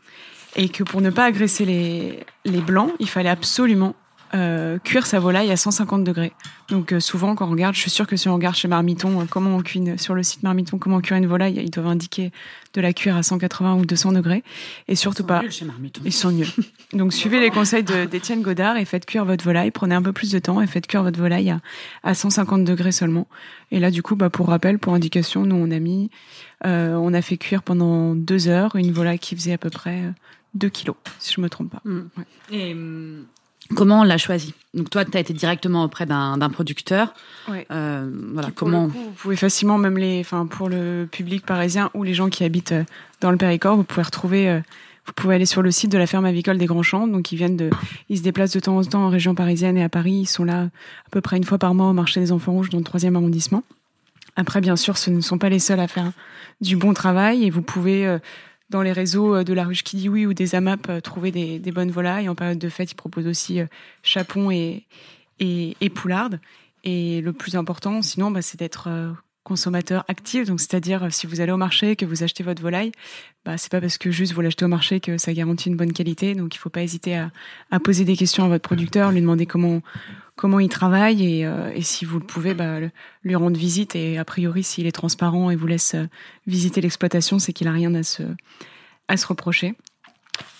Et 0.55 0.69
que 0.69 0.83
pour 0.83 1.01
ne 1.01 1.09
pas 1.09 1.25
agresser 1.25 1.65
les, 1.65 2.19
les 2.45 2.61
blancs, 2.61 2.93
il 2.99 3.09
fallait 3.09 3.29
absolument 3.29 3.95
euh, 4.35 4.79
cuire 4.79 5.05
sa 5.05 5.19
volaille 5.19 5.51
à 5.51 5.57
150 5.57 6.03
degrés. 6.03 6.33
Donc 6.69 6.91
euh, 6.91 6.99
souvent 6.99 7.35
quand 7.35 7.47
on 7.47 7.51
regarde, 7.51 7.73
je 7.73 7.79
suis 7.79 7.89
sûre 7.89 8.05
que 8.05 8.17
si 8.17 8.27
on 8.27 8.33
regarde 8.33 8.55
chez 8.55 8.67
Marmiton 8.67 9.21
euh, 9.21 9.25
comment 9.29 9.55
on 9.55 9.61
cuit 9.61 9.81
sur 9.97 10.13
le 10.13 10.23
site 10.23 10.43
Marmiton 10.43 10.77
comment 10.77 10.97
on 10.97 11.01
cuire 11.01 11.17
une 11.17 11.27
volaille, 11.27 11.61
ils 11.63 11.69
doivent 11.69 11.87
indiquer 11.87 12.31
de 12.73 12.81
la 12.81 12.91
cuire 12.91 13.15
à 13.15 13.23
180 13.23 13.75
ou 13.75 13.85
200 13.85 14.11
degrés 14.11 14.43
et 14.87 14.95
surtout 14.95 15.23
ils 15.23 15.27
pas 15.27 15.41
nuls 15.41 15.51
chez 15.51 15.65
Marmiton. 15.65 16.01
ils 16.03 16.11
sont 16.11 16.31
nuls. 16.31 16.49
Donc 16.93 17.13
suivez 17.13 17.39
les 17.39 17.49
conseils 17.49 17.83
d'Étienne 17.83 18.41
Godard 18.41 18.77
et 18.77 18.85
faites 18.85 19.05
cuire 19.05 19.25
votre 19.25 19.45
volaille, 19.45 19.71
prenez 19.71 19.95
un 19.95 20.01
peu 20.01 20.11
plus 20.11 20.31
de 20.31 20.39
temps 20.39 20.61
et 20.61 20.67
faites 20.67 20.87
cuire 20.87 21.03
votre 21.03 21.19
volaille 21.19 21.51
à, 21.51 21.61
à 22.03 22.13
150 22.13 22.65
degrés 22.65 22.91
seulement. 22.91 23.27
Et 23.71 23.79
là 23.79 23.89
du 23.89 24.03
coup 24.03 24.15
bah 24.15 24.29
pour 24.29 24.47
rappel, 24.49 24.79
pour 24.79 24.93
indication, 24.93 25.45
nous 25.45 25.55
on 25.55 25.71
a 25.71 25.79
mis 25.79 26.09
euh, 26.65 26.93
on 26.95 27.13
a 27.13 27.21
fait 27.21 27.37
cuire 27.37 27.63
pendant 27.63 28.15
deux 28.15 28.47
heures 28.47 28.75
une 28.75 28.91
volaille 28.91 29.19
qui 29.19 29.35
faisait 29.35 29.53
à 29.53 29.57
peu 29.57 29.69
près 29.69 30.13
2 30.55 30.69
kilos, 30.69 30.95
si 31.19 31.33
je 31.33 31.41
me 31.41 31.49
trompe 31.49 31.71
pas. 31.71 31.81
Mm. 31.85 32.01
Ouais. 32.17 32.25
Et 32.51 32.73
hum, 32.73 33.25
Comment 33.73 34.01
on 34.01 34.03
l'a 34.03 34.17
choisi? 34.17 34.53
Donc 34.75 34.89
toi, 34.89 35.05
tu 35.05 35.17
as 35.17 35.19
été 35.19 35.33
directement 35.33 35.83
auprès 35.83 36.05
d'un 36.05 36.37
producteur. 36.49 37.13
Ouais. 37.49 37.65
Euh, 37.71 38.09
voilà, 38.33 38.49
Pour 38.49 38.55
comment 38.55 38.85
le 38.85 38.91
coup, 38.91 38.99
vous 38.99 39.11
pouvez 39.11 39.35
facilement, 39.35 39.77
même 39.77 39.97
les, 39.97 40.19
enfin 40.19 40.45
pour 40.45 40.69
le 40.69 41.07
public 41.11 41.45
parisien 41.45 41.89
ou 41.93 42.03
les 42.03 42.13
gens 42.13 42.29
qui 42.29 42.43
habitent 42.43 42.73
euh, 42.73 42.83
dans 43.21 43.31
le 43.31 43.37
Périgord, 43.37 43.75
vous 43.75 43.83
pouvez 43.83 44.03
retrouver, 44.03 44.49
euh, 44.49 44.59
vous 45.07 45.13
pouvez 45.13 45.35
aller 45.35 45.47
sur 45.47 45.63
le 45.63 45.71
site 45.71 45.91
de 45.91 45.97
la 45.97 46.05
ferme 46.05 46.25
avicole 46.25 46.59
des 46.59 46.67
Grands 46.67 46.83
Champs. 46.83 47.07
Donc 47.07 47.31
ils 47.31 47.37
viennent 47.37 47.57
de, 47.57 47.71
ils 48.09 48.19
se 48.19 48.23
déplacent 48.23 48.53
de 48.53 48.59
temps 48.59 48.77
en 48.77 48.83
temps 48.83 49.05
en 49.05 49.09
région 49.09 49.33
parisienne 49.33 49.77
et 49.77 49.83
à 49.83 49.89
Paris. 49.89 50.13
Ils 50.13 50.27
sont 50.27 50.43
là 50.43 50.63
à 50.63 51.09
peu 51.09 51.21
près 51.21 51.37
une 51.37 51.43
fois 51.43 51.57
par 51.57 51.73
mois 51.73 51.87
au 51.87 51.93
marché 51.93 52.19
des 52.19 52.31
Enfants 52.31 52.51
Rouges 52.51 52.69
dans 52.69 52.77
le 52.77 52.83
troisième 52.83 53.15
arrondissement. 53.15 53.63
Après, 54.35 54.61
bien 54.61 54.75
sûr, 54.75 54.97
ce 54.97 55.09
ne 55.09 55.21
sont 55.21 55.37
pas 55.37 55.49
les 55.49 55.59
seuls 55.59 55.79
à 55.79 55.87
faire 55.87 56.11
du 56.61 56.75
bon 56.75 56.93
travail 56.93 57.45
et 57.45 57.49
vous 57.49 57.61
pouvez 57.61 58.05
euh, 58.05 58.19
dans 58.69 58.81
les 58.81 58.91
réseaux 58.91 59.43
de 59.43 59.53
la 59.53 59.63
ruche 59.63 59.83
qui 59.83 59.97
dit 59.97 60.09
oui 60.09 60.25
ou 60.25 60.33
des 60.33 60.55
AMAP 60.55 60.89
euh, 60.89 61.01
trouver 61.01 61.31
des, 61.31 61.71
bonnes 61.71 61.91
volailles. 61.91 62.29
En 62.29 62.35
période 62.35 62.57
de 62.57 62.69
fête, 62.69 62.91
ils 62.91 62.95
proposent 62.95 63.27
aussi 63.27 63.59
euh, 63.59 63.65
chapon 64.03 64.51
et, 64.51 64.85
et, 65.39 65.75
et 65.81 65.89
poularde. 65.89 66.39
Et 66.83 67.21
le 67.21 67.33
plus 67.33 67.55
important, 67.55 68.01
sinon, 68.01 68.31
bah, 68.31 68.41
c'est 68.41 68.59
d'être 68.59 68.87
euh, 68.89 69.11
consommateur 69.43 70.03
actif. 70.07 70.47
Donc, 70.47 70.59
c'est-à-dire, 70.59 71.07
si 71.11 71.27
vous 71.27 71.41
allez 71.41 71.51
au 71.51 71.57
marché, 71.57 71.95
que 71.95 72.05
vous 72.05 72.23
achetez 72.23 72.43
votre 72.43 72.61
volaille, 72.61 72.91
bah, 73.43 73.57
c'est 73.57 73.71
pas 73.71 73.81
parce 73.81 73.97
que 73.97 74.11
juste 74.11 74.33
vous 74.33 74.41
l'achetez 74.41 74.65
au 74.65 74.69
marché 74.69 74.99
que 74.99 75.17
ça 75.17 75.33
garantit 75.33 75.69
une 75.69 75.77
bonne 75.77 75.93
qualité. 75.93 76.33
Donc, 76.33 76.55
il 76.55 76.57
faut 76.57 76.69
pas 76.69 76.81
hésiter 76.81 77.15
à 77.71 77.79
poser 77.79 78.05
des 78.05 78.15
questions 78.15 78.45
à 78.45 78.47
votre 78.47 78.63
producteur, 78.63 79.11
lui 79.11 79.21
demander 79.21 79.45
comment 79.45 79.81
comment 80.35 80.59
il 80.59 80.69
travaille 80.69 81.25
et, 81.25 81.45
euh, 81.45 81.71
si 81.81 82.05
vous 82.05 82.19
le 82.19 82.25
pouvez, 82.25 82.53
bah, 82.53 82.79
lui 83.23 83.35
rendre 83.35 83.57
visite. 83.57 83.95
Et 83.95 84.17
a 84.17 84.25
priori, 84.25 84.63
s'il 84.63 84.87
est 84.87 84.91
transparent 84.91 85.49
et 85.49 85.55
vous 85.55 85.67
laisse 85.67 85.95
euh, 85.95 86.07
visiter 86.47 86.81
l'exploitation, 86.81 87.39
c'est 87.39 87.53
qu'il 87.53 87.67
a 87.67 87.71
rien 87.71 87.93
à 87.95 88.03
se, 88.03 88.23
à 89.07 89.17
se 89.17 89.27
reprocher. 89.27 89.75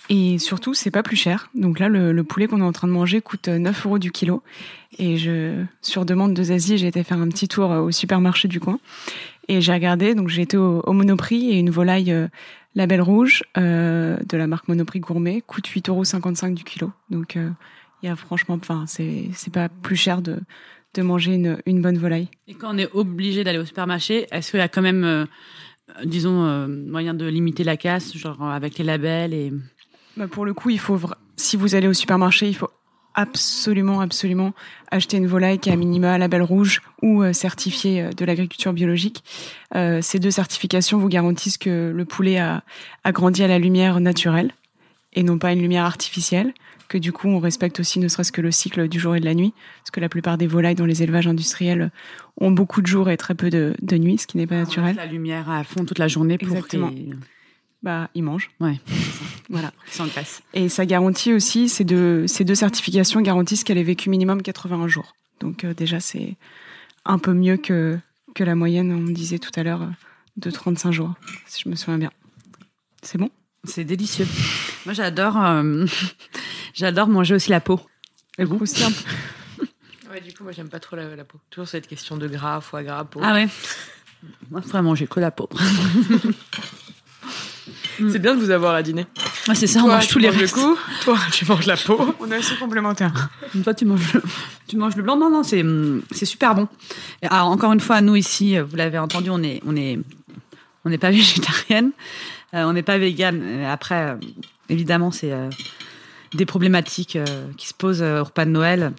Et 0.08 0.38
surtout, 0.38 0.72
c'est 0.72 0.92
pas 0.92 1.02
plus 1.02 1.16
cher. 1.16 1.50
Donc 1.54 1.80
là, 1.80 1.88
le, 1.88 2.12
le 2.12 2.24
poulet 2.24 2.46
qu'on 2.46 2.60
est 2.60 2.64
en 2.64 2.72
train 2.72 2.86
de 2.86 2.92
manger 2.92 3.20
coûte 3.20 3.48
9 3.48 3.86
euros 3.86 3.98
du 3.98 4.12
kilo. 4.12 4.42
Et 4.98 5.16
je, 5.18 5.64
sur 5.82 6.04
demande 6.04 6.32
de 6.32 6.42
Zazie, 6.44 6.78
j'ai 6.78 6.86
été 6.86 7.02
faire 7.02 7.18
un 7.18 7.28
petit 7.28 7.48
tour 7.48 7.70
au 7.70 7.90
supermarché 7.90 8.46
du 8.46 8.60
coin. 8.60 8.78
Et 9.48 9.60
j'ai 9.60 9.72
regardé, 9.72 10.14
donc 10.14 10.28
j'ai 10.28 10.42
été 10.42 10.56
au, 10.56 10.92
Monoprix 10.92 11.50
et 11.50 11.58
une 11.58 11.70
volaille 11.70 12.12
euh, 12.12 12.28
label 12.74 13.00
rouge 13.00 13.44
euh, 13.56 14.16
de 14.28 14.36
la 14.36 14.46
marque 14.46 14.68
Monoprix 14.68 15.00
Gourmet 15.00 15.42
coûte 15.46 15.68
8,55 15.68 16.44
euros 16.46 16.54
du 16.54 16.64
kilo. 16.64 16.92
Donc 17.10 17.36
euh, 17.36 17.50
il 18.02 18.06
y 18.06 18.08
a 18.08 18.16
franchement, 18.16 18.58
enfin, 18.60 18.84
c'est 18.86 19.52
pas 19.52 19.68
plus 19.68 19.96
cher 19.96 20.22
de 20.22 20.40
de 20.96 21.02
manger 21.02 21.34
une, 21.34 21.58
une 21.66 21.82
bonne 21.82 21.98
volaille. 21.98 22.28
Et 22.48 22.54
quand 22.54 22.74
on 22.74 22.78
est 22.78 22.90
obligé 22.92 23.44
d'aller 23.44 23.58
au 23.58 23.64
supermarché, 23.64 24.26
est-ce 24.30 24.50
qu'il 24.50 24.60
y 24.60 24.62
a 24.62 24.68
quand 24.68 24.82
même, 24.82 25.04
euh, 25.04 25.26
disons, 26.04 26.44
euh, 26.44 26.66
moyen 26.66 27.14
de 27.14 27.26
limiter 27.26 27.64
la 27.64 27.76
casse, 27.76 28.16
genre 28.16 28.42
avec 28.42 28.78
les 28.78 28.84
labels 28.84 29.34
et 29.34 29.52
bah 30.16 30.28
pour 30.28 30.46
le 30.46 30.54
coup, 30.54 30.70
il 30.70 30.78
faut 30.78 30.98
si 31.36 31.58
vous 31.58 31.74
allez 31.74 31.86
au 31.86 31.92
supermarché, 31.92 32.48
il 32.48 32.56
faut 32.56 32.70
absolument, 33.14 34.00
absolument 34.00 34.52
acheter 34.90 35.18
une 35.18 35.26
volaille 35.26 35.58
qui 35.58 35.70
a 35.70 35.76
minima 35.76 36.16
label 36.16 36.42
rouge 36.42 36.80
ou 37.02 37.22
euh, 37.22 37.32
certifiée 37.32 38.10
de 38.16 38.24
l'agriculture 38.24 38.72
biologique. 38.72 39.22
Euh, 39.74 40.00
ces 40.00 40.18
deux 40.18 40.30
certifications 40.30 40.98
vous 40.98 41.08
garantissent 41.08 41.58
que 41.58 41.92
le 41.94 42.04
poulet 42.06 42.38
a, 42.38 42.62
a 43.04 43.12
grandi 43.12 43.42
à 43.42 43.48
la 43.48 43.58
lumière 43.58 44.00
naturelle 44.00 44.52
et 45.12 45.22
non 45.22 45.38
pas 45.38 45.52
une 45.52 45.60
lumière 45.60 45.84
artificielle 45.84 46.54
que 46.88 46.98
du 46.98 47.12
coup 47.12 47.28
on 47.28 47.38
respecte 47.38 47.80
aussi 47.80 47.98
ne 47.98 48.08
serait-ce 48.08 48.32
que 48.32 48.40
le 48.40 48.50
cycle 48.50 48.88
du 48.88 49.00
jour 49.00 49.16
et 49.16 49.20
de 49.20 49.24
la 49.24 49.34
nuit, 49.34 49.54
parce 49.80 49.90
que 49.90 50.00
la 50.00 50.08
plupart 50.08 50.38
des 50.38 50.46
volailles 50.46 50.74
dans 50.74 50.86
les 50.86 51.02
élevages 51.02 51.26
industriels 51.26 51.90
ont 52.40 52.50
beaucoup 52.50 52.82
de 52.82 52.86
jours 52.86 53.10
et 53.10 53.16
très 53.16 53.34
peu 53.34 53.50
de, 53.50 53.74
de 53.82 53.96
nuit, 53.96 54.18
ce 54.18 54.26
qui 54.26 54.36
n'est 54.36 54.46
pas 54.46 54.56
naturel. 54.56 54.96
La 54.96 55.06
lumière 55.06 55.50
à 55.50 55.64
fond 55.64 55.84
toute 55.84 55.98
la 55.98 56.08
journée 56.08 56.38
pour 56.38 56.48
Exactement. 56.48 56.90
qu'ils 56.90 57.16
bah, 57.82 58.10
ils 58.14 58.22
mangent. 58.22 58.50
Ouais. 58.60 58.80
Voilà. 59.48 59.72
Sans 59.88 60.08
graisse. 60.08 60.42
Et 60.54 60.68
ça 60.68 60.86
garantit 60.86 61.32
aussi, 61.32 61.68
ces 61.68 61.84
deux, 61.84 62.26
ces 62.26 62.42
deux 62.42 62.56
certifications 62.56 63.20
garantissent 63.20 63.62
qu'elle 63.62 63.78
ait 63.78 63.84
vécu 63.84 64.10
minimum 64.10 64.42
81 64.42 64.88
jours. 64.88 65.14
Donc 65.38 65.62
euh, 65.62 65.72
déjà, 65.72 66.00
c'est 66.00 66.34
un 67.04 67.20
peu 67.20 67.32
mieux 67.32 67.56
que, 67.56 67.96
que 68.34 68.42
la 68.42 68.56
moyenne, 68.56 68.92
on 68.92 69.12
disait 69.12 69.38
tout 69.38 69.52
à 69.54 69.62
l'heure, 69.62 69.82
euh, 69.82 69.90
de 70.36 70.50
35 70.50 70.90
jours, 70.90 71.14
si 71.46 71.62
je 71.62 71.68
me 71.68 71.76
souviens 71.76 71.98
bien. 71.98 72.10
C'est 73.02 73.18
bon? 73.18 73.30
C'est 73.62 73.84
délicieux. 73.84 74.26
Moi, 74.84 74.92
j'adore, 74.94 75.36
euh, 75.36 75.86
j'adore 76.76 77.08
manger 77.08 77.34
aussi 77.34 77.50
la 77.50 77.60
peau. 77.60 77.80
Et 78.38 78.44
vous 78.44 78.58
aussi 78.60 78.84
un 78.84 78.90
peu 78.92 79.66
Ouais, 80.12 80.20
du 80.20 80.32
coup, 80.32 80.44
moi, 80.44 80.52
j'aime 80.52 80.68
pas 80.68 80.78
trop 80.78 80.94
la, 80.96 81.16
la 81.16 81.24
peau. 81.24 81.38
Toujours 81.50 81.66
cette 81.68 81.86
question 81.88 82.16
de 82.16 82.28
gras, 82.28 82.60
foie 82.60 82.82
gras, 82.84 83.04
peau. 83.04 83.20
Ah 83.22 83.32
ouais. 83.32 83.48
Moi, 84.50 84.60
vraiment, 84.60 84.94
j'ai 84.94 85.06
que 85.06 85.18
la 85.20 85.30
peau. 85.30 85.48
C'est 88.10 88.18
bien 88.18 88.34
de 88.34 88.40
vous 88.40 88.50
avoir 88.50 88.74
à 88.74 88.82
dîner. 88.82 89.06
Ah, 89.48 89.54
c'est 89.54 89.66
ça, 89.66 89.82
on 89.82 89.88
mange 89.88 90.08
tous 90.08 90.18
les 90.18 90.28
manges 90.28 90.36
le 90.36 90.42
restes. 90.42 90.54
cou, 90.54 90.76
toi, 91.02 91.18
tu 91.32 91.46
manges 91.46 91.64
la 91.66 91.76
peau. 91.78 92.14
On 92.20 92.30
est 92.30 92.36
assez 92.36 92.54
complémentaires. 92.56 93.30
Toi, 93.64 93.72
tu 93.74 93.86
manges, 93.86 94.12
le- 94.12 94.22
tu 94.68 94.76
manges 94.76 94.96
le 94.96 95.02
blanc. 95.02 95.16
Non, 95.16 95.30
non, 95.30 95.42
c'est, 95.42 95.62
hum, 95.62 96.02
c'est 96.10 96.26
super 96.26 96.54
bon. 96.54 96.68
Alors, 97.22 97.46
encore 97.48 97.72
une 97.72 97.80
fois, 97.80 98.02
nous 98.02 98.14
ici, 98.16 98.58
euh, 98.58 98.64
vous 98.64 98.76
l'avez 98.76 98.98
entendu, 98.98 99.30
on 99.30 99.42
est, 99.42 99.62
on 99.64 99.74
est, 99.76 99.98
on 100.84 100.90
n'est 100.90 100.98
pas 100.98 101.10
végétarienne, 101.12 101.92
euh, 102.54 102.64
on 102.64 102.74
n'est 102.74 102.82
pas 102.82 102.98
végane. 102.98 103.40
Euh, 103.42 103.72
Après, 103.72 104.10
euh, 104.10 104.16
évidemment, 104.68 105.10
c'est 105.10 105.32
euh, 105.32 105.48
des 106.36 106.46
problématiques 106.46 107.16
euh, 107.16 107.50
qui 107.56 107.66
se 107.68 107.74
posent 107.74 108.02
euh, 108.02 108.20
au 108.20 108.24
repas 108.24 108.44
de 108.44 108.50
Noël. 108.50 108.92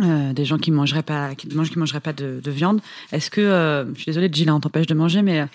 Euh, 0.00 0.32
des 0.32 0.44
gens 0.44 0.58
qui 0.58 0.70
mangeraient 0.70 1.02
pas, 1.02 1.34
qui 1.34 1.48
mangent, 1.48 1.70
qui 1.70 1.78
mangeraient 1.78 1.98
pas 1.98 2.12
de, 2.12 2.40
de 2.42 2.50
viande. 2.52 2.80
Est-ce 3.10 3.30
que, 3.30 3.84
je 3.94 4.00
suis 4.00 4.06
désolée, 4.06 4.30
Gilles, 4.32 4.50
on 4.50 4.60
t'empêche 4.60 4.86
de 4.86 4.94
manger, 4.94 5.22
mais 5.22 5.48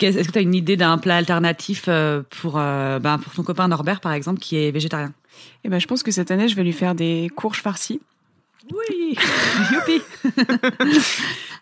est-ce 0.00 0.26
que 0.26 0.32
tu 0.32 0.38
as 0.38 0.40
une 0.40 0.54
idée 0.54 0.78
d'un 0.78 0.96
plat 0.96 1.16
alternatif 1.16 1.86
pour, 2.30 2.52
ben, 2.54 3.18
pour 3.22 3.34
ton 3.34 3.42
copain 3.42 3.68
Norbert, 3.68 4.00
par 4.00 4.12
exemple, 4.12 4.40
qui 4.40 4.56
est 4.56 4.70
végétarien? 4.70 5.12
Et 5.64 5.68
ben, 5.68 5.78
je 5.78 5.86
pense 5.86 6.02
que 6.02 6.10
cette 6.10 6.30
année, 6.30 6.48
je 6.48 6.56
vais 6.56 6.64
lui 6.64 6.72
faire 6.72 6.94
des 6.94 7.30
courges 7.36 7.60
farcies. 7.60 8.00
Oui, 8.70 9.16
youpi. 9.72 10.02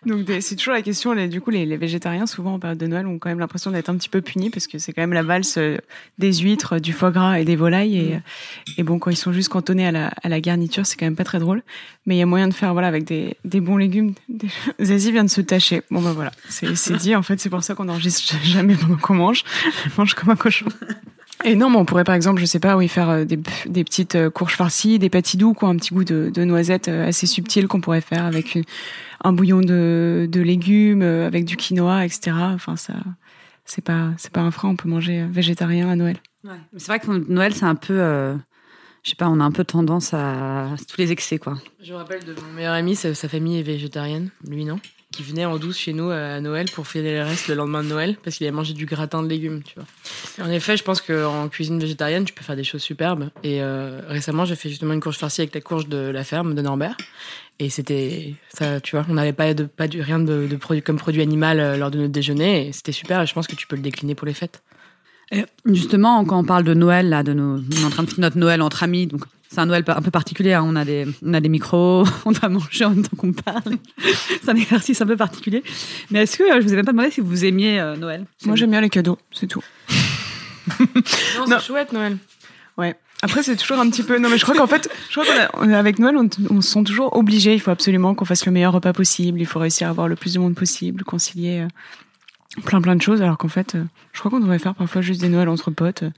Donc 0.05 0.29
c'est 0.41 0.55
toujours 0.55 0.73
la 0.73 0.81
question. 0.81 1.13
Les, 1.13 1.27
du 1.27 1.41
coup, 1.41 1.49
les, 1.49 1.65
les 1.65 1.77
végétariens, 1.77 2.25
souvent 2.25 2.55
en 2.55 2.59
période 2.59 2.77
de 2.77 2.87
Noël, 2.87 3.07
ont 3.07 3.19
quand 3.19 3.29
même 3.29 3.39
l'impression 3.39 3.71
d'être 3.71 3.89
un 3.89 3.95
petit 3.95 4.09
peu 4.09 4.21
punis 4.21 4.49
parce 4.49 4.67
que 4.67 4.77
c'est 4.77 4.93
quand 4.93 5.01
même 5.01 5.13
la 5.13 5.23
valse 5.23 5.57
euh, 5.57 5.77
des 6.17 6.33
huîtres, 6.33 6.79
du 6.79 6.93
foie 6.93 7.11
gras 7.11 7.39
et 7.39 7.45
des 7.45 7.55
volailles. 7.55 7.97
Et, 7.97 8.19
et 8.77 8.83
bon, 8.83 8.99
quand 8.99 9.09
ils 9.09 9.17
sont 9.17 9.33
juste 9.33 9.49
cantonnés 9.49 9.87
à 9.87 9.91
la, 9.91 10.07
à 10.21 10.29
la 10.29 10.39
garniture, 10.39 10.85
c'est 10.85 10.97
quand 10.97 11.05
même 11.05 11.15
pas 11.15 11.23
très 11.23 11.39
drôle. 11.39 11.63
Mais 12.05 12.15
il 12.15 12.19
y 12.19 12.21
a 12.21 12.25
moyen 12.25 12.47
de 12.47 12.53
faire 12.53 12.73
voilà 12.73 12.87
avec 12.87 13.03
des, 13.03 13.35
des 13.43 13.59
bons 13.59 13.77
légumes. 13.77 14.13
Des... 14.29 14.47
Zazie 14.83 15.11
vient 15.11 15.23
de 15.25 15.29
se 15.29 15.41
tâcher. 15.41 15.81
Bon 15.91 16.01
ben 16.01 16.13
voilà, 16.13 16.31
c'est 16.49 16.97
dit. 16.97 17.15
En 17.15 17.23
fait, 17.23 17.39
c'est 17.39 17.49
pour 17.49 17.63
ça 17.63 17.75
qu'on 17.75 17.85
n'enregistre 17.85 18.35
jamais 18.43 18.75
pendant 18.75 18.97
qu'on 18.97 19.15
mange. 19.15 19.43
On 19.87 20.01
mange 20.01 20.13
comme 20.13 20.29
un 20.29 20.35
cochon. 20.35 20.67
Et 21.43 21.55
non, 21.55 21.69
mais 21.69 21.77
on 21.77 21.85
pourrait 21.85 22.03
par 22.03 22.15
exemple, 22.15 22.41
je 22.41 22.45
sais 22.45 22.59
pas, 22.59 22.75
oui, 22.77 22.87
faire 22.87 23.09
euh, 23.09 23.23
des, 23.25 23.39
des 23.67 23.83
petites 23.83 24.15
euh, 24.15 24.29
courges 24.29 24.55
farcies, 24.55 24.97
des 24.99 25.09
pâtis 25.09 25.37
doux, 25.37 25.53
quoi, 25.53 25.69
un 25.69 25.75
petit 25.75 25.93
goût 25.93 26.03
de, 26.03 26.31
de 26.33 26.43
noisette 26.43 26.87
euh, 26.87 27.07
assez 27.07 27.27
subtil 27.27 27.67
qu'on 27.67 27.79
pourrait 27.79 28.01
faire 28.01 28.25
avec 28.25 28.55
une- 28.55 28.63
un 29.23 29.33
bouillon 29.33 29.61
de, 29.61 30.27
de 30.31 30.41
légumes, 30.41 31.01
avec 31.01 31.45
du 31.45 31.55
quinoa, 31.57 32.05
etc. 32.05 32.35
Enfin, 32.53 32.75
ça, 32.75 32.93
c'est 33.65 33.83
pas, 33.83 34.09
c'est 34.17 34.31
pas 34.31 34.41
un 34.41 34.51
frein. 34.51 34.69
On 34.69 34.75
peut 34.75 34.89
manger 34.89 35.25
végétarien 35.29 35.89
à 35.89 35.95
Noël. 35.95 36.17
Mais 36.43 36.51
C'est 36.77 36.87
vrai 36.87 36.99
que 36.99 37.07
Noël, 37.31 37.53
c'est 37.55 37.65
un 37.65 37.75
peu, 37.75 37.99
euh, 37.99 38.35
je 39.03 39.09
sais 39.11 39.15
pas, 39.15 39.27
on 39.27 39.39
a 39.39 39.43
un 39.43 39.51
peu 39.51 39.63
tendance 39.63 40.13
à 40.13 40.69
tous 40.87 40.97
les 40.99 41.11
excès, 41.11 41.39
quoi. 41.39 41.57
Je 41.83 41.91
me 41.93 41.97
rappelle 41.97 42.23
de 42.23 42.33
mon 42.33 42.53
meilleur 42.55 42.73
ami, 42.73 42.95
sa, 42.95 43.13
sa 43.15 43.27
famille 43.27 43.59
est 43.59 43.63
végétarienne, 43.63 44.29
lui 44.47 44.65
non, 44.65 44.79
qui 45.17 45.23
venait 45.23 45.45
en 45.45 45.57
douce 45.57 45.79
chez 45.79 45.93
nous 45.93 46.11
à 46.11 46.39
Noël 46.41 46.67
pour 46.71 46.87
filer 46.87 47.15
le 47.15 47.23
reste 47.23 47.47
le 47.47 47.55
lendemain 47.55 47.83
de 47.83 47.87
Noël 47.87 48.17
parce 48.23 48.35
qu'il 48.35 48.45
avait 48.45 48.55
mangé 48.55 48.73
du 48.73 48.85
gratin 48.85 49.23
de 49.23 49.27
légumes, 49.27 49.63
tu 49.63 49.73
vois. 49.75 50.45
En 50.45 50.51
effet, 50.51 50.77
je 50.77 50.83
pense 50.83 51.01
qu'en 51.01 51.49
cuisine 51.49 51.79
végétarienne, 51.79 52.23
tu 52.23 52.33
peux 52.33 52.43
faire 52.43 52.55
des 52.55 52.63
choses 52.63 52.83
superbes. 52.83 53.29
Et 53.43 53.63
euh, 53.63 54.01
récemment, 54.07 54.45
j'ai 54.45 54.55
fait 54.55 54.69
justement 54.69 54.93
une 54.93 54.99
courge 54.99 55.17
farcie 55.17 55.41
avec 55.41 55.55
la 55.55 55.61
courge 55.61 55.87
de 55.87 55.97
la 55.97 56.23
ferme 56.23 56.53
de 56.53 56.61
Norbert. 56.61 56.95
Et 57.57 57.71
c'était 57.71 58.35
ça, 58.53 58.79
tu 58.79 58.95
vois, 58.95 59.07
on 59.09 59.15
n'avait 59.15 59.33
pas 59.33 59.55
de 59.55 59.63
pas 59.63 59.87
du 59.87 60.01
rien 60.01 60.19
de, 60.19 60.45
de 60.45 60.55
produit 60.55 60.83
comme 60.83 60.97
produit 60.97 61.23
animal 61.23 61.59
euh, 61.59 61.77
lors 61.77 61.89
de 61.89 61.97
notre 61.97 62.11
déjeuner. 62.11 62.71
C'était 62.71 62.91
super. 62.91 63.19
Et 63.23 63.25
je 63.25 63.33
pense 63.33 63.47
que 63.47 63.55
tu 63.55 63.65
peux 63.65 63.75
le 63.75 63.81
décliner 63.81 64.13
pour 64.13 64.27
les 64.27 64.35
fêtes. 64.35 64.61
Et 65.31 65.45
justement, 65.65 66.23
quand 66.25 66.37
on 66.37 66.45
parle 66.45 66.63
de 66.63 66.75
Noël, 66.75 67.09
là, 67.09 67.23
de 67.23 67.33
nos, 67.33 67.57
on 67.57 67.71
est 67.71 67.83
en 67.83 67.89
train 67.89 68.03
de 68.03 68.09
faire 68.09 68.19
notre 68.19 68.37
Noël 68.37 68.61
entre 68.61 68.83
amis, 68.83 69.07
donc 69.07 69.23
c'est 69.49 69.59
un 69.59 69.65
Noël 69.65 69.83
un 69.87 70.01
peu 70.01 70.11
particulier. 70.11 70.53
hein. 70.53 70.63
On 70.65 70.75
a 70.75 70.83
des, 70.85 71.05
on 71.25 71.33
a 71.33 71.39
des 71.39 71.49
micros, 71.49 72.03
on 72.25 72.31
doit 72.31 72.49
manger 72.49 72.85
en 72.85 72.91
même 72.91 73.03
temps 73.03 73.15
qu'on 73.17 73.33
parle. 73.33 73.77
c'est 74.41 74.49
un 74.49 74.55
exercice 74.55 75.01
un 75.01 75.05
peu 75.05 75.17
particulier. 75.17 75.63
Mais 76.11 76.23
est-ce 76.23 76.37
que 76.37 76.43
euh, 76.43 76.61
je 76.61 76.65
vous 76.65 76.73
ai 76.73 76.75
même 76.75 76.85
pas 76.85 76.91
demandé 76.91 77.11
si 77.11 77.21
vous 77.21 77.45
aimiez 77.45 77.79
euh, 77.79 77.95
Noël? 77.95 78.25
Moi, 78.45 78.55
j'aime 78.55 78.71
bien 78.71 78.81
les 78.81 78.89
cadeaux, 78.89 79.17
c'est 79.31 79.47
tout. 79.47 79.63
Non, 81.37 81.45
c'est 81.47 81.61
chouette 81.61 81.93
Noël. 81.93 82.17
Ouais. 82.77 82.95
Après, 83.21 83.41
c'est 83.41 83.55
toujours 83.55 83.79
un 83.79 83.89
petit 83.89 84.03
peu. 84.03 84.19
Non, 84.19 84.29
mais 84.29 84.37
je 84.37 84.43
crois 84.43 84.55
qu'en 84.55 84.67
fait, 84.67 84.89
je 85.09 85.19
crois 85.19 85.47
qu'on 85.47 85.73
avec 85.73 85.97
Noël, 85.97 86.17
on, 86.17 86.29
on 86.51 86.61
se 86.61 86.71
sent 86.73 86.83
toujours 86.83 87.15
obligé. 87.15 87.53
Il 87.53 87.59
faut 87.59 87.71
absolument 87.71 88.13
qu'on 88.15 88.25
fasse 88.25 88.45
le 88.45 88.51
meilleur 88.51 88.73
repas 88.73 88.93
possible. 88.93 89.39
Il 89.39 89.45
faut 89.47 89.59
réussir 89.59 89.87
à 89.87 89.91
avoir 89.91 90.07
le 90.07 90.15
plus 90.15 90.33
de 90.33 90.39
monde 90.39 90.55
possible, 90.55 91.03
concilier 91.03 91.61
euh, 91.61 92.61
plein 92.63 92.81
plein 92.81 92.95
de 92.95 93.01
choses. 93.01 93.21
Alors 93.21 93.37
qu'en 93.37 93.47
fait, 93.47 93.75
euh, 93.75 93.83
je 94.13 94.19
crois 94.19 94.29
qu'on 94.29 94.39
devrait 94.39 94.59
faire 94.59 94.75
parfois 94.75 95.01
juste 95.01 95.21
des 95.21 95.29
Noëls 95.29 95.49
entre 95.49 95.71
potes, 95.71 96.03
euh, 96.03 96.11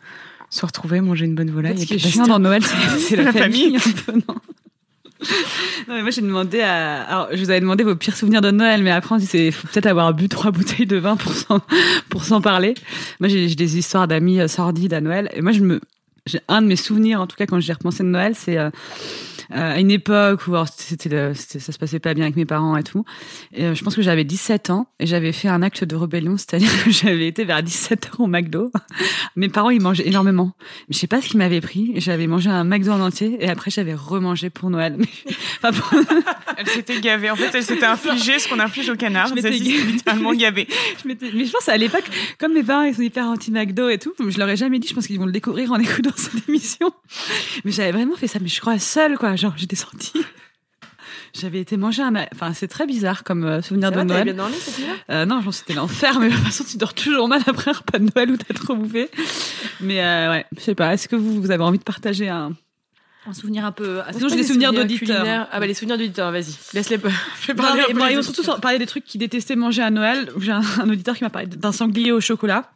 se 0.49 0.65
retrouver, 0.65 1.01
manger 1.01 1.25
une 1.25 1.35
bonne 1.35 1.51
volaille. 1.51 1.77
Ce 1.77 1.83
et 1.83 1.85
qui 1.85 1.93
est 1.93 1.97
puis 1.97 2.09
chiant 2.09 2.21
basta. 2.23 2.33
dans 2.33 2.39
Noël, 2.39 2.63
c'est- 2.99 3.15
la, 3.15 3.23
la 3.23 3.33
famille. 3.33 3.75
un 3.77 3.79
peu, 3.79 4.11
non 4.13 4.35
Non, 5.87 5.95
mais 5.95 6.01
moi 6.01 6.11
j'ai 6.11 6.21
demandé 6.21 6.61
à. 6.61 7.01
Alors, 7.03 7.27
je 7.33 7.37
vous 7.43 7.49
avais 7.49 7.59
demandé 7.59 7.83
vos 7.83 7.95
pires 7.95 8.15
souvenirs 8.15 8.41
de 8.41 8.51
Noël, 8.51 8.81
mais 8.83 8.91
après 8.91 9.15
on 9.15 9.17
dit 9.17 9.25
c'est 9.25 9.51
faut 9.51 9.67
peut-être 9.67 9.85
avoir 9.87 10.13
bu 10.13 10.29
trois 10.29 10.51
bouteilles 10.57 10.85
de 10.85 10.97
vin 10.97 11.15
pour 11.17 11.33
s'en 11.33 11.59
pour 12.09 12.23
s'en 12.23 12.39
parler. 12.41 12.73
Moi 13.19 13.27
j'ai 13.29 13.49
j'ai 13.49 13.55
des 13.55 13.77
histoires 13.77 14.07
d'amis 14.07 14.39
euh, 14.39 14.47
sordides 14.47 14.93
à 14.93 15.01
Noël, 15.01 15.29
et 15.33 15.41
moi 15.41 15.51
je 15.51 15.59
me 15.61 15.81
j'ai 16.29 16.39
un 16.47 16.61
de 16.61 16.67
mes 16.67 16.75
souvenirs 16.75 17.21
en 17.21 17.27
tout 17.27 17.35
cas 17.35 17.45
quand 17.45 17.59
j'ai 17.59 17.73
repensé 17.73 18.03
de 18.03 18.09
Noël, 18.09 18.33
c'est 18.35 18.57
euh, 18.57 18.69
euh, 19.51 19.73
à 19.73 19.79
une 19.79 19.89
époque 19.89 20.47
où 20.47 20.51
alors, 20.53 20.67
c'était 20.67 21.33
ça 21.33 21.71
se 21.71 21.77
passait 21.79 21.99
pas 21.99 22.13
bien 22.13 22.25
avec 22.25 22.35
mes 22.35 22.45
parents 22.45 22.77
et 22.77 22.83
tout. 22.83 23.03
Et 23.53 23.65
euh, 23.65 23.73
je 23.75 23.83
pense 23.83 23.95
que 23.95 24.01
j'avais 24.03 24.23
17 24.23 24.69
ans 24.69 24.87
et 24.99 25.07
j'avais 25.07 25.31
fait 25.31 25.47
un 25.47 25.63
acte 25.63 25.83
de 25.83 25.95
rébellion, 25.95 26.37
c'est-à-dire 26.37 26.69
que 26.83 26.91
j'avais 26.91 27.27
été 27.27 27.45
vers 27.45 27.63
17 27.63 28.05
heures 28.07 28.19
au 28.19 28.27
McDo. 28.27 28.71
Mes 29.35 29.49
parents 29.49 29.71
ils 29.71 29.81
mangeaient 29.81 30.07
énormément. 30.07 30.51
Je 30.89 30.97
sais 30.97 31.07
pas 31.07 31.19
ce 31.21 31.29
qu'ils 31.29 31.39
m'avaient 31.39 31.61
pris. 31.61 31.93
J'avais 31.95 32.27
mangé 32.27 32.49
un 32.49 32.63
McDo 32.63 32.91
en 32.91 32.99
entier 33.01 33.37
et 33.43 33.49
après 33.49 33.71
j'avais 33.71 33.95
remangé 33.95 34.49
pour 34.51 34.69
Noël. 34.69 34.95
Mais- 34.99 35.05
enfin, 35.63 35.71
pour- 35.81 35.99
Elle 36.57 36.67
s'était 36.67 36.99
gavée. 36.99 37.31
En 37.31 37.35
fait, 37.35 37.49
elle 37.53 37.63
s'était 37.63 37.85
infligé 37.85 38.37
ce 38.37 38.47
qu'on 38.49 38.59
inflige 38.59 38.89
au 38.89 38.95
canard. 38.95 39.27
Je 39.29 39.33
m'étais 39.33 39.49
littéralement 39.49 40.33
gavée. 40.33 40.67
je 41.01 41.07
m'étais- 41.07 41.31
mais 41.33 41.45
je 41.45 41.51
pense 41.51 41.67
à 41.69 41.77
l'époque, 41.77 42.05
comme 42.37 42.53
mes 42.53 42.63
parents 42.63 42.83
ils 42.83 42.93
sont 42.93 43.01
hyper 43.01 43.25
anti 43.25 43.49
McDo 43.51 43.89
et 43.89 43.97
tout, 43.97 44.13
je 44.19 44.37
leur 44.37 44.49
ai 44.49 44.57
jamais 44.57 44.77
dit. 44.77 44.87
Je 44.87 44.93
pense 44.93 45.07
qu'ils 45.07 45.17
vont 45.17 45.25
le 45.25 45.31
découvrir 45.31 45.71
en 45.71 45.77
écoutant 45.79 46.11
cette 46.19 46.47
émission. 46.49 46.91
Mais 47.65 47.71
j'avais 47.71 47.91
vraiment 47.91 48.15
fait 48.15 48.27
ça, 48.27 48.39
mais 48.39 48.47
je 48.49 48.59
crois 48.61 48.77
seule 48.79 49.17
quoi. 49.17 49.35
Genre 49.35 49.53
j'étais 49.57 49.75
sortie. 49.75 50.13
J'avais 51.33 51.59
été 51.59 51.77
manger 51.77 52.01
un. 52.01 52.13
Enfin, 52.33 52.53
c'est 52.53 52.67
très 52.67 52.87
bizarre 52.87 53.23
comme 53.23 53.43
euh, 53.45 53.61
souvenir 53.61 53.89
Ça 53.89 53.91
de 53.91 53.95
va, 53.97 54.03
Noël. 54.03 54.23
bien 54.25 54.33
dormi 54.33 54.55
Euh, 55.11 55.25
non, 55.25 55.41
j'en 55.41 55.51
c'était 55.51 55.73
l'enfer, 55.75 56.19
mais 56.19 56.29
de 56.29 56.33
toute 56.35 56.43
façon, 56.43 56.63
tu 56.63 56.77
dors 56.77 56.93
toujours 56.93 57.27
mal 57.27 57.41
après 57.45 57.69
un 57.69 57.73
repas 57.75 57.99
de 57.99 58.09
Noël 58.15 58.31
où 58.31 58.37
t'as 58.37 58.53
trop 58.53 58.75
bouffé. 58.75 59.09
Mais 59.79 60.03
euh, 60.03 60.31
ouais, 60.31 60.45
je 60.57 60.61
sais 60.61 60.75
pas. 60.75 60.93
Est-ce 60.93 61.07
que 61.07 61.15
vous, 61.15 61.39
vous 61.41 61.51
avez 61.51 61.63
envie 61.63 61.77
de 61.77 61.83
partager 61.83 62.29
un, 62.29 62.53
un 63.27 63.33
souvenir 63.33 63.63
un 63.63 63.71
peu. 63.71 64.01
Ah, 64.07 64.11
sinon, 64.13 64.27
j'ai 64.29 64.37
des 64.37 64.43
souvenirs 64.43 64.73
d'auditeurs. 64.73 65.47
Ah 65.51 65.59
bah 65.59 65.67
les 65.67 65.75
souvenirs 65.75 65.97
d'auditeurs, 65.97 66.31
vas-y. 66.31 66.55
Laisse-les 66.73 66.97
fais 67.35 67.53
Non, 67.53 67.63
parler 67.63 67.83
mais 67.93 68.13
ils 68.13 68.15
ont 68.15 68.19
auditeurs. 68.21 68.33
surtout 68.45 68.61
parlé 68.61 68.79
des 68.79 68.87
trucs 68.87 69.05
qu'ils 69.05 69.19
détestaient 69.19 69.55
manger 69.55 69.83
à 69.83 69.91
Noël. 69.91 70.31
J'ai 70.39 70.51
un, 70.51 70.61
un 70.81 70.89
auditeur 70.89 71.15
qui 71.15 71.23
m'a 71.23 71.29
parlé 71.29 71.47
d'un 71.47 71.71
sanglier 71.71 72.11
au 72.11 72.21
chocolat. 72.21 72.71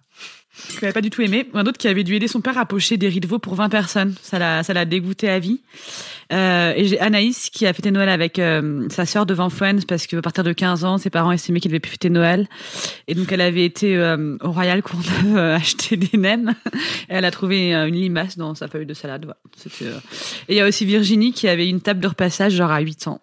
Qu'il 0.70 0.82
n'avait 0.82 0.94
pas 0.94 1.02
du 1.02 1.10
tout 1.10 1.22
aimé. 1.22 1.48
Ou 1.54 1.58
Un 1.58 1.66
autre 1.66 1.78
qui 1.78 1.88
avait 1.88 2.04
dû 2.04 2.16
aider 2.16 2.28
son 2.28 2.42
père 2.42 2.58
à 2.58 2.66
pocher 2.66 2.98
des 2.98 3.08
riz 3.08 3.20
de 3.20 3.28
veau 3.28 3.40
pour 3.40 3.56
20 3.56 3.70
personnes. 3.70 4.16
Ça 4.22 4.40
l'a, 4.40 4.64
ça 4.64 4.74
l'a 4.74 4.86
dégoûté 4.86 5.30
à 5.30 5.40
vie. 5.40 5.62
Euh, 6.32 6.74
et 6.76 6.86
j'ai 6.86 7.00
Anaïs 7.00 7.50
qui 7.50 7.66
a 7.66 7.74
fêté 7.74 7.92
Noël 7.92 8.10
avec 8.10 8.40
euh, 8.40 8.88
sa 8.90 9.06
sœur 9.06 9.26
devant 9.26 9.50
Friends 9.50 9.82
parce 9.88 10.08
qu'à 10.08 10.22
partir 10.22 10.44
de 10.44 10.54
15 10.54 10.86
ans, 10.86 10.98
ses 10.98 11.10
parents 11.10 11.32
estimaient 11.32 11.60
qu'il 11.60 11.70
devait 11.70 11.80
plus 11.80 11.92
fêter 11.92 12.10
Noël. 12.10 12.48
Et 13.08 13.16
donc 13.16 13.32
elle 13.32 13.42
avait 13.42 13.66
été 13.66 13.98
euh, 13.98 14.38
au 14.42 14.52
Royal 14.52 14.82
Courneuve 14.82 15.38
acheter 15.38 15.98
des 15.98 16.18
nems. 16.18 16.56
Et 16.74 16.78
elle 17.10 17.26
a 17.26 17.32
trouvé 17.32 17.74
une 17.74 17.96
limace 17.96 18.38
dans 18.38 18.56
sa 18.56 18.68
feuille 18.68 18.86
de 18.86 18.94
salade. 18.94 19.32
Et 20.48 20.54
il 20.54 20.56
y 20.56 20.62
a 20.62 20.68
aussi 20.68 20.86
Virginie 20.86 21.34
qui 21.34 21.48
avait 21.48 21.68
une 21.68 21.82
table 21.82 22.00
de 22.00 22.08
repassage 22.08 22.54
genre 22.54 22.72
à 22.72 22.80
8 22.80 23.08
ans. 23.08 23.22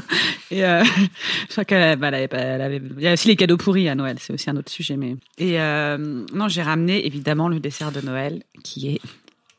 et 0.50 0.60
je 0.62 1.52
crois 1.52 1.64
qu'elle 1.64 1.98
elle 2.02 2.62
avait. 2.62 2.80
Il 2.98 3.02
y 3.02 3.08
a 3.08 3.12
aussi 3.12 3.28
les 3.28 3.36
cadeaux 3.36 3.56
pourris 3.56 3.88
à 3.88 3.94
Noël, 3.94 4.16
c'est 4.20 4.32
aussi 4.32 4.50
un 4.50 4.56
autre 4.56 4.70
sujet. 4.70 4.96
Mais... 4.96 5.16
Et 5.38 5.58
non, 5.58 6.48
j'ai 6.48 6.62
ramené 6.62 7.06
évidemment 7.06 7.48
le 7.48 7.60
dessert 7.60 7.92
de 7.92 8.00
Noël 8.00 8.42
qui 8.62 8.94
est 8.94 9.00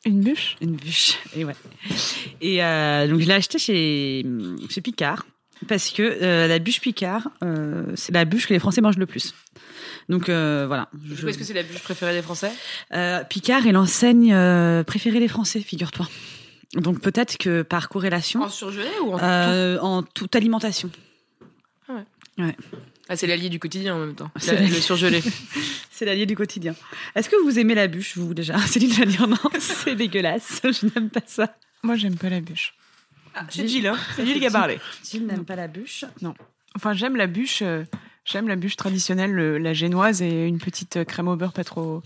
Une 0.06 0.22
bûche 0.22 0.56
une 0.62 0.76
bûche. 0.76 1.18
Et 1.36 1.46
ouais. 1.46 1.56
Et 2.42 2.64
euh, 2.64 3.08
donc 3.08 3.20
je 3.22 3.26
l'ai 3.28 3.34
acheté 3.34 3.58
chez 3.58 4.26
chez 4.70 4.82
Picard 4.82 5.26
parce 5.68 5.92
que 5.92 6.02
euh, 6.02 6.48
la 6.48 6.60
bûche 6.60 6.82
Picard, 6.82 7.30
euh, 7.44 7.86
c'est 7.96 8.12
la 8.12 8.26
bûche 8.26 8.48
que 8.48 8.54
les 8.54 8.60
Français 8.60 8.82
mangent 8.82 8.98
le 8.98 9.06
plus. 9.06 9.34
Donc 10.10 10.28
euh, 10.28 10.66
voilà. 10.68 10.90
Coup, 10.92 11.28
Est-ce 11.28 11.38
que 11.38 11.44
c'est 11.44 11.54
la 11.54 11.64
bûche 11.64 11.82
préférée 11.82 12.14
des 12.14 12.22
Français? 12.22 12.52
Euh, 12.94 13.24
Picard 13.24 13.66
est 13.66 13.72
l'enseigne 13.72 14.34
euh, 14.34 14.84
préférée 14.84 15.20
des 15.20 15.28
Français, 15.30 15.62
figure-toi. 15.62 16.08
Donc 16.76 17.00
peut-être 17.02 17.38
que 17.38 17.62
par 17.62 17.88
corrélation, 17.88 18.42
En 18.42 18.50
surgelé 18.50 18.90
ou 19.04 19.14
en 19.14 19.20
euh, 19.22 19.78
en 19.80 20.04
toute 20.04 20.36
alimentation. 20.36 20.90
Ah 21.88 21.94
ouais. 22.40 22.56
Ah, 23.10 23.16
c'est 23.18 23.28
l'allié 23.28 23.50
du 23.50 23.60
quotidien 23.60 23.96
en 23.96 24.00
même 24.00 24.16
temps. 24.16 24.32
C'est 24.38 24.58
le 24.60 24.74
surgelé. 24.80 25.22
C'est 25.92 26.06
l'allié 26.06 26.26
du 26.26 26.36
quotidien. 26.36 26.74
Est-ce 27.16 27.30
que 27.30 27.36
vous 27.44 27.60
aimez 27.60 27.76
la 27.76 27.88
bûche, 27.88 28.18
vous 28.18 28.34
déjà? 28.34 28.58
Céline 28.60 28.92
va 28.94 29.06
dire 29.06 29.28
non, 29.28 29.38
c'est 29.60 29.96
dégueulasse, 29.96 30.60
je 30.64 30.88
n'aime 30.88 31.10
pas 31.10 31.22
ça. 31.28 31.56
Moi, 31.84 31.96
j'aime 31.98 32.16
pas 32.16 32.30
la 32.30 32.42
bûche. 32.42 32.74
c'est 33.50 33.68
Gilles, 33.68 33.88
hein. 33.88 33.98
C'est 34.16 34.26
Gilles 34.26 34.40
qui 34.40 34.48
a 34.48 34.52
parlé. 34.52 34.80
Gilles 35.08 35.28
n'aime 35.28 35.46
pas 35.46 35.56
la 35.56 35.68
bûche? 35.68 36.04
Enfin, 36.76 36.94
j'aime 36.94 37.16
la 37.16 37.28
bûche. 37.28 37.62
euh, 37.62 37.84
j'aime 38.26 38.48
la 38.48 38.56
bûche 38.56 38.76
traditionnelle, 38.76 39.32
le- 39.32 39.58
la 39.60 39.74
génoise 39.74 40.22
et 40.24 40.46
une 40.48 40.58
petite 40.60 40.98
euh, 40.98 41.04
crème 41.04 41.28
au 41.28 41.36
beurre 41.36 41.54
pas 41.54 41.64
trop, 41.64 42.02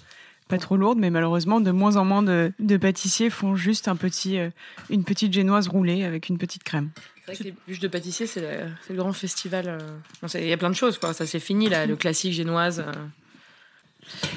pas 0.48 0.58
trop 0.58 0.78
lourde. 0.78 0.98
Mais 1.00 1.10
malheureusement, 1.10 1.60
de 1.60 1.72
moins 1.72 1.96
en 1.98 2.06
moins 2.06 2.24
de, 2.24 2.52
de 2.60 2.78
pâtissiers 2.78 3.30
font 3.30 3.56
juste 3.56 3.88
un 3.88 3.96
petit, 3.96 4.38
euh, 4.40 4.50
une 4.90 5.04
petite 5.04 5.34
génoise 5.34 5.68
roulée 5.68 6.04
avec 6.04 6.30
une 6.30 6.38
petite 6.38 6.64
crème. 6.64 6.90
C'est 7.26 7.34
vrai 7.34 7.38
que 7.38 7.44
les 7.44 7.54
bûches 7.68 7.80
de 7.80 7.88
pâtissier, 7.90 8.26
c'est 8.28 8.40
le, 8.42 8.70
c'est 8.86 8.94
le 8.94 9.00
grand 9.00 9.12
festival. 9.14 9.66
euh. 9.68 9.78
Non, 10.24 10.28
c'est- 10.30 10.42
Il 10.42 10.48
y 10.48 10.54
a 10.54 10.58
plein 10.58 10.70
de 10.70 10.76
choses, 10.76 10.98
quoi. 10.98 11.14
Ça, 11.14 11.26
c'est 11.26 11.40
fini, 11.42 11.68
là, 11.70 11.86
le 11.86 11.96
classique 11.98 12.32
génoise. 12.34 12.84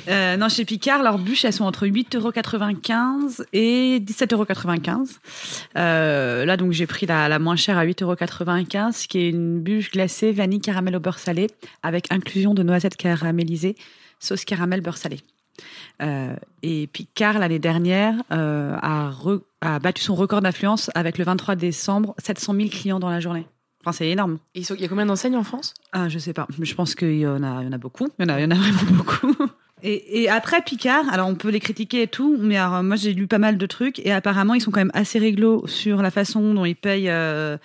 euh. 0.09 0.37
Non, 0.37 0.49
chez 0.49 0.65
Picard, 0.65 1.03
leurs 1.05 1.19
bûches, 1.19 1.45
elles 1.45 1.53
sont 1.53 1.65
entre 1.65 1.87
8,95€ 1.87 3.45
et 3.53 4.01
17,95€. 4.01 5.21
Euh, 5.77 6.45
là, 6.45 6.57
donc, 6.57 6.73
j'ai 6.73 6.87
pris 6.89 7.07
la, 7.07 7.29
la 7.29 7.39
moins 7.39 7.55
chère 7.55 7.79
à 7.79 7.85
8,95€, 7.87 9.07
qui 9.07 9.19
est 9.19 9.29
une 9.31 9.61
bûche 9.61 9.93
glacée 9.93 10.33
vanille 10.33 10.61
caramel 10.61 10.97
au 10.97 11.01
beurre 11.01 11.21
salé, 11.21 11.47
avec 11.85 12.11
inclusion 12.11 12.55
de 12.55 12.65
noisettes 12.65 12.97
caramélisées, 12.97 13.77
sauce 14.19 14.45
caramel 14.45 14.81
beurre 14.81 14.97
salé. 14.97 15.21
Euh, 16.03 16.35
et 16.63 16.87
Picard, 16.87 17.39
l'année 17.39 17.59
dernière, 17.59 18.15
euh, 18.33 18.77
a, 18.81 19.11
re- 19.11 19.43
a 19.61 19.79
battu 19.79 20.03
son 20.03 20.15
record 20.15 20.41
d'affluence 20.43 20.91
avec 20.95 21.19
le 21.19 21.25
23 21.25 21.57
décembre, 21.57 22.15
700 22.19 22.55
000 22.55 22.69
clients 22.69 23.01
dans 23.01 23.11
la 23.11 23.21
journée. 23.21 23.47
Enfin, 23.83 23.93
c'est 23.93 24.09
énorme. 24.11 24.39
Et 24.55 24.61
Il 24.61 24.81
y 24.81 24.85
a 24.85 24.89
combien 24.89 25.07
d'enseignes 25.07 25.37
en 25.37 25.45
France? 25.45 25.73
Ah, 25.93 26.09
je 26.09 26.19
sais 26.19 26.35
pas. 26.35 26.47
Je 26.61 26.75
pense 26.75 26.95
qu'il 26.95 27.17
y 27.19 27.27
en 27.27 27.43
a, 27.43 27.63
il 27.63 27.67
y 27.67 27.69
en 27.69 27.73
a 27.73 27.79
beaucoup. 27.79 28.09
Il 28.19 28.27
y 28.27 28.31
en 28.31 28.35
a, 28.35 28.39
il 28.39 28.43
y 28.43 28.47
en 28.47 28.51
a 28.51 28.55
vraiment 28.55 28.83
beaucoup. 28.93 29.35
Et, 29.83 30.23
et 30.25 30.29
après 30.29 30.61
Picard, 30.61 31.07
alors 31.11 31.27
on 31.29 31.35
peut 31.35 31.49
les 31.49 31.61
critiquer 31.61 32.03
et 32.03 32.07
tout, 32.07 32.37
mais 32.39 32.59
alors, 32.59 32.83
moi 32.83 32.97
j'ai 32.97 33.15
lu 33.15 33.27
pas 33.27 33.39
mal 33.39 33.57
de 33.57 33.65
trucs 33.65 33.99
et 34.01 34.13
apparemment 34.13 34.53
ils 34.53 34.61
sont 34.61 34.71
quand 34.71 34.81
même 34.81 34.91
assez 34.93 35.19
réglo 35.19 35.67
sur 35.67 36.03
la 36.03 36.11
façon 36.11 36.53
dont 36.53 36.67
ils 36.67 36.77
payent 36.77 37.09
euh, 37.09 37.57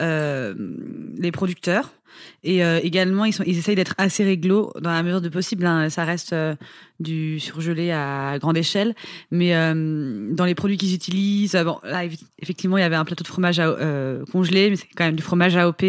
euh, 0.00 0.54
les 1.16 1.30
producteurs. 1.30 1.92
Et 2.44 2.64
euh, 2.64 2.80
également, 2.82 3.24
ils, 3.24 3.32
sont, 3.32 3.44
ils 3.46 3.58
essayent 3.58 3.76
d'être 3.76 3.94
assez 3.98 4.24
réglo 4.24 4.72
dans 4.80 4.90
la 4.90 5.02
mesure 5.02 5.20
de 5.20 5.28
possible. 5.28 5.66
hein. 5.66 5.88
Ça 5.90 6.04
reste 6.04 6.32
euh, 6.32 6.54
du 7.00 7.38
surgelé 7.40 7.90
à 7.92 8.36
grande 8.38 8.56
échelle. 8.56 8.94
Mais 9.30 9.54
euh, 9.54 10.28
dans 10.32 10.44
les 10.44 10.54
produits 10.54 10.76
qu'ils 10.76 10.94
utilisent, 10.94 11.54
euh, 11.54 11.64
bon, 11.64 11.78
là, 11.84 12.04
eff- 12.06 12.20
effectivement, 12.40 12.78
il 12.78 12.80
y 12.80 12.84
avait 12.84 12.96
un 12.96 13.04
plateau 13.04 13.22
de 13.22 13.28
fromage 13.28 13.58
à- 13.60 13.66
euh, 13.68 14.24
congelé, 14.32 14.70
mais 14.70 14.76
c'est 14.76 14.88
quand 14.96 15.04
même 15.04 15.16
du 15.16 15.22
fromage 15.22 15.56
AOP. 15.56 15.82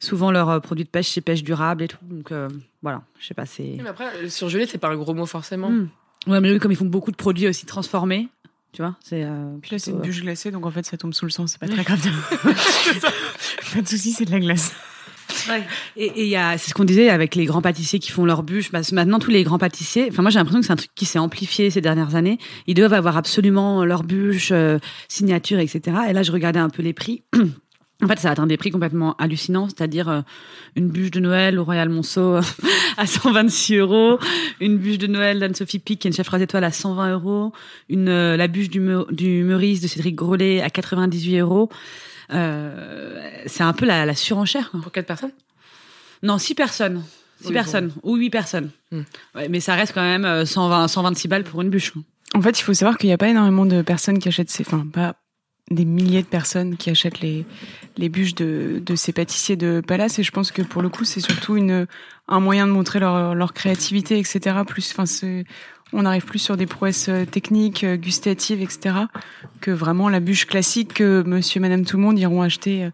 Souvent, 0.00 0.30
leurs 0.30 0.48
euh, 0.50 0.60
produits 0.60 0.84
de 0.84 0.90
pêche, 0.90 1.08
c'est 1.08 1.20
pêche 1.20 1.42
durable 1.42 1.82
et 1.84 1.88
tout. 1.88 1.98
Donc, 2.02 2.32
euh, 2.32 2.48
voilà, 2.82 3.02
je 3.20 3.26
sais 3.26 3.34
pas, 3.34 3.46
c'est... 3.46 3.76
Mais 3.82 3.88
après, 3.88 4.06
le 4.22 4.28
surgelé, 4.28 4.66
c'est 4.66 4.78
pas 4.78 4.88
un 4.90 4.96
gros 4.96 5.14
mot 5.14 5.26
forcément. 5.26 5.70
Mm. 5.70 5.88
Ouais, 6.28 6.40
mais 6.40 6.52
oui, 6.52 6.58
comme 6.58 6.70
ils 6.72 6.76
font 6.76 6.84
beaucoup 6.84 7.10
de 7.10 7.16
produits 7.16 7.48
aussi 7.48 7.66
transformés, 7.66 8.28
tu 8.72 8.80
vois, 8.82 8.96
c'est... 9.04 9.24
euh, 9.24 9.56
Puis 9.60 9.72
là, 9.72 9.78
c'est 9.78 9.90
une 9.90 10.00
bûche 10.00 10.22
glacée, 10.22 10.50
donc 10.50 10.64
en 10.66 10.70
fait, 10.70 10.86
ça 10.86 10.96
tombe 10.96 11.12
sous 11.14 11.24
le 11.26 11.30
sang. 11.30 11.46
C'est 11.46 11.58
pas 11.60 11.68
très 11.68 11.82
grave. 11.84 12.00
pas 13.74 13.80
de 13.80 13.88
souci, 13.88 14.12
c'est 14.12 14.24
de 14.24 14.30
la 14.30 14.40
glace. 14.40 14.72
Et 15.96 16.12
il 16.16 16.28
y 16.28 16.36
a, 16.36 16.58
c'est 16.58 16.70
ce 16.70 16.74
qu'on 16.74 16.84
disait 16.84 17.08
avec 17.08 17.34
les 17.34 17.44
grands 17.44 17.62
pâtissiers 17.62 17.98
qui 17.98 18.10
font 18.10 18.24
leurs 18.24 18.42
bûches. 18.42 18.70
Parce 18.70 18.90
que 18.90 18.94
maintenant, 18.94 19.18
tous 19.18 19.30
les 19.30 19.42
grands 19.44 19.58
pâtissiers, 19.58 20.08
enfin 20.10 20.22
moi 20.22 20.30
j'ai 20.30 20.38
l'impression 20.38 20.60
que 20.60 20.66
c'est 20.66 20.72
un 20.72 20.76
truc 20.76 20.90
qui 20.94 21.04
s'est 21.04 21.18
amplifié 21.18 21.70
ces 21.70 21.80
dernières 21.80 22.14
années. 22.14 22.38
Ils 22.66 22.74
doivent 22.74 22.94
avoir 22.94 23.16
absolument 23.16 23.84
leurs 23.84 24.04
bûches, 24.04 24.50
euh, 24.52 24.78
signature, 25.08 25.58
etc. 25.58 25.96
Et 26.08 26.12
là, 26.12 26.22
je 26.22 26.32
regardais 26.32 26.60
un 26.60 26.70
peu 26.70 26.82
les 26.82 26.92
prix. 26.92 27.22
En 28.02 28.08
fait, 28.08 28.18
ça 28.18 28.30
atteint 28.30 28.48
des 28.48 28.56
prix 28.56 28.72
complètement 28.72 29.14
hallucinants, 29.18 29.68
c'est-à-dire 29.68 30.08
euh, 30.08 30.20
une 30.74 30.88
bûche 30.88 31.12
de 31.12 31.20
Noël 31.20 31.56
au 31.56 31.64
Royal 31.64 31.88
Monceau 31.88 32.40
à 32.96 33.06
126 33.06 33.76
euros, 33.76 34.18
une 34.60 34.76
bûche 34.76 34.98
de 34.98 35.06
Noël 35.06 35.38
d'Anne-Sophie 35.38 35.78
Pic, 35.78 36.00
qui 36.00 36.08
est 36.08 36.10
une 36.10 36.16
chef 36.16 36.26
3 36.26 36.40
étoiles, 36.40 36.64
à 36.64 36.72
120 36.72 37.12
euros, 37.12 37.52
euh, 37.92 38.36
la 38.36 38.48
bûche 38.48 38.70
du 38.70 38.80
Meurice 38.80 39.80
de 39.80 39.86
Cédric 39.86 40.16
Grolet 40.16 40.60
à 40.62 40.70
98 40.70 41.38
euros. 41.38 41.70
Euh, 42.32 43.20
c'est 43.46 43.62
un 43.62 43.72
peu 43.72 43.86
la, 43.86 44.06
la 44.06 44.14
surenchère. 44.14 44.70
quoi. 44.70 44.80
Pour 44.80 44.92
quatre 44.92 45.06
personnes? 45.06 45.32
Non, 46.22 46.38
six 46.38 46.54
personnes. 46.54 47.02
Six 47.40 47.48
Oui, 47.48 47.54
personnes. 47.54 47.92
Ou 48.02 48.16
huit 48.16 48.30
personnes. 48.30 48.70
Hmm. 48.92 49.02
Ouais, 49.34 49.48
mais 49.48 49.60
ça 49.60 49.74
reste 49.74 49.92
quand 49.94 50.02
même 50.02 50.24
euh, 50.24 50.44
120, 50.46 50.88
126 50.88 51.28
balles 51.28 51.44
pour 51.44 51.60
une 51.62 51.70
bûche. 51.70 51.90
quoi. 51.90 52.02
En 52.34 52.40
fait, 52.42 52.58
il 52.58 52.62
faut 52.62 52.74
savoir 52.74 52.96
qu'il 52.98 53.08
n'y 53.08 53.12
a 53.14 53.18
pas 53.18 53.28
énormément 53.28 53.66
de 53.66 53.82
personnes 53.82 54.18
qui 54.18 54.28
achètent 54.28 54.50
ces, 54.50 54.62
enfin, 54.66 54.86
pas 54.92 55.16
des 55.70 55.84
milliers 55.84 56.22
de 56.22 56.26
personnes 56.26 56.76
qui 56.76 56.90
achètent 56.90 57.20
les, 57.20 57.44
les 57.96 58.08
bûches 58.08 58.34
de, 58.34 58.80
de 58.84 58.94
ces 58.94 59.12
pâtissiers 59.12 59.56
de 59.56 59.82
Palace. 59.86 60.18
Et 60.18 60.22
je 60.22 60.30
pense 60.30 60.50
que 60.52 60.62
pour 60.62 60.82
le 60.82 60.88
coup, 60.88 61.04
c'est 61.04 61.20
surtout 61.20 61.56
une, 61.56 61.86
un 62.28 62.40
moyen 62.40 62.66
de 62.66 62.72
montrer 62.72 63.00
leur, 63.00 63.34
leur 63.34 63.52
créativité, 63.52 64.18
etc. 64.18 64.56
Plus, 64.66 64.90
enfin, 64.92 65.06
c'est, 65.06 65.44
on 65.92 66.04
arrive 66.04 66.24
plus 66.24 66.38
sur 66.38 66.56
des 66.56 66.66
prouesses 66.66 67.08
euh, 67.08 67.24
techniques, 67.24 67.84
euh, 67.84 67.96
gustatives, 67.96 68.62
etc. 68.62 68.94
que 69.60 69.70
vraiment 69.70 70.08
la 70.08 70.20
bûche 70.20 70.46
classique 70.46 70.94
que 70.94 71.22
monsieur, 71.26 71.60
madame, 71.60 71.84
tout 71.84 71.96
le 71.96 72.02
monde 72.02 72.18
iront 72.18 72.42
acheter. 72.42 72.84
euh, 72.84 72.90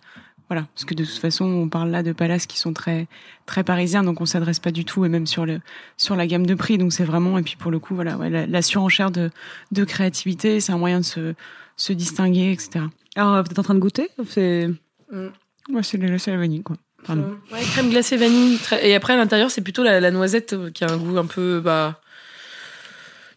Voilà. 0.49 0.67
Parce 0.75 0.85
que 0.85 0.95
de 0.95 1.05
toute 1.05 1.19
façon, 1.19 1.45
on 1.45 1.69
parle 1.69 1.91
là 1.91 2.03
de 2.03 2.13
Palace 2.13 2.47
qui 2.47 2.59
sont 2.59 2.73
très, 2.73 3.07
très 3.47 3.63
parisiens, 3.65 4.03
donc 4.03 4.21
on 4.21 4.27
s'adresse 4.27 4.59
pas 4.61 4.71
du 4.73 4.85
tout, 4.85 5.05
et 5.05 5.09
même 5.09 5.27
sur 5.27 5.45
le, 5.47 5.61
sur 5.97 6.17
la 6.17 6.27
gamme 6.27 6.47
de 6.47 6.55
prix. 6.55 6.79
Donc 6.79 6.93
c'est 6.93 7.05
vraiment, 7.05 7.39
et 7.39 7.43
puis 7.43 7.57
pour 7.57 7.71
le 7.71 7.79
coup, 7.79 7.95
voilà, 7.95 8.17
ouais, 8.17 8.31
la, 8.31 8.47
la 8.47 8.63
surenchère 8.63 9.11
de, 9.11 9.31
de 9.73 9.85
créativité, 9.85 10.61
c'est 10.61 10.73
un 10.73 10.79
moyen 10.79 11.01
de 11.01 11.05
se, 11.05 11.35
se 11.77 11.93
distinguer, 11.93 12.51
etc. 12.53 12.87
Alors, 13.17 13.43
vous 13.43 13.51
êtes 13.51 13.59
en 13.59 13.63
train 13.63 13.75
de 13.75 13.81
goûter 13.81 14.09
C'est 14.29 14.69
Ouais, 15.13 15.83
c'est 15.83 15.99
la 15.99 16.37
vanille, 16.39 16.63
quoi. 16.63 16.77
Pardon. 17.07 17.37
Ouais, 17.53 17.61
crème 17.61 17.91
glacée 17.91 18.17
vanille. 18.17 18.59
très- 18.59 18.89
Et 18.89 18.95
après, 18.95 19.13
à 19.13 19.17
l'intérieur, 19.17 19.51
c'est 19.51 19.61
plutôt 19.61 19.83
la, 19.83 20.01
la 20.01 20.11
noisette 20.11 20.57
qui 20.73 20.83
a 20.85 20.91
un 20.91 20.97
goût 20.97 21.17
un 21.19 21.27
peu. 21.27 21.61
Bah, 21.61 22.01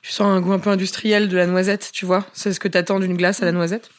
tu 0.02 0.12
sens 0.12 0.28
un 0.28 0.42
goût 0.42 0.54
un 0.54 0.60
peu 0.60 0.70
industriel 0.70 1.30
de 1.30 1.38
la 1.38 1.48
noisette, 1.48 1.92
tu 1.94 2.06
vois. 2.06 2.26
C'est 2.34 2.54
ce 2.54 2.60
que 2.60 2.68
t'attends 2.68 3.00
d'une 3.00 3.16
glace 3.18 3.42
à 3.42 3.46
la 3.46 3.52
noisette. 3.52 3.90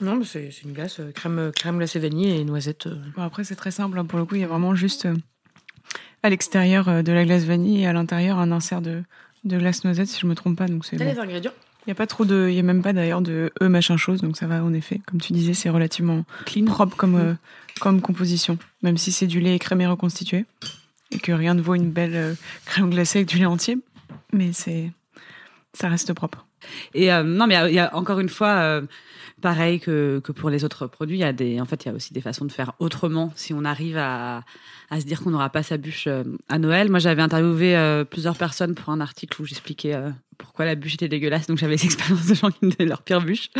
Non, 0.00 0.16
mais 0.16 0.24
c'est 0.24 0.50
c'est 0.50 0.62
une 0.62 0.72
glace 0.72 0.98
euh, 1.00 1.12
crème, 1.12 1.52
crème 1.54 1.76
glacée 1.78 1.98
vanille 1.98 2.30
et 2.40 2.44
noisette. 2.44 2.86
euh. 2.86 2.96
Bon, 3.16 3.22
après, 3.22 3.44
c'est 3.44 3.56
très 3.56 3.70
simple. 3.70 3.98
hein. 3.98 4.06
Pour 4.06 4.18
le 4.18 4.24
coup, 4.24 4.34
il 4.36 4.40
y 4.40 4.44
a 4.44 4.48
vraiment 4.48 4.74
juste 4.74 5.04
euh, 5.06 5.14
à 6.22 6.30
l'extérieur 6.30 6.88
euh, 6.88 7.02
de 7.02 7.12
la 7.12 7.24
glace 7.24 7.44
vanille 7.44 7.82
et 7.82 7.86
à 7.86 7.92
l'intérieur 7.92 8.38
un 8.38 8.50
insert 8.50 8.80
de, 8.80 9.02
de 9.44 9.58
glace 9.58 9.84
noisette, 9.84 10.08
si 10.08 10.18
je 10.20 10.26
me 10.26 10.34
trompe 10.34 10.56
pas. 10.56 10.66
Donc 10.68 10.86
c'est 10.86 10.96
T'as 10.96 11.04
bon. 11.04 11.12
les 11.12 11.18
ingrédients? 11.18 11.52
Il 11.86 11.90
y 11.90 11.92
a 11.92 11.94
pas 11.94 12.06
trop 12.06 12.24
de, 12.26 12.48
il 12.50 12.54
y 12.54 12.58
a 12.58 12.62
même 12.62 12.82
pas 12.82 12.92
d'ailleurs 12.92 13.22
de 13.22 13.52
e 13.60 13.66
machin 13.68 13.96
chose, 13.96 14.20
donc 14.20 14.36
ça 14.36 14.46
va 14.46 14.62
en 14.62 14.72
effet. 14.74 15.00
Comme 15.06 15.20
tu 15.20 15.32
disais, 15.32 15.54
c'est 15.54 15.70
relativement 15.70 16.24
clean. 16.46 16.64
propre 16.66 16.94
comme 16.96 17.16
euh, 17.16 17.34
comme 17.80 18.00
composition, 18.02 18.58
même 18.82 18.98
si 18.98 19.12
c'est 19.12 19.26
du 19.26 19.40
lait 19.40 19.54
écrémé 19.56 19.86
reconstitué 19.86 20.44
et 21.10 21.18
que 21.18 21.32
rien 21.32 21.54
ne 21.54 21.62
vaut 21.62 21.74
une 21.74 21.90
belle 21.90 22.14
euh, 22.16 22.34
crème 22.66 22.90
glacée 22.90 23.20
avec 23.20 23.28
du 23.28 23.38
lait 23.38 23.46
entier, 23.46 23.78
mais 24.32 24.52
c'est 24.52 24.90
ça 25.72 25.88
reste 25.88 26.12
propre. 26.12 26.46
Et 26.94 27.12
euh, 27.12 27.22
non, 27.22 27.46
mais 27.46 27.56
a- 27.56 27.68
il 27.68 27.74
y, 27.74 27.78
a 27.78 27.94
encore 27.96 28.20
une 28.20 28.28
fois, 28.28 28.54
euh, 28.58 28.82
pareil 29.40 29.80
que, 29.80 30.18
pour 30.18 30.50
les 30.50 30.64
autres 30.64 30.86
produits, 30.86 31.16
il 31.16 31.20
y 31.20 31.24
a 31.24 31.32
des, 31.32 31.60
en 31.60 31.64
fait, 31.64 31.84
il 31.84 31.88
y 31.88 31.90
a 31.90 31.94
aussi 31.94 32.12
des 32.12 32.20
façons 32.20 32.44
de 32.44 32.52
faire 32.52 32.72
autrement. 32.78 33.32
Si 33.36 33.54
on 33.54 33.64
arrive 33.64 33.96
à, 33.96 34.42
se 34.92 35.04
dire 35.04 35.22
qu'on 35.22 35.30
n'aura 35.30 35.50
pas 35.50 35.62
sa 35.62 35.76
bûche 35.76 36.06
euh, 36.06 36.24
à 36.48 36.58
Noël. 36.58 36.90
Moi, 36.90 36.98
j'avais 36.98 37.22
interviewé 37.22 37.76
euh, 37.76 38.04
plusieurs 38.04 38.36
personnes 38.36 38.74
pour 38.74 38.90
un 38.90 39.00
article 39.00 39.40
où 39.40 39.44
j'expliquais 39.44 39.94
euh, 39.94 40.10
pourquoi 40.40 40.64
la 40.64 40.74
bûche 40.74 40.94
était 40.94 41.08
dégueulasse. 41.08 41.46
Donc, 41.46 41.58
j'avais 41.58 41.76
l'expérience 41.76 42.26
de 42.28 42.34
gens 42.34 42.50
qui 42.50 42.64
me 42.64 42.70
donnaient 42.70 42.88
leur 42.88 43.02
pire 43.02 43.20
bûche. 43.20 43.50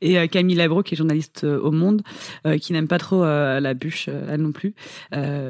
Et 0.00 0.18
euh, 0.18 0.26
Camille 0.26 0.56
Labro, 0.56 0.82
qui 0.82 0.94
est 0.94 0.96
journaliste 0.96 1.44
euh, 1.44 1.58
au 1.60 1.70
Monde, 1.70 2.02
euh, 2.46 2.58
qui 2.58 2.72
n'aime 2.72 2.88
pas 2.88 2.98
trop 2.98 3.24
la 3.24 3.74
bûche, 3.74 4.08
elle 4.08 4.40
non 4.40 4.52
plus, 4.52 4.74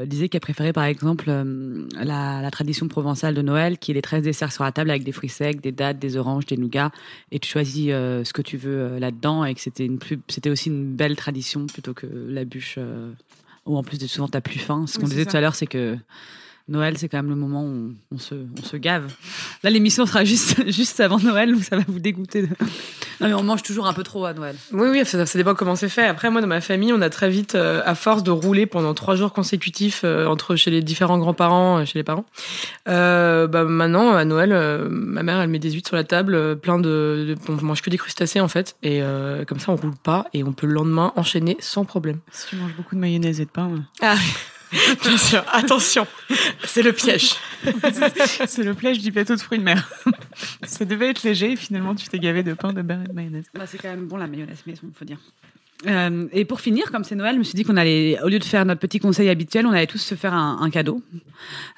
disait 0.06 0.28
qu'elle 0.28 0.40
préférait 0.40 0.72
par 0.72 0.84
exemple 0.84 1.26
la, 1.28 2.40
la 2.42 2.50
tradition 2.50 2.88
provençale 2.88 3.34
de 3.34 3.42
Noël, 3.42 3.78
qui 3.78 3.90
est 3.90 3.94
les 3.94 4.02
13 4.02 4.22
desserts 4.22 4.52
sur 4.52 4.64
la 4.64 4.72
table 4.72 4.90
avec 4.90 5.04
des 5.04 5.12
fruits 5.12 5.28
secs, 5.28 5.60
des 5.60 5.72
dattes, 5.72 5.98
des 5.98 6.16
oranges, 6.16 6.46
des 6.46 6.56
nougats, 6.56 6.90
et 7.32 7.38
tu 7.38 7.50
choisis 7.50 7.88
ce 7.88 8.32
que 8.32 8.42
tu 8.42 8.56
veux 8.56 8.98
là-dedans, 8.98 9.44
et 9.44 9.54
que 9.54 9.60
c'était 9.60 9.84
une 9.84 9.98
plus, 9.98 10.18
c'était 10.28 10.50
aussi 10.50 10.68
une 10.68 10.94
belle 10.94 11.16
tradition 11.16 11.66
plutôt 11.66 11.94
que 11.94 12.06
la 12.06 12.44
bûche 12.44 12.78
où 13.66 13.76
en 13.76 13.82
plus 13.82 13.98
de 13.98 14.06
souvent 14.06 14.28
t'as 14.28 14.40
plus 14.40 14.58
faim. 14.58 14.86
Ce 14.86 14.98
qu'on 14.98 15.06
disait 15.06 15.24
ça. 15.24 15.30
tout 15.32 15.36
à 15.36 15.40
l'heure, 15.40 15.54
c'est 15.54 15.66
que 15.66 15.98
Noël, 16.68 16.98
c'est 16.98 17.08
quand 17.08 17.18
même 17.18 17.28
le 17.28 17.36
moment 17.36 17.62
où 17.62 17.94
on, 18.10 18.16
on 18.16 18.18
se, 18.18 18.34
on 18.34 18.62
se 18.64 18.76
gave. 18.76 19.12
Là, 19.62 19.70
l'émission 19.70 20.04
sera 20.04 20.24
juste, 20.24 20.68
juste 20.70 20.98
avant 20.98 21.18
Noël, 21.20 21.54
où 21.54 21.62
ça 21.62 21.76
va 21.76 21.82
vous 21.86 22.00
dégoûter. 22.00 22.42
de- 22.42 22.48
Non, 23.20 23.28
mais 23.28 23.34
on 23.34 23.44
mange 23.44 23.62
toujours 23.62 23.86
un 23.86 23.92
peu 23.92 24.02
trop 24.02 24.24
à 24.26 24.34
Noël. 24.34 24.56
Oui, 24.72 24.88
oui, 24.90 25.04
ça, 25.06 25.24
ça 25.26 25.38
dépend 25.38 25.54
comment 25.54 25.76
c'est 25.76 25.88
fait. 25.88 26.04
Après, 26.06 26.28
moi, 26.28 26.40
dans 26.40 26.48
ma 26.48 26.60
famille, 26.60 26.92
on 26.92 27.00
a 27.02 27.08
très 27.08 27.30
vite, 27.30 27.54
euh, 27.54 27.82
à 27.86 27.94
force 27.94 28.24
de 28.24 28.32
rouler 28.32 28.66
pendant 28.66 28.94
trois 28.94 29.14
jours 29.14 29.32
consécutifs 29.32 30.00
euh, 30.04 30.26
entre 30.26 30.56
chez 30.56 30.72
les 30.72 30.82
différents 30.82 31.18
grands-parents, 31.18 31.78
euh, 31.78 31.84
chez 31.84 32.00
les 32.00 32.02
parents, 32.04 32.24
euh, 32.88 33.46
bah, 33.46 33.62
maintenant, 33.64 34.14
à 34.16 34.24
Noël, 34.24 34.50
euh, 34.52 34.88
ma 34.90 35.22
mère, 35.22 35.40
elle 35.40 35.48
met 35.50 35.60
des 35.60 35.70
huîtres 35.70 35.88
sur 35.88 35.96
la 35.96 36.04
table, 36.04 36.58
plein 36.58 36.78
de, 36.78 37.26
de- 37.28 37.36
On 37.48 37.64
mange 37.64 37.80
que 37.80 37.90
des 37.90 37.98
crustacés, 37.98 38.40
en 38.40 38.48
fait. 38.48 38.76
Et 38.82 39.02
euh, 39.02 39.44
comme 39.44 39.60
ça, 39.60 39.70
on 39.72 39.76
roule 39.76 39.94
pas 40.02 40.26
et 40.34 40.42
on 40.42 40.52
peut 40.52 40.66
le 40.66 40.72
lendemain 40.74 41.12
enchaîner 41.14 41.56
sans 41.60 41.84
problème. 41.84 42.18
Si 42.32 42.48
tu 42.48 42.56
manges 42.56 42.74
beaucoup 42.76 42.96
de 42.96 43.00
mayonnaise 43.00 43.40
et 43.40 43.44
de 43.44 43.50
pain, 43.50 43.70
Ah, 44.02 44.16
bien 45.02 45.18
sûr, 45.18 45.44
attention, 45.52 46.06
c'est 46.64 46.82
le 46.82 46.92
piège. 46.92 47.34
c'est 48.46 48.62
le 48.62 48.74
piège 48.74 48.98
du 48.98 49.12
plateau 49.12 49.36
de 49.36 49.40
fruits 49.40 49.58
de 49.60 49.64
mer. 49.64 49.88
ça 50.64 50.84
devait 50.84 51.10
être 51.10 51.22
léger 51.22 51.52
et 51.52 51.56
finalement 51.56 51.94
tu 51.94 52.08
t'es 52.08 52.18
gavé 52.18 52.42
de 52.42 52.54
pain, 52.54 52.72
de 52.72 52.82
beurre 52.82 53.02
et 53.04 53.08
de 53.08 53.12
mayonnaise. 53.12 53.46
Bah, 53.54 53.64
c'est 53.66 53.78
quand 53.78 53.88
même 53.88 54.06
bon 54.06 54.16
la 54.16 54.26
mayonnaise 54.26 54.62
maison, 54.66 54.90
faut 54.94 55.04
dire. 55.04 55.18
Euh, 55.86 56.26
et 56.32 56.44
pour 56.44 56.60
finir, 56.60 56.90
comme 56.90 57.04
c'est 57.04 57.14
Noël, 57.14 57.34
je 57.34 57.38
me 57.38 57.44
suis 57.44 57.54
dit 57.54 57.62
qu'on 57.62 57.76
allait, 57.76 58.18
au 58.22 58.28
lieu 58.28 58.38
de 58.38 58.44
faire 58.44 58.64
notre 58.64 58.80
petit 58.80 58.98
conseil 58.98 59.28
habituel, 59.28 59.66
on 59.66 59.72
allait 59.72 59.86
tous 59.86 59.98
se 59.98 60.14
faire 60.14 60.32
un, 60.32 60.58
un 60.60 60.70
cadeau. 60.70 61.02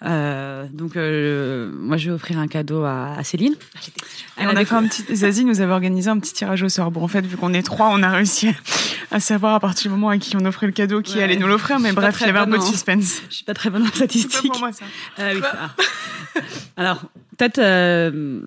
Euh, 0.02 0.66
donc, 0.72 0.96
euh, 0.96 1.70
moi, 1.74 1.96
je 1.96 2.10
vais 2.10 2.14
offrir 2.14 2.38
un 2.38 2.46
cadeau 2.46 2.84
à, 2.84 3.14
à 3.18 3.24
Céline. 3.24 3.54
Et 4.40 4.46
on 4.46 4.50
a 4.50 4.64
fait 4.64 4.74
un 4.74 4.86
petit, 4.86 5.04
Zazie 5.14 5.44
nous 5.44 5.60
avait 5.60 5.72
organisé 5.72 6.08
un 6.08 6.18
petit 6.20 6.32
tirage 6.32 6.62
au 6.62 6.68
sort. 6.68 6.92
Bon, 6.92 7.02
en 7.02 7.08
fait, 7.08 7.26
vu 7.26 7.36
qu'on 7.36 7.52
est 7.52 7.62
trois, 7.62 7.88
on 7.90 8.02
a 8.04 8.10
réussi 8.10 8.54
à 9.10 9.20
savoir 9.20 9.54
à 9.54 9.60
partir 9.60 9.90
du 9.90 9.96
moment 9.96 10.10
à 10.10 10.18
qui 10.18 10.36
on 10.36 10.44
offrait 10.44 10.66
le 10.66 10.72
cadeau, 10.72 11.00
qui 11.02 11.16
Ouais. 11.16 11.22
allait 11.24 11.36
nous 11.36 11.46
l'offrir. 11.48 11.78
Mais 11.80 11.90
Je 11.90 11.94
bref, 11.94 12.16
il 12.20 12.26
y 12.26 12.30
avait 12.30 12.38
un 12.38 12.46
peu 12.46 12.58
de 12.58 12.62
suspense. 12.62 13.22
Je 13.30 13.34
suis 13.36 13.44
pas 13.44 13.54
très 13.54 13.70
bonne 13.70 13.82
en 13.82 13.86
C'est 13.86 13.90
pas 13.92 13.96
statistiques. 13.96 14.50
pour 14.52 14.60
moi, 14.60 14.72
ça. 14.72 14.84
Ah 15.16 15.30
oui, 15.34 15.40
ah. 15.44 15.70
Alors, 16.76 17.02
peut-être. 17.36 17.58
euh, 17.58 18.40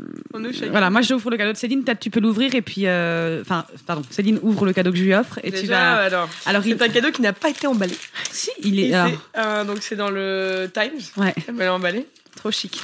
voilà, 0.69 0.89
moi 0.89 1.01
j'ouvre 1.01 1.29
le 1.31 1.37
cadeau 1.37 1.51
de 1.51 1.57
Céline. 1.57 1.83
Peut-être 1.83 1.99
tu 1.99 2.09
peux 2.09 2.19
l'ouvrir 2.19 2.53
et 2.55 2.61
puis, 2.61 2.83
euh, 2.85 3.41
enfin, 3.41 3.65
pardon, 3.87 4.03
Céline 4.09 4.39
ouvre 4.43 4.65
le 4.65 4.73
cadeau 4.73 4.91
que 4.91 4.97
je 4.97 5.03
lui 5.03 5.13
offre 5.13 5.39
et 5.43 5.51
tu 5.51 5.65
vas. 5.65 5.95
alors, 6.03 6.29
Alors, 6.45 6.65
il, 6.65 6.77
c'est 6.77 6.83
un 6.83 6.89
cadeau 6.89 7.11
qui 7.11 7.21
n'a 7.21 7.33
pas 7.33 7.49
été 7.49 7.67
emballé. 7.67 7.95
si, 8.31 8.51
il 8.61 8.79
est. 8.79 8.93
alors, 8.93 9.65
donc 9.65 9.79
c'est 9.81 9.95
dans 9.95 10.09
le 10.11 10.69
Times. 10.73 10.99
ouais, 11.17 11.33
Elle 11.47 11.69
emballé. 11.69 12.05
trop 12.35 12.51
chic. 12.51 12.81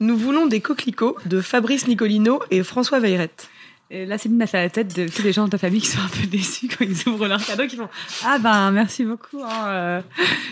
Nous 0.00 0.16
voulons 0.16 0.46
des 0.46 0.60
coquelicots 0.60 1.16
de 1.26 1.40
Fabrice 1.40 1.88
Nicolino 1.88 2.40
et 2.52 2.62
François 2.62 3.00
Veyrette. 3.00 3.48
Et 3.90 4.04
là, 4.04 4.18
Céline 4.18 4.42
a 4.42 4.46
fait 4.46 4.62
la 4.62 4.68
tête 4.68 4.94
de 4.94 5.08
tous 5.08 5.22
les 5.22 5.32
gens 5.32 5.46
de 5.46 5.50
ta 5.50 5.56
famille 5.56 5.80
qui 5.80 5.86
sont 5.86 6.00
un 6.00 6.08
peu 6.08 6.26
déçus 6.26 6.68
quand 6.68 6.84
ils 6.84 7.08
ouvrent 7.08 7.26
leur 7.26 7.44
cadeau, 7.44 7.66
qui 7.66 7.76
font 7.76 7.88
Ah 8.22 8.38
ben 8.38 8.70
merci 8.70 9.02
beaucoup, 9.04 9.42
hein, 9.42 9.66
euh, 9.66 10.00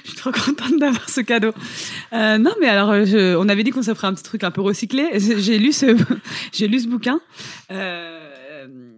je 0.04 0.10
suis 0.10 0.18
trop 0.18 0.32
contente 0.32 0.78
d'avoir 0.78 1.08
ce 1.10 1.20
cadeau. 1.20 1.52
Euh, 2.14 2.38
non, 2.38 2.52
mais 2.60 2.68
alors, 2.68 2.90
on 2.90 3.48
avait 3.48 3.62
dit 3.62 3.72
qu'on 3.72 3.82
se 3.82 3.92
ferait 3.92 4.06
un 4.06 4.14
petit 4.14 4.22
truc 4.22 4.42
un 4.42 4.50
peu 4.50 4.62
recyclé. 4.62 5.10
J'ai 5.14 5.58
lu 5.58 5.72
ce, 5.72 5.96
j'ai 6.52 6.66
lu 6.66 6.80
ce 6.80 6.88
bouquin. 6.88 7.20
Euh, 7.70 8.35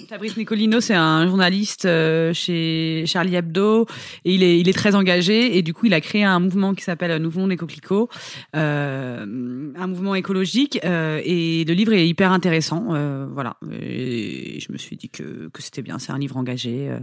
Fabrice 0.08 0.36
Nicolino, 0.36 0.80
c'est 0.80 0.94
un 0.94 1.26
journaliste 1.26 1.84
euh, 1.84 2.32
chez 2.32 3.04
Charlie 3.06 3.36
Hebdo 3.36 3.86
et 4.24 4.34
il 4.34 4.68
est, 4.68 4.72
très 4.72 4.94
engagé 4.94 5.56
et 5.56 5.62
du 5.62 5.74
coup, 5.74 5.86
il 5.86 5.94
a 5.94 6.00
créé 6.00 6.24
un 6.24 6.38
mouvement 6.40 6.74
qui 6.74 6.82
s'appelle 6.82 7.20
Nous 7.20 7.30
voulons 7.30 7.48
des 7.48 7.56
coquelicots, 7.56 8.08
euh, 8.56 9.72
un 9.76 9.86
mouvement 9.86 10.14
écologique 10.14 10.78
euh, 10.84 11.20
et 11.24 11.64
le 11.64 11.74
livre 11.74 11.92
est 11.92 12.06
hyper 12.06 12.32
intéressant. 12.32 12.94
euh, 12.94 13.26
voilà, 13.32 13.56
et 13.70 14.58
je 14.60 14.72
me 14.72 14.78
suis 14.78 14.96
dit 14.96 15.08
que, 15.08 15.50
c'était 15.58 15.82
bien. 15.82 15.98
C'est 15.98 16.12
un 16.12 16.18
livre 16.18 16.36
engagé 16.36 16.88
euh, 16.88 16.98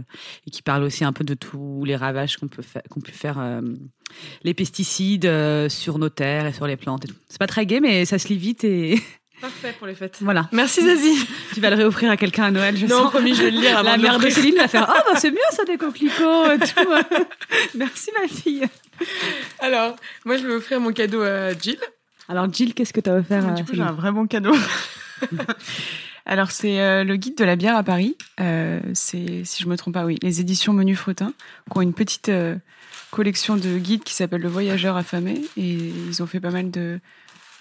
et 0.46 0.50
qui 0.50 0.62
parle 0.62 0.82
aussi 0.82 1.04
un 1.04 1.12
peu 1.12 1.24
de 1.24 1.34
tous 1.34 1.84
les 1.84 1.96
ravages 1.96 2.36
qu'on 2.36 2.48
peut 2.48 2.62
faire, 2.62 2.82
qu'on 2.90 3.00
peut 3.00 3.12
faire 3.12 3.38
euh, 3.38 3.60
les 4.42 4.54
pesticides 4.54 5.26
euh, 5.26 5.68
sur 5.68 5.98
nos 5.98 6.08
terres 6.08 6.46
et 6.46 6.52
sur 6.52 6.66
les 6.66 6.76
plantes. 6.76 7.06
C'est 7.28 7.38
pas 7.38 7.46
très 7.46 7.66
gai, 7.66 7.80
mais 7.80 8.04
ça 8.04 8.18
se 8.18 8.28
lit 8.28 8.38
vite 8.38 8.64
et 8.64 8.96
Parfait 9.40 9.74
pour 9.78 9.86
les 9.86 9.94
fêtes. 9.94 10.18
voilà. 10.20 10.48
Merci 10.52 10.82
Zazie. 10.82 11.26
Tu 11.54 11.60
vas 11.60 11.70
le 11.70 11.76
réoffrir 11.76 12.10
à 12.10 12.16
quelqu'un 12.16 12.44
à 12.44 12.50
Noël, 12.50 12.76
je 12.76 12.86
Non, 12.86 13.02
sens. 13.02 13.10
promis, 13.10 13.34
je 13.34 13.42
vais 13.42 13.50
le 13.50 13.60
lire 13.60 13.76
avant 13.78 13.90
La 13.90 13.96
de 13.98 14.02
mère 14.02 14.18
de. 14.18 14.30
Céline 14.30 14.56
va 14.56 14.66
faire 14.68 14.86
Ah, 14.88 15.02
bah 15.06 15.18
c'est 15.20 15.30
bien 15.30 15.40
ça, 15.50 15.64
des 15.64 15.76
coquelicots 15.76 16.50
et 16.52 16.58
tout. 16.58 17.24
Merci, 17.76 18.10
ma 18.20 18.26
fille. 18.28 18.64
Alors, 19.58 19.96
moi 20.24 20.36
je 20.38 20.46
vais 20.46 20.54
offrir 20.54 20.80
mon 20.80 20.92
cadeau 20.92 21.22
à 21.22 21.52
Jill. 21.52 21.78
Alors, 22.28 22.52
Jill, 22.52 22.72
qu'est-ce 22.74 22.92
que 22.92 23.00
tu 23.00 23.10
as 23.10 23.14
offert 23.14 23.46
à 23.46 23.52
Du 23.52 23.64
coup, 23.64 23.74
j'ai 23.74 23.82
un 23.82 23.92
vrai 23.92 24.10
bon 24.10 24.26
cadeau. 24.26 24.54
Alors, 26.26 26.50
c'est 26.50 26.80
euh, 26.80 27.04
le 27.04 27.16
guide 27.16 27.36
de 27.36 27.44
la 27.44 27.54
bière 27.54 27.76
à 27.76 27.84
Paris. 27.84 28.16
Euh, 28.40 28.80
c'est, 28.94 29.42
si 29.44 29.62
je 29.62 29.68
me 29.68 29.76
trompe 29.76 29.94
pas, 29.94 30.04
oui, 30.04 30.18
les 30.22 30.40
éditions 30.40 30.72
Menu 30.72 30.96
Fretin, 30.96 31.32
qui 31.70 31.78
ont 31.78 31.82
une 31.82 31.94
petite 31.94 32.28
euh, 32.30 32.56
collection 33.12 33.56
de 33.56 33.78
guides 33.78 34.02
qui 34.02 34.12
s'appelle 34.12 34.40
Le 34.40 34.48
Voyageur 34.48 34.96
affamé. 34.96 35.40
Et 35.56 35.92
ils 36.08 36.22
ont 36.22 36.26
fait 36.26 36.40
pas 36.40 36.50
mal 36.50 36.70
de, 36.72 36.98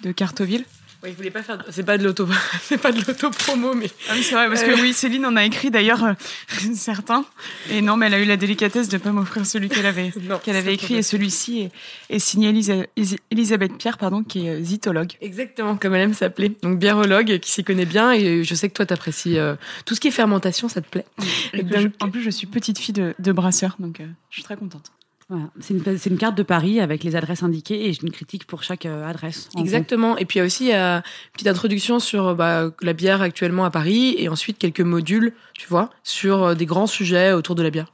de 0.01 0.11
cartes 0.11 0.41
aux 0.41 0.45
villes. 0.45 0.65
Oui, 1.05 1.11
il 1.11 1.15
voulait 1.15 1.29
pas 1.31 1.43
faire. 1.43 1.63
C'est 1.69 1.85
pas 1.85 1.97
de 1.97 2.03
l'auto, 2.03 2.27
c'est 2.63 2.77
pas 2.81 2.91
de 2.91 2.97
l'auto 3.05 3.29
promo, 3.29 3.73
mais 3.75 3.89
Ah 4.09 4.13
oui, 4.15 4.23
c'est 4.23 4.33
vrai, 4.35 4.47
parce 4.47 4.63
que 4.63 4.81
oui, 4.81 4.91
Céline 4.91 5.25
en 5.27 5.35
a 5.35 5.45
écrit 5.45 5.69
d'ailleurs 5.71 6.03
euh, 6.03 6.13
certains. 6.75 7.23
Et 7.69 7.81
non, 7.81 7.95
mais 7.95 8.07
elle 8.07 8.15
a 8.15 8.19
eu 8.19 8.25
la 8.25 8.37
délicatesse 8.37 8.89
de 8.89 8.97
pas 8.97 9.11
m'offrir 9.11 9.45
celui 9.45 9.69
qu'elle 9.69 9.85
avait, 9.85 10.11
qu'elle 10.43 10.55
avait 10.55 10.73
écrit. 10.73 10.95
Et 10.95 11.01
celui-ci 11.03 11.61
est, 12.09 12.15
est 12.15 12.19
signé 12.19 12.49
Elisa- 12.51 12.85
Elis- 12.97 13.19
Elisabeth 13.31 13.77
Pierre, 13.77 13.97
pardon, 13.97 14.23
qui 14.23 14.47
est 14.47 14.49
euh, 14.49 14.63
zytologue. 14.63 15.13
exactement 15.21 15.77
comme 15.77 15.93
elle 15.95 16.01
aime 16.01 16.13
s'appeler. 16.13 16.55
Donc 16.63 16.79
biérologue 16.79 17.39
qui 17.39 17.51
s'y 17.51 17.63
connaît 17.63 17.85
bien 17.85 18.11
et 18.11 18.43
je 18.43 18.55
sais 18.55 18.67
que 18.67 18.73
toi 18.73 18.85
t'apprécies 18.85 19.37
euh, 19.37 19.55
tout 19.85 19.93
ce 19.95 19.99
qui 19.99 20.07
est 20.07 20.11
fermentation, 20.11 20.69
ça 20.69 20.81
te 20.81 20.87
plaît. 20.89 21.05
Et 21.53 21.63
que 21.63 21.79
je- 21.79 21.87
en 21.99 22.09
plus, 22.09 22.21
je 22.23 22.29
suis 22.31 22.47
petite 22.47 22.79
fille 22.79 22.93
de, 22.93 23.13
de 23.19 23.31
brasseur, 23.31 23.75
donc 23.79 23.99
euh, 23.99 24.05
je 24.31 24.35
suis 24.37 24.43
très 24.43 24.57
contente. 24.57 24.91
Voilà. 25.28 25.49
C'est 25.59 25.73
une, 25.73 26.17
carte 26.19 26.38
de 26.38 26.43
Paris 26.43 26.80
avec 26.80 27.03
les 27.03 27.15
adresses 27.15 27.41
indiquées 27.41 27.88
et 27.88 27.93
j'ai 27.93 28.03
une 28.03 28.11
critique 28.11 28.45
pour 28.45 28.61
chaque 28.61 28.86
euh, 28.86 29.09
adresse. 29.09 29.49
en 29.55 29.61
Exactement. 29.61 30.17
Et 30.17 30.26
puis 30.26 30.38
il 30.38 30.41
y 30.41 30.43
a 30.43 30.45
aussi 30.45 30.71
euh, 30.71 30.97
une 30.97 31.32
petite 31.34 31.47
introduction 31.47 31.99
sur 31.99 32.36
bah, 32.36 32.69
la 32.82 32.93
bière 32.93 33.23
actuellement 33.23 33.65
à 33.65 33.71
Paris 33.71 34.15
et 34.19 34.30
ensuite 34.30 34.59
quelques 34.59 34.82
modules, 34.82 35.34
tu 35.53 35.67
vois, 35.67 35.89
sur 36.03 36.43
euh, 36.43 36.53
des 36.53 36.67
grands 36.67 36.86
sujets 36.86 37.32
autour 37.32 37.55
de 37.55 37.63
la 37.63 37.71
bière. 37.71 37.91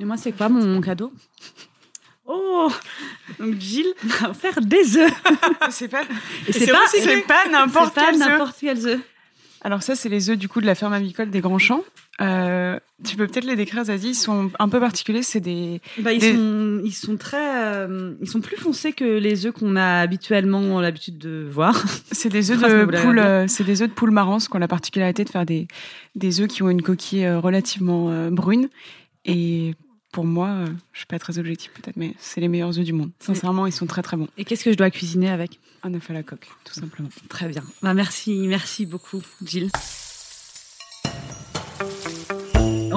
Et 0.00 0.04
moi, 0.04 0.16
c'est 0.16 0.32
quoi 0.32 0.48
mon 0.48 0.80
cadeau? 0.80 1.12
Oh 2.26 2.70
Donc, 3.38 3.60
Jill 3.60 3.86
va 4.02 4.30
offert 4.30 4.60
des 4.60 4.96
œufs. 4.96 5.12
C'est 5.70 5.88
pas, 5.88 6.02
Et 6.48 6.52
c'est 6.52 6.72
pas, 7.26 7.48
n'importe 7.50 7.94
quel 8.60 8.82
œuf. 8.88 9.00
Alors 9.64 9.82
ça, 9.82 9.94
c'est 9.96 10.08
les 10.10 10.28
œufs 10.30 10.36
du 10.38 10.46
coup 10.48 10.60
de 10.60 10.66
la 10.66 10.74
ferme 10.74 10.92
avicole 10.92 11.30
des 11.30 11.40
Grands 11.40 11.58
Champs. 11.58 11.82
Euh, 12.20 12.78
tu 13.04 13.16
peux 13.16 13.26
peut-être 13.26 13.46
les 13.46 13.56
décrire, 13.56 13.82
Zazie. 13.84 14.10
Ils 14.10 14.14
sont 14.14 14.50
un 14.58 14.68
peu 14.68 14.78
particuliers. 14.78 15.22
C'est 15.22 15.40
des, 15.40 15.80
Bah, 15.98 16.12
ils, 16.12 16.20
Des- 16.20 16.34
sont, 16.34 16.80
ils 16.84 16.92
sont 16.92 17.16
très, 17.16 17.64
euh, 17.64 18.12
ils 18.20 18.28
sont 18.28 18.40
plus 18.42 18.56
foncés 18.58 18.92
que 18.92 19.04
les 19.18 19.46
œufs 19.46 19.52
qu'on 19.54 19.74
a 19.76 20.00
habituellement 20.00 20.80
l'habitude 20.82 21.16
de 21.18 21.46
voir. 21.50 21.82
c'est 22.12 22.28
des 22.28 22.50
œufs 22.50 22.60
de 22.60 22.84
poule. 23.02 23.18
euh, 23.18 23.46
c'est 23.48 23.64
des 23.64 23.80
œufs 23.82 23.88
de 23.88 23.94
poule 23.94 24.10
qui 24.48 24.54
ont 24.54 24.60
la 24.60 24.68
particularité 24.68 25.24
de 25.24 25.30
faire 25.30 25.46
des 25.46 25.66
des 26.14 26.40
œufs 26.42 26.46
qui 26.48 26.62
ont 26.62 26.68
une 26.70 26.82
coquille 26.82 27.24
euh, 27.24 27.40
relativement 27.40 28.30
brune. 28.30 28.68
Et 29.24 29.74
pour 30.14 30.24
moi, 30.24 30.46
euh, 30.48 30.66
je 30.92 30.98
suis 30.98 31.06
pas 31.06 31.18
très 31.18 31.40
objective 31.40 31.72
peut-être, 31.72 31.96
mais 31.96 32.14
c'est 32.20 32.40
les 32.40 32.46
meilleurs 32.46 32.78
œufs 32.78 32.84
du 32.84 32.92
monde. 32.92 33.10
Sincèrement, 33.18 33.66
ils 33.66 33.72
sont 33.72 33.86
très 33.86 34.00
très 34.00 34.16
bons. 34.16 34.28
Et 34.38 34.44
qu'est-ce 34.44 34.62
que 34.62 34.70
je 34.70 34.76
dois 34.76 34.88
cuisiner 34.90 35.28
avec? 35.28 35.58
Un 35.82 35.92
œuf 35.92 36.08
à 36.08 36.12
la 36.12 36.22
coque, 36.22 36.46
tout 36.64 36.72
simplement. 36.72 37.08
Très 37.28 37.48
bien. 37.48 37.64
Bah, 37.82 37.94
merci, 37.94 38.46
merci 38.46 38.86
beaucoup, 38.86 39.22
Jill. 39.44 39.70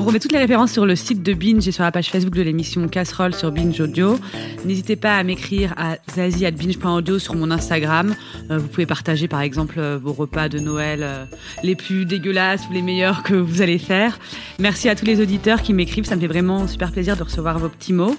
Remet 0.08 0.20
toutes 0.20 0.32
les 0.32 0.38
références 0.38 0.72
sur 0.72 0.86
le 0.86 0.96
site 0.96 1.22
de 1.22 1.34
Binge 1.34 1.68
et 1.68 1.74
sur 1.74 1.84
la 1.84 1.92
page 1.92 2.10
Facebook 2.10 2.34
de 2.34 2.42
l'émission 2.42 2.88
Casserole 2.88 3.36
sur 3.36 3.52
Binge 3.52 3.78
Audio. 3.82 4.18
N'hésitez 4.64 4.96
pas 4.96 5.18
à 5.18 5.24
m'écrire 5.24 5.74
à 5.76 5.98
zazie.binge.audio 6.16 7.20
sur 7.20 7.36
mon 7.36 7.52
Instagram. 7.52 8.16
Euh, 8.50 8.58
vous 8.58 8.68
pouvez 8.70 8.86
partager 8.86 9.28
par 9.28 9.42
exemple 9.42 9.76
euh, 9.80 10.00
vos 10.02 10.14
repas 10.14 10.48
de 10.48 10.60
Noël 10.60 11.02
euh, 11.04 11.26
les 11.62 11.76
plus 11.76 12.06
dégueulasses 12.06 12.70
ou 12.70 12.74
les 12.74 12.82
meilleurs 12.82 13.22
que 13.22 13.34
vous 13.34 13.62
allez 13.62 13.80
faire. 13.80 14.18
Merci 14.60 14.88
à 14.88 14.96
tous 14.96 15.04
les 15.04 15.20
auditeurs 15.20 15.62
qui 15.62 15.74
m'écrivent, 15.74 16.06
ça 16.06 16.16
me 16.16 16.22
fait 16.22 16.28
vraiment 16.28 16.68
super 16.68 16.94
plaisir 16.94 17.18
de 17.18 17.24
recevoir 17.24 17.60
vos 17.60 17.68
petits 17.68 17.92
mots. 17.92 18.16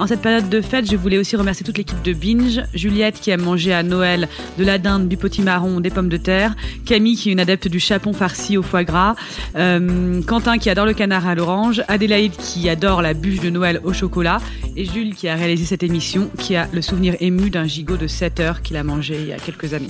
En 0.00 0.08
cette 0.08 0.22
période 0.22 0.48
de 0.48 0.60
fête, 0.60 0.90
je 0.90 0.96
voulais 0.96 1.18
aussi 1.18 1.36
remercier 1.36 1.64
toute 1.64 1.78
l'équipe 1.78 2.02
de 2.02 2.14
Binge, 2.14 2.62
Juliette 2.74 3.20
qui 3.20 3.30
aime 3.30 3.42
manger 3.42 3.72
à 3.72 3.84
Noël 3.84 4.28
de 4.58 4.64
la 4.64 4.78
dinde, 4.78 5.06
du 5.06 5.16
potimarron, 5.16 5.78
des 5.78 5.90
pommes 5.90 6.08
de 6.08 6.16
terre, 6.16 6.56
Camille 6.84 7.14
qui 7.14 7.28
est 7.28 7.32
une 7.32 7.40
adepte 7.40 7.68
du 7.68 7.78
chapon 7.78 8.12
farci 8.12 8.56
au 8.56 8.62
foie 8.62 8.82
gras, 8.82 9.14
Quentin 9.54 10.58
qui 10.58 10.68
adore 10.68 10.86
le 10.86 10.94
canard 10.94 11.27
à 11.28 11.34
l'orange, 11.34 11.82
Adélaïde 11.88 12.36
qui 12.36 12.68
adore 12.68 13.02
la 13.02 13.14
bûche 13.14 13.40
de 13.40 13.50
Noël 13.50 13.80
au 13.84 13.92
chocolat 13.92 14.38
et 14.76 14.84
Jules 14.84 15.14
qui 15.14 15.28
a 15.28 15.34
réalisé 15.34 15.64
cette 15.64 15.82
émission 15.82 16.30
qui 16.38 16.56
a 16.56 16.68
le 16.72 16.82
souvenir 16.82 17.14
ému 17.20 17.50
d'un 17.50 17.66
gigot 17.66 17.96
de 17.96 18.06
7 18.06 18.40
heures 18.40 18.62
qu'il 18.62 18.76
a 18.76 18.84
mangé 18.84 19.16
il 19.20 19.28
y 19.28 19.32
a 19.32 19.38
quelques 19.38 19.74
années. 19.74 19.88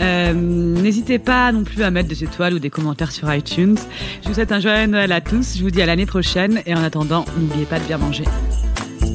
Euh, 0.00 0.32
N'hésitez 0.34 1.18
pas 1.18 1.52
non 1.52 1.64
plus 1.64 1.82
à 1.82 1.90
mettre 1.90 2.08
des 2.08 2.24
étoiles 2.24 2.54
ou 2.54 2.58
des 2.58 2.70
commentaires 2.70 3.12
sur 3.12 3.32
iTunes. 3.32 3.76
Je 4.22 4.28
vous 4.28 4.34
souhaite 4.34 4.52
un 4.52 4.60
joyeux 4.60 4.86
Noël 4.86 5.12
à 5.12 5.20
tous, 5.20 5.56
je 5.56 5.62
vous 5.62 5.70
dis 5.70 5.82
à 5.82 5.86
l'année 5.86 6.06
prochaine 6.06 6.62
et 6.66 6.74
en 6.74 6.82
attendant, 6.82 7.24
n'oubliez 7.38 7.66
pas 7.66 7.78
de 7.78 7.84
bien 7.84 7.98
manger. 7.98 8.24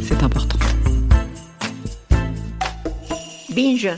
C'est 0.01 0.23
important. 0.23 0.57
Binge. 3.53 3.89